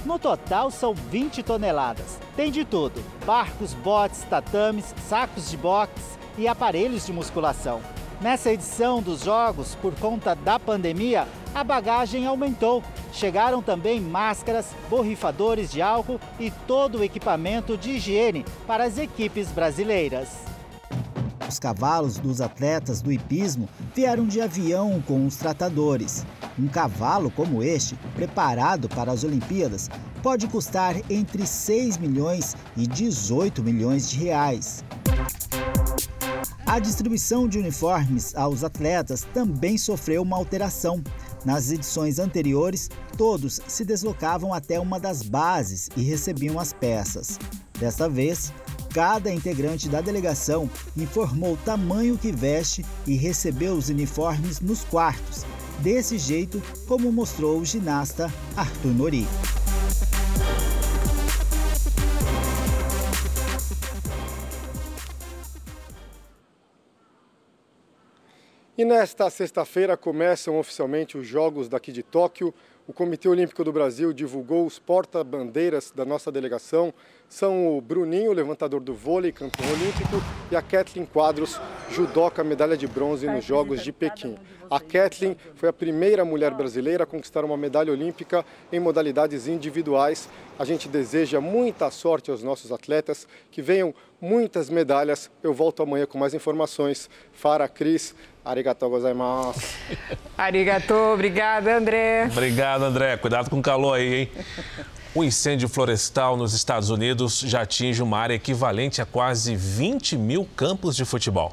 No 0.06 0.20
total 0.20 0.70
são 0.70 0.94
20 0.94 1.42
toneladas. 1.42 2.20
Tem 2.36 2.52
de 2.52 2.66
tudo: 2.66 3.02
barcos, 3.26 3.74
botes, 3.74 4.24
tatames, 4.24 4.94
sacos 5.08 5.50
de 5.50 5.56
boxe 5.56 5.94
e 6.38 6.50
aparelhos 6.50 7.06
de 7.06 7.14
musculação. 7.14 7.80
Nessa 8.20 8.52
edição 8.52 9.02
dos 9.02 9.24
Jogos, 9.24 9.76
por 9.76 9.96
conta 9.96 10.36
da 10.36 10.60
pandemia, 10.60 11.26
a 11.56 11.64
bagagem 11.64 12.28
aumentou. 12.28 12.84
Chegaram 13.14 13.62
também 13.62 14.02
máscaras, 14.02 14.76
borrifadores 14.90 15.72
de 15.72 15.82
álcool 15.82 16.20
e 16.38 16.52
todo 16.52 16.98
o 16.98 17.04
equipamento 17.06 17.78
de 17.78 17.92
higiene 17.92 18.46
para 18.68 18.84
as 18.84 18.98
equipes 18.98 19.48
brasileiras. 19.50 20.47
Os 21.48 21.60
cavalos 21.60 22.18
dos 22.18 22.42
atletas 22.42 23.02
do 23.02 23.12
hipismo 23.12 23.70
vieram 23.96 24.28
de 24.28 24.42
avião 24.42 25.02
com 25.08 25.26
os 25.26 25.38
tratadores. 25.38 26.26
Um 26.60 26.68
cavalo 26.68 27.32
como 27.32 27.64
este, 27.64 27.96
preparado 28.16 28.90
para 28.90 29.12
as 29.12 29.24
Olimpíadas, 29.24 29.90
pode 30.22 30.48
custar 30.48 30.96
entre 31.10 31.48
6 31.48 31.98
milhões 31.98 32.56
e 32.76 32.86
18 32.86 33.64
milhões 33.64 34.10
de 34.10 34.18
reais. 34.18 34.84
A 36.66 36.80
distribuição 36.80 37.48
de 37.48 37.58
uniformes 37.58 38.36
aos 38.36 38.64
atletas 38.64 39.26
também 39.34 39.78
sofreu 39.78 40.22
uma 40.22 40.36
alteração. 40.36 41.02
Nas 41.46 41.72
edições 41.72 42.20
anteriores, 42.20 42.90
todos 43.18 43.62
se 43.68 43.86
deslocavam 43.86 44.54
até 44.54 44.78
uma 44.80 45.00
das 45.00 45.24
bases 45.24 45.90
e 45.96 46.02
recebiam 46.02 46.60
as 46.60 46.74
peças. 46.74 47.40
Desta 47.80 48.10
vez, 48.10 48.52
cada 48.98 49.32
integrante 49.32 49.88
da 49.88 50.02
delegação 50.02 50.68
informou 50.98 51.54
o 51.54 51.58
tamanho 51.58 52.18
que 52.18 52.32
veste 52.32 52.84
e 53.06 53.16
recebeu 53.16 53.74
os 53.74 53.90
uniformes 53.90 54.60
nos 54.60 54.84
quartos, 54.84 55.46
desse 55.84 56.18
jeito 56.18 56.60
como 56.88 57.12
mostrou 57.12 57.60
o 57.60 57.64
ginasta 57.64 58.34
Arthur 58.56 58.96
Nori. 58.96 59.28
E 68.76 68.84
nesta 68.84 69.30
sexta-feira 69.30 69.96
começam 69.96 70.58
oficialmente 70.58 71.20
os 71.20 71.28
Jogos 71.28 71.70
daqui 71.70 71.92
de 71.92 72.02
Tóquio. 72.02 72.52
O 72.88 72.94
Comitê 72.94 73.28
Olímpico 73.28 73.66
do 73.66 73.74
Brasil 73.74 74.14
divulgou 74.14 74.66
os 74.66 74.80
porta-bandeiras 74.80 75.92
da 75.94 76.06
nossa 76.06 76.32
delegação. 76.32 76.94
São 77.28 77.78
o 77.78 77.82
Bruninho, 77.82 78.32
levantador 78.32 78.80
do 78.80 78.94
vôlei, 78.94 79.34
campeão 79.34 79.70
olímpico, 79.70 80.24
e 80.50 80.56
a 80.56 80.62
Kathleen 80.62 81.06
Quadros, 81.06 81.60
judoca, 81.92 82.46
medalha 82.46 82.78
de 82.78 82.88
bronze 82.88 83.28
nos 83.28 83.44
Jogos 83.44 83.84
de 83.84 83.92
Pequim. 83.92 84.38
A 84.70 84.80
Kathleen 84.80 85.36
foi 85.56 85.68
a 85.68 85.74
primeira 85.74 86.24
mulher 86.24 86.54
brasileira 86.54 87.04
a 87.04 87.08
conquistar 87.08 87.44
uma 87.44 87.58
medalha 87.58 87.92
olímpica 87.92 88.46
em 88.72 88.80
modalidades 88.80 89.50
individuais. 89.50 90.30
A 90.58 90.64
gente 90.64 90.88
deseja 90.88 91.42
muita 91.42 91.92
sorte 91.92 92.32
aos 92.32 92.42
nossos 92.42 92.72
atletas, 92.72 93.28
que 93.52 93.62
venham 93.62 93.94
muitas 94.22 94.70
medalhas. 94.70 95.30
Eu 95.44 95.54
volto 95.54 95.84
amanhã 95.84 96.06
com 96.06 96.18
mais 96.18 96.34
informações. 96.34 97.10
Fara, 97.34 97.68
Cris, 97.68 98.16
arigatou 98.48 98.90
gozaimasu. 98.90 99.60
Arigatou, 100.38 101.14
obrigada, 101.14 101.78
André. 101.78 102.28
Obrigado, 102.32 102.84
André. 102.84 103.18
Cuidado 103.18 103.50
com 103.50 103.60
o 103.60 103.62
calor 103.62 103.94
aí, 103.94 104.16
hein? 104.16 104.32
O 105.14 105.24
incêndio 105.24 105.68
florestal 105.68 106.38
nos 106.38 106.54
Estados 106.54 106.90
Unidos 106.90 107.40
já 107.40 107.62
atinge 107.62 108.02
uma 108.04 108.18
área 108.20 108.36
equivalente 108.36 109.02
a 109.02 109.06
quase 109.06 109.56
20 109.56 110.16
mil 110.18 110.48
campos 110.56 110.96
de 110.96 111.04
futebol. 111.06 111.52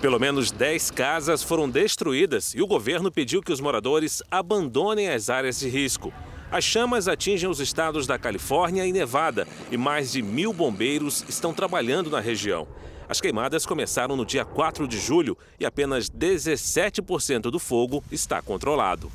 Pelo 0.00 0.20
menos 0.20 0.52
10 0.52 0.90
casas 0.92 1.42
foram 1.42 1.68
destruídas 1.68 2.54
e 2.54 2.62
o 2.62 2.66
governo 2.66 3.10
pediu 3.10 3.42
que 3.42 3.52
os 3.52 3.60
moradores 3.60 4.22
abandonem 4.30 5.08
as 5.08 5.28
áreas 5.28 5.58
de 5.58 5.68
risco. 5.68 6.12
As 6.50 6.64
chamas 6.64 7.08
atingem 7.08 7.48
os 7.48 7.60
estados 7.60 8.06
da 8.06 8.18
Califórnia 8.18 8.86
e 8.86 8.92
Nevada 8.92 9.46
e 9.72 9.76
mais 9.76 10.12
de 10.12 10.22
mil 10.22 10.52
bombeiros 10.52 11.24
estão 11.28 11.52
trabalhando 11.52 12.10
na 12.10 12.20
região. 12.20 12.68
As 13.08 13.22
queimadas 13.22 13.64
começaram 13.64 14.14
no 14.14 14.26
dia 14.26 14.44
4 14.44 14.86
de 14.86 14.98
julho 14.98 15.36
e 15.58 15.64
apenas 15.64 16.10
17% 16.10 17.50
do 17.50 17.58
fogo 17.58 18.04
está 18.12 18.42
controlado. 18.42 19.10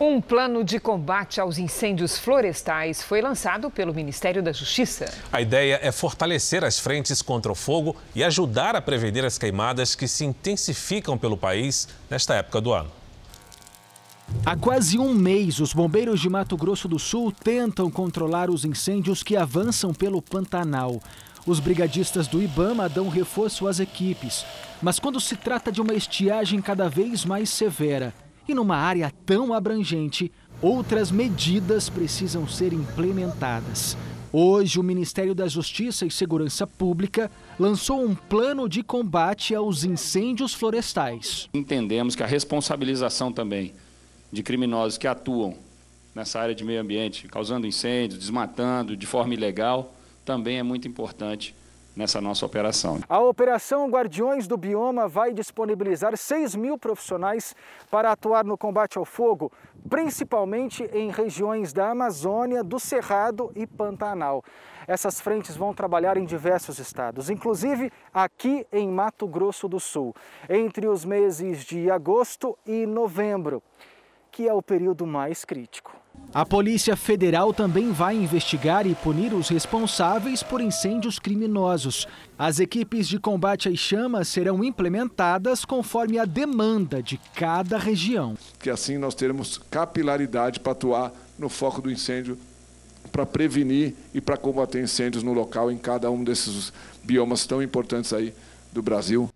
Um 0.00 0.20
plano 0.22 0.64
de 0.64 0.80
combate 0.80 1.38
aos 1.38 1.58
incêndios 1.58 2.16
florestais 2.16 3.02
foi 3.02 3.20
lançado 3.20 3.68
pelo 3.68 3.92
Ministério 3.92 4.42
da 4.42 4.52
Justiça. 4.52 5.12
A 5.30 5.42
ideia 5.42 5.78
é 5.82 5.92
fortalecer 5.92 6.64
as 6.64 6.78
frentes 6.78 7.20
contra 7.20 7.52
o 7.52 7.54
fogo 7.54 7.94
e 8.14 8.24
ajudar 8.24 8.74
a 8.74 8.80
prevenir 8.80 9.24
as 9.24 9.36
queimadas 9.36 9.94
que 9.94 10.08
se 10.08 10.24
intensificam 10.24 11.18
pelo 11.18 11.36
país 11.36 11.88
nesta 12.08 12.36
época 12.36 12.60
do 12.60 12.72
ano. 12.72 12.90
Há 14.46 14.56
quase 14.56 14.98
um 14.98 15.12
mês, 15.12 15.58
os 15.58 15.72
bombeiros 15.72 16.20
de 16.20 16.28
Mato 16.28 16.56
Grosso 16.56 16.86
do 16.86 16.98
Sul 16.98 17.32
tentam 17.32 17.90
controlar 17.90 18.50
os 18.50 18.64
incêndios 18.64 19.22
que 19.22 19.36
avançam 19.36 19.92
pelo 19.92 20.22
Pantanal. 20.22 21.00
Os 21.48 21.60
brigadistas 21.60 22.28
do 22.28 22.42
Ibama 22.42 22.90
dão 22.90 23.08
reforço 23.08 23.66
às 23.66 23.80
equipes, 23.80 24.44
mas 24.82 24.98
quando 24.98 25.18
se 25.18 25.34
trata 25.34 25.72
de 25.72 25.80
uma 25.80 25.94
estiagem 25.94 26.60
cada 26.60 26.90
vez 26.90 27.24
mais 27.24 27.48
severa 27.48 28.12
e 28.46 28.52
numa 28.52 28.76
área 28.76 29.10
tão 29.24 29.54
abrangente, 29.54 30.30
outras 30.60 31.10
medidas 31.10 31.88
precisam 31.88 32.46
ser 32.46 32.74
implementadas. 32.74 33.96
Hoje, 34.30 34.78
o 34.78 34.82
Ministério 34.82 35.34
da 35.34 35.48
Justiça 35.48 36.04
e 36.04 36.10
Segurança 36.10 36.66
Pública 36.66 37.30
lançou 37.58 38.04
um 38.04 38.14
plano 38.14 38.68
de 38.68 38.82
combate 38.82 39.54
aos 39.54 39.84
incêndios 39.84 40.52
florestais. 40.52 41.48
Entendemos 41.54 42.14
que 42.14 42.22
a 42.22 42.26
responsabilização 42.26 43.32
também 43.32 43.72
de 44.30 44.42
criminosos 44.42 44.98
que 44.98 45.06
atuam 45.06 45.56
nessa 46.14 46.40
área 46.40 46.54
de 46.54 46.62
meio 46.62 46.82
ambiente, 46.82 47.26
causando 47.26 47.66
incêndios, 47.66 48.20
desmatando 48.20 48.94
de 48.94 49.06
forma 49.06 49.32
ilegal, 49.32 49.94
também 50.28 50.58
é 50.58 50.62
muito 50.62 50.86
importante 50.86 51.56
nessa 51.96 52.20
nossa 52.20 52.44
operação. 52.44 53.00
A 53.08 53.18
Operação 53.18 53.88
Guardiões 53.88 54.46
do 54.46 54.58
Bioma 54.58 55.08
vai 55.08 55.32
disponibilizar 55.32 56.14
6 56.14 56.54
mil 56.54 56.76
profissionais 56.76 57.56
para 57.90 58.12
atuar 58.12 58.44
no 58.44 58.58
combate 58.58 58.98
ao 58.98 59.06
fogo, 59.06 59.50
principalmente 59.88 60.84
em 60.92 61.10
regiões 61.10 61.72
da 61.72 61.92
Amazônia, 61.92 62.62
do 62.62 62.78
Cerrado 62.78 63.50
e 63.56 63.66
Pantanal. 63.66 64.44
Essas 64.86 65.18
frentes 65.18 65.56
vão 65.56 65.72
trabalhar 65.72 66.18
em 66.18 66.26
diversos 66.26 66.78
estados, 66.78 67.30
inclusive 67.30 67.90
aqui 68.12 68.66
em 68.70 68.86
Mato 68.86 69.26
Grosso 69.26 69.66
do 69.66 69.80
Sul, 69.80 70.14
entre 70.46 70.86
os 70.86 71.06
meses 71.06 71.64
de 71.64 71.90
agosto 71.90 72.56
e 72.66 72.84
novembro, 72.84 73.62
que 74.30 74.46
é 74.46 74.52
o 74.52 74.60
período 74.60 75.06
mais 75.06 75.42
crítico. 75.42 75.96
A 76.34 76.44
Polícia 76.44 76.94
Federal 76.94 77.54
também 77.54 77.90
vai 77.90 78.14
investigar 78.14 78.86
e 78.86 78.94
punir 78.94 79.32
os 79.32 79.48
responsáveis 79.48 80.42
por 80.42 80.60
incêndios 80.60 81.18
criminosos. 81.18 82.06
As 82.38 82.60
equipes 82.60 83.08
de 83.08 83.18
combate 83.18 83.68
às 83.68 83.78
chamas 83.78 84.28
serão 84.28 84.62
implementadas 84.62 85.64
conforme 85.64 86.18
a 86.18 86.26
demanda 86.26 87.02
de 87.02 87.18
cada 87.34 87.78
região. 87.78 88.36
Que 88.60 88.68
assim 88.68 88.98
nós 88.98 89.14
teremos 89.14 89.58
capilaridade 89.70 90.60
para 90.60 90.72
atuar 90.72 91.12
no 91.38 91.48
foco 91.48 91.80
do 91.80 91.90
incêndio, 91.90 92.38
para 93.10 93.24
prevenir 93.24 93.94
e 94.12 94.20
para 94.20 94.36
combater 94.36 94.82
incêndios 94.82 95.22
no 95.22 95.32
local 95.32 95.70
em 95.70 95.78
cada 95.78 96.10
um 96.10 96.22
desses 96.22 96.72
biomas 97.02 97.46
tão 97.46 97.62
importantes 97.62 98.12
aí 98.12 98.34
do 98.70 98.82
Brasil. 98.82 99.30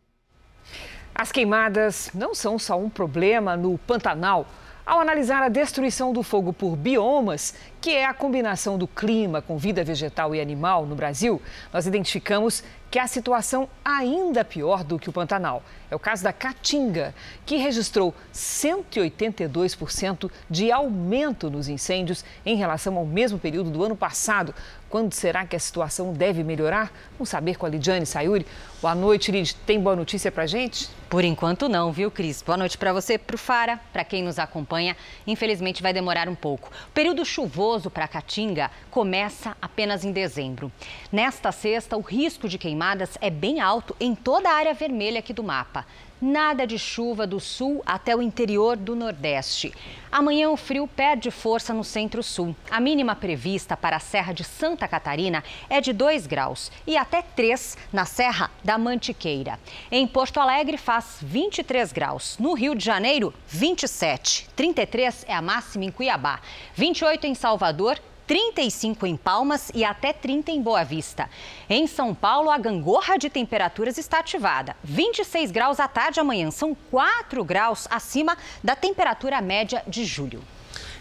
As 1.15 1.33
queimadas 1.33 2.11
não 2.15 2.35
são 2.35 2.59
só 2.59 2.79
um 2.79 2.91
problema 2.91 3.57
no 3.57 3.79
Pantanal. 3.79 4.47
Ao 4.85 5.01
analisar 5.01 5.43
a 5.43 5.49
destruição 5.49 6.13
do 6.13 6.25
fogo 6.25 6.53
por 6.53 6.77
biomas, 6.77 7.55
que 7.83 7.91
é 7.91 8.07
a 8.07 8.15
combinação 8.15 8.79
do 8.79 8.87
clima 8.87 9.43
com 9.43 9.59
vida 9.59 9.83
vegetal 9.83 10.33
e 10.33 10.41
animal 10.41 10.87
no 10.87 10.95
Brasil, 10.95 11.43
nós 11.73 11.85
identificamos 11.85 12.63
que 12.93 12.99
a 12.99 13.07
situação 13.07 13.69
ainda 13.83 14.45
pior 14.45 14.85
do 14.85 14.99
que 14.99 15.09
o 15.09 15.13
Pantanal. 15.13 15.65
É 15.91 15.97
o 15.97 15.99
caso 15.99 16.23
da 16.23 16.31
Caatinga, 16.31 17.15
que 17.47 17.57
registrou 17.57 18.15
182% 18.35 20.31
de 20.49 20.71
aumento 20.71 21.51
nos 21.51 21.69
incêndios 21.69 22.23
em 22.45 22.55
relação 22.55 22.99
ao 22.99 23.07
mesmo 23.07 23.39
período 23.39 23.71
do 23.71 23.83
ano 23.83 23.97
passado. 23.97 24.55
Quando 24.91 25.15
será 25.15 25.47
que 25.47 25.57
a 25.57 25.59
situação 25.59 26.13
deve 26.13 26.45
melhorar? 26.45 26.93
Vamos 27.13 27.31
saber 27.31 27.57
com 27.57 27.65
a 27.65 27.69
Lidiane 27.71 28.05
Sayuri. 28.05 28.47
Boa 28.83 28.95
noite, 28.95 29.33
Lid. 29.33 29.55
Tem 29.65 29.81
boa 29.81 29.97
notícia 29.97 30.31
pra 30.31 30.47
gente? 30.47 30.91
Por 31.09 31.25
enquanto 31.25 31.71
não, 31.71 31.91
viu, 31.91 32.11
Cris? 32.11 32.43
Boa 32.43 32.59
noite 32.59 32.77
para 32.77 32.93
você, 32.93 33.17
para 33.17 33.35
o 33.35 33.39
Fara, 33.39 33.81
para 33.91 34.05
quem 34.05 34.23
nos 34.23 34.39
acompanha. 34.39 34.95
Infelizmente 35.27 35.83
vai 35.83 35.95
demorar 35.95 36.29
um 36.29 36.35
pouco. 36.35 36.69
O 36.69 36.93
período 36.93 37.25
chuvoso 37.25 37.72
para 37.91 38.07
Caatinga 38.07 38.71
começa 38.91 39.57
apenas 39.61 40.05
em 40.05 40.13
dezembro. 40.13 40.71
Nesta 41.11 41.51
sexta, 41.51 41.97
o 41.97 42.01
risco 42.01 42.49
de 42.49 42.59
queimadas 42.59 43.17
é 43.21 43.31
bem 43.31 43.61
alto 43.61 43.97
em 43.99 44.15
toda 44.15 44.51
a 44.51 44.55
área 44.55 44.75
vermelha 44.75 45.21
aqui 45.21 45.33
do 45.33 45.43
mapa. 45.43 45.87
Nada 46.25 46.65
de 46.69 46.79
chuva 46.79 47.27
do 47.27 47.41
sul 47.41 47.83
até 47.85 48.15
o 48.15 48.23
interior 48.23 48.77
do 48.77 48.95
Nordeste. 48.95 49.75
Amanhã 50.09 50.51
o 50.51 50.57
frio 50.57 50.87
perde 50.87 51.33
força 51.33 51.75
no 51.75 51.83
centro-sul. 51.83 52.55
A 52.71 52.79
mínima 52.79 53.17
prevista 53.17 53.77
para 53.77 53.97
a 53.97 53.99
Serra 53.99 54.33
de 54.33 54.45
Santa 54.45 54.87
Catarina 54.87 55.43
é 55.69 55.81
de 55.81 55.93
2 55.93 56.29
graus 56.29 56.71
e 56.87 56.97
até 56.97 57.23
3 57.23 57.77
na 57.93 58.05
Serra 58.05 58.53
da 58.63 58.79
Mantiqueira. 58.79 59.59
Em 59.91 60.07
Porto 60.07 60.39
Alegre 60.39 60.79
faz 60.79 61.19
23 61.23 61.93
graus. 61.93 62.39
No 62.39 62.55
Rio 62.55 62.77
de 62.77 62.85
Janeiro, 62.85 63.35
27. 63.49 64.49
33 64.55 65.25
é 65.27 65.35
a 65.35 65.43
máxima 65.43 65.87
em 65.87 65.91
Cuiabá. 65.91 66.39
28 66.77 67.27
em 67.27 67.35
Salvador 67.35 67.99
35 68.27 69.07
em 69.07 69.17
Palmas 69.17 69.71
e 69.75 69.85
até 69.85 70.13
30 70.13 70.51
em 70.51 70.63
Boa 70.63 70.85
Vista. 70.85 71.29
Em 71.69 71.87
São 71.87 72.15
Paulo, 72.15 72.51
a 72.51 72.59
gangorra 72.59 73.17
de 73.17 73.29
temperaturas 73.29 73.99
está 73.99 74.19
ativada. 74.21 74.77
26 74.85 75.51
graus 75.51 75.81
à 75.81 75.89
tarde 75.89 76.21
amanhã, 76.21 76.51
são 76.51 76.75
4 76.91 77.45
graus 77.45 77.87
acima 77.91 78.37
da 78.63 78.77
temperatura 78.77 79.41
média 79.41 79.83
de 79.87 80.05
julho. 80.05 80.43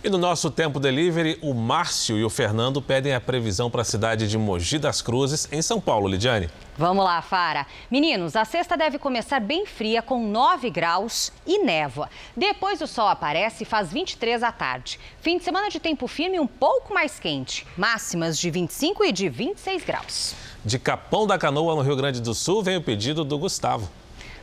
E 0.03 0.09
no 0.09 0.17
nosso 0.17 0.49
Tempo 0.49 0.79
Delivery, 0.79 1.37
o 1.43 1.53
Márcio 1.53 2.17
e 2.17 2.23
o 2.23 2.29
Fernando 2.29 2.81
pedem 2.81 3.13
a 3.13 3.21
previsão 3.21 3.69
para 3.69 3.83
a 3.83 3.85
cidade 3.85 4.27
de 4.27 4.35
Mogi 4.35 4.79
das 4.79 4.99
Cruzes, 4.99 5.47
em 5.51 5.61
São 5.61 5.79
Paulo, 5.79 6.07
Lidiane. 6.07 6.49
Vamos 6.75 7.05
lá, 7.05 7.21
Fara. 7.21 7.67
Meninos, 7.91 8.35
a 8.35 8.43
sexta 8.43 8.75
deve 8.75 8.97
começar 8.97 9.39
bem 9.39 9.63
fria, 9.63 10.01
com 10.01 10.27
9 10.27 10.71
graus 10.71 11.31
e 11.45 11.59
névoa. 11.59 12.09
Depois 12.35 12.81
o 12.81 12.87
sol 12.87 13.09
aparece 13.09 13.61
e 13.61 13.65
faz 13.65 13.93
23 13.93 14.41
à 14.41 14.51
tarde. 14.51 14.99
Fim 15.21 15.37
de 15.37 15.43
semana 15.43 15.69
de 15.69 15.79
tempo 15.79 16.07
firme 16.07 16.39
um 16.39 16.47
pouco 16.47 16.91
mais 16.91 17.19
quente. 17.19 17.67
Máximas 17.77 18.39
de 18.39 18.49
25 18.49 19.05
e 19.05 19.11
de 19.11 19.29
26 19.29 19.83
graus. 19.85 20.33
De 20.65 20.79
Capão 20.79 21.27
da 21.27 21.37
Canoa, 21.37 21.75
no 21.75 21.81
Rio 21.83 21.95
Grande 21.95 22.19
do 22.21 22.33
Sul, 22.33 22.63
vem 22.63 22.75
o 22.75 22.81
pedido 22.81 23.23
do 23.23 23.37
Gustavo. 23.37 23.87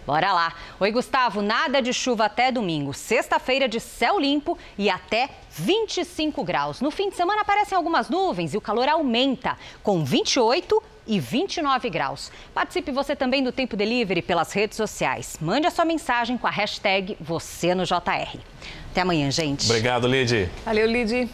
Bora 0.09 0.33
lá. 0.33 0.55
Oi, 0.81 0.91
Gustavo. 0.91 1.43
Nada 1.43 1.83
de 1.83 1.93
chuva 1.93 2.25
até 2.25 2.51
domingo. 2.51 2.95
Sexta-feira 2.95 3.69
de 3.69 3.79
céu 3.79 4.19
limpo 4.19 4.57
e 4.79 4.89
até 4.89 5.29
25 5.51 6.43
graus. 6.43 6.81
No 6.81 6.91
fim 6.91 7.11
de 7.11 7.15
semana 7.15 7.43
aparecem 7.43 7.77
algumas 7.77 8.09
nuvens 8.09 8.55
e 8.55 8.57
o 8.57 8.61
calor 8.63 8.89
aumenta, 8.89 9.59
com 9.83 10.03
28 10.03 10.83
e 11.07 11.21
29 11.21 11.91
graus. 11.91 12.33
Participe 12.55 12.91
você 12.91 13.15
também 13.15 13.45
do 13.45 13.53
Tempo 13.53 13.77
Delivery 13.77 14.23
pelas 14.23 14.51
redes 14.51 14.79
sociais. 14.79 15.37
Mande 15.43 15.67
a 15.67 15.71
sua 15.71 15.85
mensagem 15.85 16.39
com 16.39 16.47
a 16.47 16.51
hashtag 16.51 17.15
você 17.21 17.75
no 17.75 17.85
JR. 17.85 18.41
Até 18.91 19.03
amanhã, 19.03 19.31
gente. 19.31 19.67
Obrigado, 19.67 20.09
Lid. 20.09 20.49
Valeu, 20.65 20.87
Lid. 20.87 21.29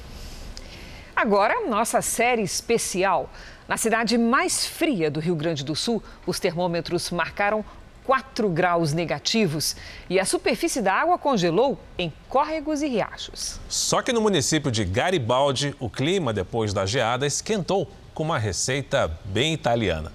Agora, 1.14 1.64
nossa 1.68 2.03
série 2.03 2.43
especial. 2.43 3.31
Na 3.68 3.77
cidade 3.77 4.18
mais 4.18 4.66
fria 4.66 5.09
do 5.09 5.20
Rio 5.20 5.37
Grande 5.37 5.64
do 5.64 5.77
Sul, 5.77 6.03
os 6.27 6.41
termômetros 6.41 7.12
marcaram 7.12 7.64
4 8.05 8.49
graus 8.49 8.93
negativos 8.93 9.75
e 10.09 10.21
a 10.21 10.25
superfície 10.25 10.83
da 10.83 10.93
água 10.93 11.19
congelou 11.19 11.79
em 11.99 12.13
córregos 12.29 12.83
e 12.83 12.89
riachos. 12.89 13.59
Só 13.69 14.03
que 14.03 14.13
no 14.13 14.21
município 14.21 14.71
de 14.71 14.85
Garibaldi, 14.85 15.75
o 15.81 15.89
clima 15.89 16.33
depois 16.33 16.73
da 16.73 16.85
geada 16.85 17.27
esquentou 17.27 17.91
com 18.13 18.23
uma 18.23 18.39
receita 18.39 19.11
bem 19.25 19.53
italiana. 19.55 20.13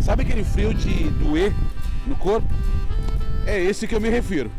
Sabe 0.00 0.22
aquele 0.22 0.42
frio 0.42 0.72
de 0.72 1.10
doer 1.10 1.52
no 2.06 2.16
corpo? 2.16 2.48
É 3.46 3.60
esse 3.60 3.86
que 3.86 3.94
eu 3.94 4.00
me 4.00 4.08
refiro. 4.08 4.50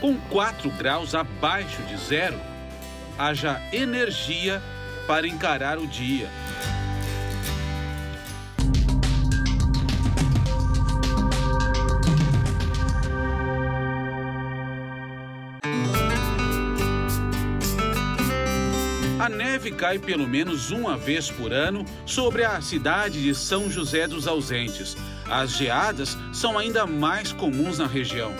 Com 0.00 0.16
4 0.30 0.70
graus 0.70 1.14
abaixo 1.14 1.82
de 1.82 1.98
zero, 1.98 2.40
haja 3.20 3.60
energia 3.70 4.62
para 5.06 5.28
encarar 5.28 5.78
o 5.78 5.86
dia. 5.86 6.26
A 19.18 19.28
neve 19.28 19.72
cai 19.72 19.98
pelo 19.98 20.26
menos 20.26 20.70
uma 20.70 20.96
vez 20.96 21.30
por 21.30 21.52
ano 21.52 21.84
sobre 22.06 22.42
a 22.42 22.58
cidade 22.62 23.22
de 23.22 23.34
São 23.34 23.70
José 23.70 24.08
dos 24.08 24.26
Ausentes. 24.26 24.96
As 25.30 25.50
geadas 25.50 26.16
são 26.32 26.58
ainda 26.58 26.86
mais 26.86 27.34
comuns 27.34 27.78
na 27.78 27.86
região. 27.86 28.32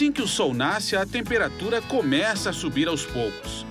Assim 0.00 0.10
que 0.10 0.22
o 0.22 0.26
sol 0.26 0.54
nasce, 0.54 0.96
a 0.96 1.04
temperatura 1.04 1.82
começa 1.82 2.48
a 2.48 2.52
subir 2.54 2.88
aos 2.88 3.04
poucos. 3.04 3.66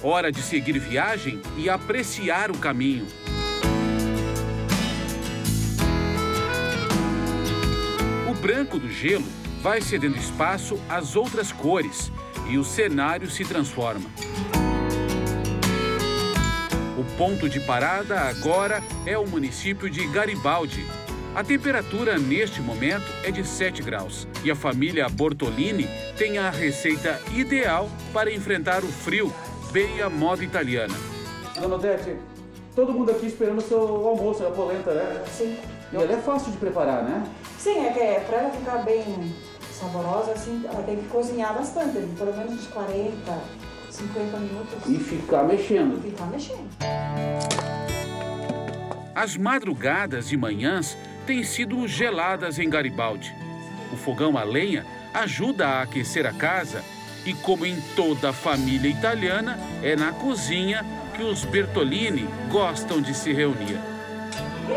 Hora 0.00 0.30
de 0.30 0.40
seguir 0.40 0.78
viagem 0.78 1.42
e 1.56 1.68
apreciar 1.68 2.52
o 2.52 2.56
caminho. 2.56 3.04
O 8.30 8.34
branco 8.34 8.78
do 8.78 8.88
gelo 8.88 9.26
vai 9.60 9.80
cedendo 9.80 10.16
espaço 10.16 10.80
às 10.88 11.16
outras 11.16 11.50
cores 11.50 12.12
e 12.48 12.56
o 12.58 12.62
cenário 12.62 13.28
se 13.28 13.44
transforma. 13.44 14.08
O 16.96 17.16
ponto 17.16 17.48
de 17.48 17.58
parada 17.58 18.20
agora 18.20 18.80
é 19.04 19.18
o 19.18 19.26
município 19.26 19.90
de 19.90 20.06
Garibaldi. 20.06 21.01
A 21.34 21.42
temperatura 21.42 22.18
neste 22.18 22.60
momento 22.60 23.06
é 23.24 23.30
de 23.30 23.42
7 23.42 23.82
graus 23.82 24.28
e 24.44 24.50
a 24.50 24.54
família 24.54 25.08
Bortolini 25.08 25.88
tem 26.18 26.36
a 26.36 26.50
receita 26.50 27.18
ideal 27.34 27.88
para 28.12 28.30
enfrentar 28.30 28.84
o 28.84 28.88
frio, 28.88 29.32
bem 29.72 30.02
à 30.02 30.10
moda 30.10 30.44
italiana. 30.44 30.92
Dona 31.58 31.76
Odete, 31.76 32.16
todo 32.76 32.92
mundo 32.92 33.12
aqui 33.12 33.24
esperando 33.24 33.58
o 33.58 33.62
seu 33.62 33.80
almoço, 33.80 34.46
a 34.46 34.50
polenta, 34.50 34.92
né? 34.92 35.24
Sim. 35.26 35.56
E 35.90 35.96
ela 35.96 36.12
é 36.12 36.18
fácil 36.18 36.52
de 36.52 36.58
preparar, 36.58 37.02
né? 37.02 37.24
Sim, 37.58 37.86
é 37.86 37.92
que 37.92 38.00
é, 38.00 38.20
para 38.20 38.36
ela 38.36 38.50
ficar 38.50 38.78
bem 38.84 39.34
saborosa, 39.72 40.32
assim, 40.32 40.62
ela 40.66 40.82
tem 40.82 40.96
que 40.96 41.08
cozinhar 41.08 41.54
bastante, 41.54 41.98
pelo 42.14 42.36
menos 42.36 42.52
uns 42.52 42.66
40, 42.66 43.38
50 43.90 44.36
minutos. 44.36 44.74
E 44.86 44.98
ficar 44.98 45.44
mexendo. 45.44 45.98
E 46.06 46.10
ficar 46.10 46.26
mexendo. 46.26 46.68
As 49.14 49.36
madrugadas 49.36 50.32
e 50.32 50.36
manhãs 50.36 50.96
têm 51.26 51.42
sido 51.42 51.86
geladas 51.86 52.58
em 52.58 52.68
Garibaldi. 52.68 53.34
O 53.92 53.96
fogão 53.96 54.36
a 54.36 54.42
lenha 54.42 54.84
ajuda 55.12 55.68
a 55.68 55.82
aquecer 55.82 56.26
a 56.26 56.32
casa 56.32 56.82
E 57.24 57.32
como 57.34 57.64
em 57.64 57.80
toda 57.94 58.32
família 58.32 58.88
italiana, 58.90 59.56
é 59.80 59.94
na 59.94 60.12
cozinha 60.12 60.84
que 61.14 61.22
os 61.22 61.44
Bertolini 61.44 62.26
gostam 62.50 63.00
de 63.00 63.14
se 63.14 63.32
reunir. 63.32 63.78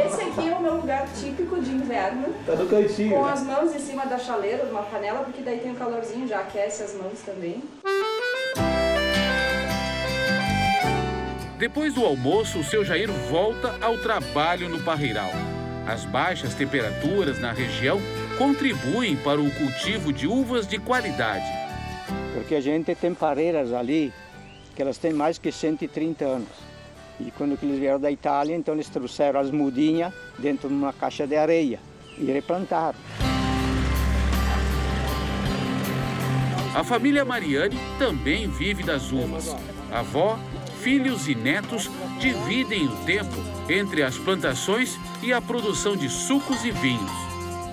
Esse 0.06 0.22
aqui 0.22 0.50
é 0.50 0.56
o 0.56 0.62
meu 0.62 0.76
lugar 0.76 1.08
típico 1.20 1.60
de 1.60 1.72
inverno. 1.72 2.36
Tá 2.46 2.56
no 2.56 2.68
cantinho. 2.68 3.16
Com 3.16 3.26
né? 3.26 3.34
as 3.34 3.42
mãos 3.42 3.74
em 3.74 3.80
cima 3.80 4.06
da 4.06 4.20
chaleira, 4.20 4.66
de 4.66 4.72
uma 4.72 4.84
panela, 4.84 5.24
porque 5.24 5.42
daí 5.42 5.60
tem 5.60 5.72
o 5.72 5.76
calorzinho, 5.76 6.28
já 6.28 6.42
aquece 6.42 6.84
as 6.84 6.94
mãos 6.94 7.20
também. 7.26 7.64
Depois 11.58 11.94
do 11.94 12.06
almoço, 12.06 12.60
o 12.60 12.64
seu 12.64 12.84
Jair 12.84 13.10
volta 13.30 13.76
ao 13.82 13.98
trabalho 13.98 14.70
no 14.70 14.84
Parreiral. 14.84 15.32
As 15.88 16.04
baixas 16.04 16.56
temperaturas 16.56 17.40
na 17.40 17.52
região 17.52 18.00
contribuem 18.38 19.16
para 19.18 19.40
o 19.40 19.52
cultivo 19.52 20.12
de 20.12 20.28
uvas 20.28 20.68
de 20.68 20.80
qualidade. 20.80 21.46
Porque 22.34 22.56
a 22.56 22.62
gente 22.62 22.96
tem 22.96 23.14
pareiras 23.14 23.72
ali 23.72 24.12
que 24.76 24.82
elas 24.82 24.98
têm 24.98 25.14
mais 25.14 25.38
que 25.38 25.52
130 25.52 26.26
anos. 26.26 26.50
E 27.20 27.32
quando 27.32 27.58
eles 27.62 27.80
vieram 27.80 28.00
da 28.00 28.12
Itália, 28.12 28.56
então 28.56 28.74
eles 28.74 28.90
trouxeram 28.90 29.40
as 29.40 29.52
mudinhas 29.52 30.12
dentro 30.40 30.68
de 30.68 30.74
uma 30.74 30.92
caixa 30.92 31.26
de 31.28 31.36
areia 31.36 31.80
e 32.18 32.26
replantaram. 32.26 32.98
A 36.76 36.84
família 36.84 37.24
Mariani 37.24 37.78
também 37.98 38.50
vive 38.50 38.84
das 38.84 39.12
uvas. 39.12 39.56
A 39.92 40.00
avó, 40.00 40.38
filhos 40.86 41.28
e 41.28 41.34
netos 41.34 41.90
dividem 42.20 42.86
o 42.86 43.06
tempo 43.08 43.34
entre 43.68 44.04
as 44.04 44.20
plantações 44.20 45.00
e 45.24 45.34
a 45.34 45.42
produção 45.42 45.98
de 45.98 46.08
sucos 46.08 46.64
e 46.64 46.70
vinhos. 46.70 47.10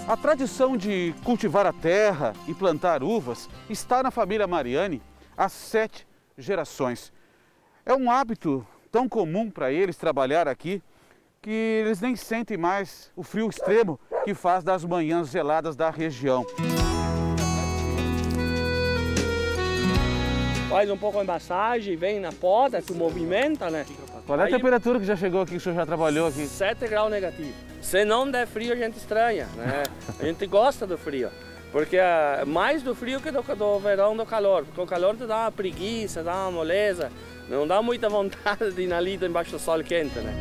A 0.09 0.17
tradição 0.17 0.79
de 0.79 1.15
cultivar 1.23 1.67
a 1.67 1.75
terra 1.75 2.33
e 2.49 2.55
plantar 2.55 3.03
uvas 3.03 3.51
está 3.69 4.03
na 4.03 4.11
família 4.11 4.47
Mariani 4.47 5.03
há 5.37 5.47
sete 5.51 6.09
gerações. 6.39 7.13
É 7.85 7.95
um 7.95 8.11
hábito 8.11 8.67
tão 8.91 9.07
comum 9.07 9.51
para 9.51 9.71
eles 9.71 9.99
trabalhar 9.99 10.49
aqui 10.49 10.83
que 11.43 11.51
eles 11.51 12.01
nem 12.01 12.17
sentem 12.17 12.57
mais 12.57 13.13
o 13.15 13.23
frio 13.23 13.51
extremo 13.51 14.01
que 14.25 14.33
faz 14.33 14.65
das 14.65 14.87
manhãs 14.87 15.29
geladas 15.29 15.77
da 15.77 15.91
região. 15.91 16.47
Faz 20.73 20.91
um 20.91 20.97
pouco 20.97 21.21
de 21.21 21.27
massagem, 21.27 21.97
vem 21.97 22.19
na 22.19 22.33
poda, 22.33 22.81
se 22.81 22.93
movimenta, 22.95 23.69
né? 23.71 23.85
Qual 24.27 24.39
é 24.39 24.43
a 24.43 24.47
Aí- 24.47 24.53
temperatura 24.53 24.99
que 24.99 25.05
já 25.05 25.15
chegou 25.17 25.43
aqui, 25.43 25.53
que 25.53 25.57
o 25.59 25.61
senhor 25.61 25.75
já 25.75 25.85
trabalhou 25.85 26.29
aqui? 26.29 26.47
7 26.47 26.89
graus 26.89 27.11
negativo. 27.11 27.53
Se 27.81 28.05
não 28.05 28.31
der 28.31 28.47
frio, 28.47 28.73
a 28.73 28.77
gente 28.77 28.97
estranha, 28.97 29.47
né? 29.57 29.83
A 30.19 30.25
gente 30.25 30.47
gosta 30.47 30.87
do 30.87 30.97
frio. 30.97 31.29
Porque 31.71 31.97
é 31.97 32.45
mais 32.47 32.83
do 32.83 32.95
frio 32.95 33.21
que 33.21 33.31
do, 33.31 33.43
do 33.43 33.79
verão 33.81 34.17
do 34.17 34.25
calor. 34.27 34.65
Porque 34.65 34.81
o 34.81 34.87
calor 34.87 35.17
te 35.17 35.27
dá 35.27 35.43
uma 35.43 35.53
preguiça, 35.53 36.23
dá 36.23 36.35
uma 36.35 36.51
moleza. 36.51 37.11
Não 37.49 37.67
dá 37.67 37.83
muita 37.83 38.09
vontade 38.09 38.71
de 38.73 38.83
ir 38.83 38.93
ali 38.93 39.19
embaixo 39.23 39.53
do 39.53 39.59
sol 39.59 39.83
quente, 39.83 40.19
né? 40.19 40.35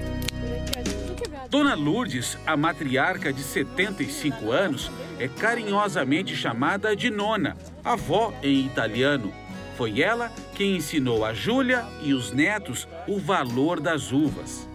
Dona 1.49 1.75
Lourdes, 1.75 2.37
a 2.45 2.55
matriarca 2.55 3.33
de 3.33 3.41
75 3.43 4.51
anos, 4.51 4.89
é 5.19 5.27
carinhosamente 5.27 6.35
chamada 6.35 6.95
de 6.95 7.09
nona, 7.09 7.57
avó 7.83 8.33
em 8.41 8.65
italiano. 8.65 9.33
Foi 9.77 10.01
ela 10.01 10.31
quem 10.55 10.75
ensinou 10.75 11.25
a 11.25 11.33
Júlia 11.33 11.85
e 12.03 12.13
os 12.13 12.31
netos 12.31 12.87
o 13.07 13.19
valor 13.19 13.79
das 13.79 14.11
uvas. 14.11 14.67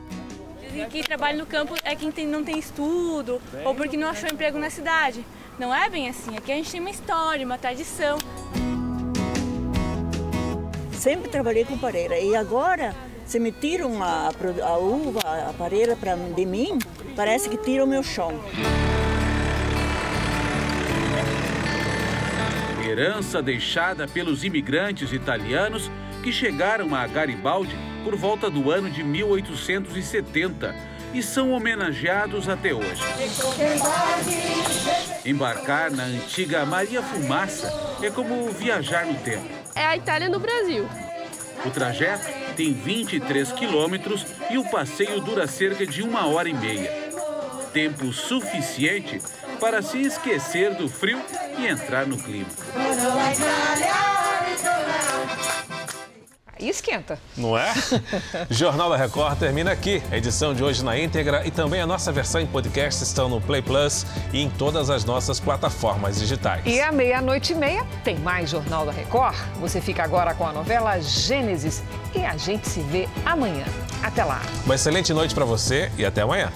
Dizem 0.61 0.84
que 0.86 0.90
quem 0.90 1.03
trabalha 1.03 1.38
no 1.38 1.47
campo 1.47 1.74
é 1.84 1.94
quem 1.94 2.11
tem- 2.11 2.26
não 2.26 2.42
tem 2.42 2.59
estudo 2.59 3.40
ou 3.64 3.74
porque 3.74 3.97
não 3.97 4.09
achou 4.09 4.28
emprego 4.28 4.59
na 4.59 4.70
cidade. 4.70 5.24
Não 5.59 5.74
é 5.74 5.88
bem 5.88 6.09
assim. 6.09 6.36
Aqui 6.36 6.53
a 6.53 6.57
gente 6.57 6.70
tem 6.70 6.80
uma 6.80 6.90
história, 6.90 7.47
uma 7.47 7.57
tradição. 7.59 8.18
Sempre 10.92 11.30
trabalhei 11.30 11.64
com 11.64 11.78
pareira 11.78 12.18
e 12.18 12.34
agora, 12.34 12.94
se 13.24 13.38
me 13.38 13.53
tiram 13.53 14.03
a, 14.03 14.30
a 14.64 14.76
uva, 14.78 15.20
a 15.49 15.53
pareira 15.57 15.94
pra, 15.94 16.14
de 16.16 16.44
mim, 16.44 16.78
parece 17.14 17.49
que 17.49 17.57
tiram 17.57 17.84
o 17.84 17.88
meu 17.88 18.03
chão. 18.03 18.32
Herança 22.87 23.43
deixada 23.43 24.07
pelos 24.07 24.45
imigrantes 24.45 25.12
italianos 25.12 25.91
que 26.22 26.32
chegaram 26.32 26.95
a 26.95 27.05
Garibaldi 27.05 27.76
por 28.05 28.14
volta 28.14 28.49
do 28.49 28.70
ano 28.70 28.89
de 28.89 29.03
1870 29.03 30.72
e 31.12 31.20
são 31.20 31.51
homenageados 31.51 32.49
até 32.49 32.72
hoje. 32.72 33.03
Embarcar 35.24 35.91
na 35.91 36.05
antiga 36.05 36.64
Maria 36.64 37.03
Fumaça 37.03 37.72
é 38.01 38.09
como 38.09 38.49
viajar 38.51 39.05
no 39.05 39.14
tempo. 39.14 39.49
É 39.74 39.84
a 39.84 39.97
Itália 39.97 40.28
no 40.28 40.39
Brasil. 40.39 40.89
O 41.64 41.70
trajeto 41.70 42.28
tem 42.55 42.72
23 42.72 43.51
quilômetros 43.51 44.24
e 44.49 44.59
o 44.59 44.70
passeio 44.70 45.20
dura 45.20 45.49
cerca 45.49 45.84
de 45.84 46.03
uma 46.03 46.26
hora 46.26 46.49
e 46.49 46.55
meia. 46.55 46.93
Tempo 47.72 48.12
suficiente 48.12 49.20
para 49.59 49.82
se 49.82 50.01
esquecer 50.01 50.74
do 50.74 50.89
frio 50.89 51.20
e 51.59 51.66
entrar 51.66 52.07
no 52.07 52.16
clima. 52.16 52.46
Aí 56.59 56.70
esquenta. 56.70 57.18
Não 57.36 57.57
é? 57.57 57.72
Jornal 58.48 58.88
da 58.88 58.96
Record 58.96 59.38
termina 59.38 59.70
aqui. 59.70 60.02
A 60.11 60.16
edição 60.16 60.54
de 60.54 60.64
hoje 60.64 60.82
na 60.82 60.98
íntegra 60.98 61.46
e 61.46 61.50
também 61.50 61.82
a 61.82 61.86
nossa 61.86 62.11
versão 62.11 62.40
em 62.40 62.46
podcast 62.46 63.02
estão 63.02 63.28
no 63.28 63.40
Play 63.42 63.61
Plus 63.61 64.07
e 64.32 64.40
em 64.40 64.48
todas 64.48 64.88
as 64.88 65.04
nossas 65.04 65.38
plataformas 65.38 66.18
digitais. 66.18 66.62
E 66.64 66.80
à 66.80 66.90
meia-noite 66.90 67.52
e 67.52 67.57
meia 67.57 67.84
tem 68.02 68.16
mais 68.18 68.48
Jornal 68.48 68.86
da 68.86 68.92
Record. 68.92 69.36
Você 69.61 69.82
fica 69.82 70.02
agora 70.02 70.34
com 70.34 70.46
a 70.46 70.52
novela 70.52 70.98
Gênesis 70.98 71.82
e 72.14 72.24
a 72.24 72.36
gente 72.38 72.66
se 72.68 72.80
vê 72.80 73.07
amanhã. 73.24 73.64
Até 74.02 74.24
lá. 74.24 74.40
Uma 74.64 74.74
excelente 74.74 75.12
noite 75.12 75.34
para 75.34 75.44
você 75.44 75.90
e 75.98 76.07
até 76.07 76.22
amanhã. 76.22 76.50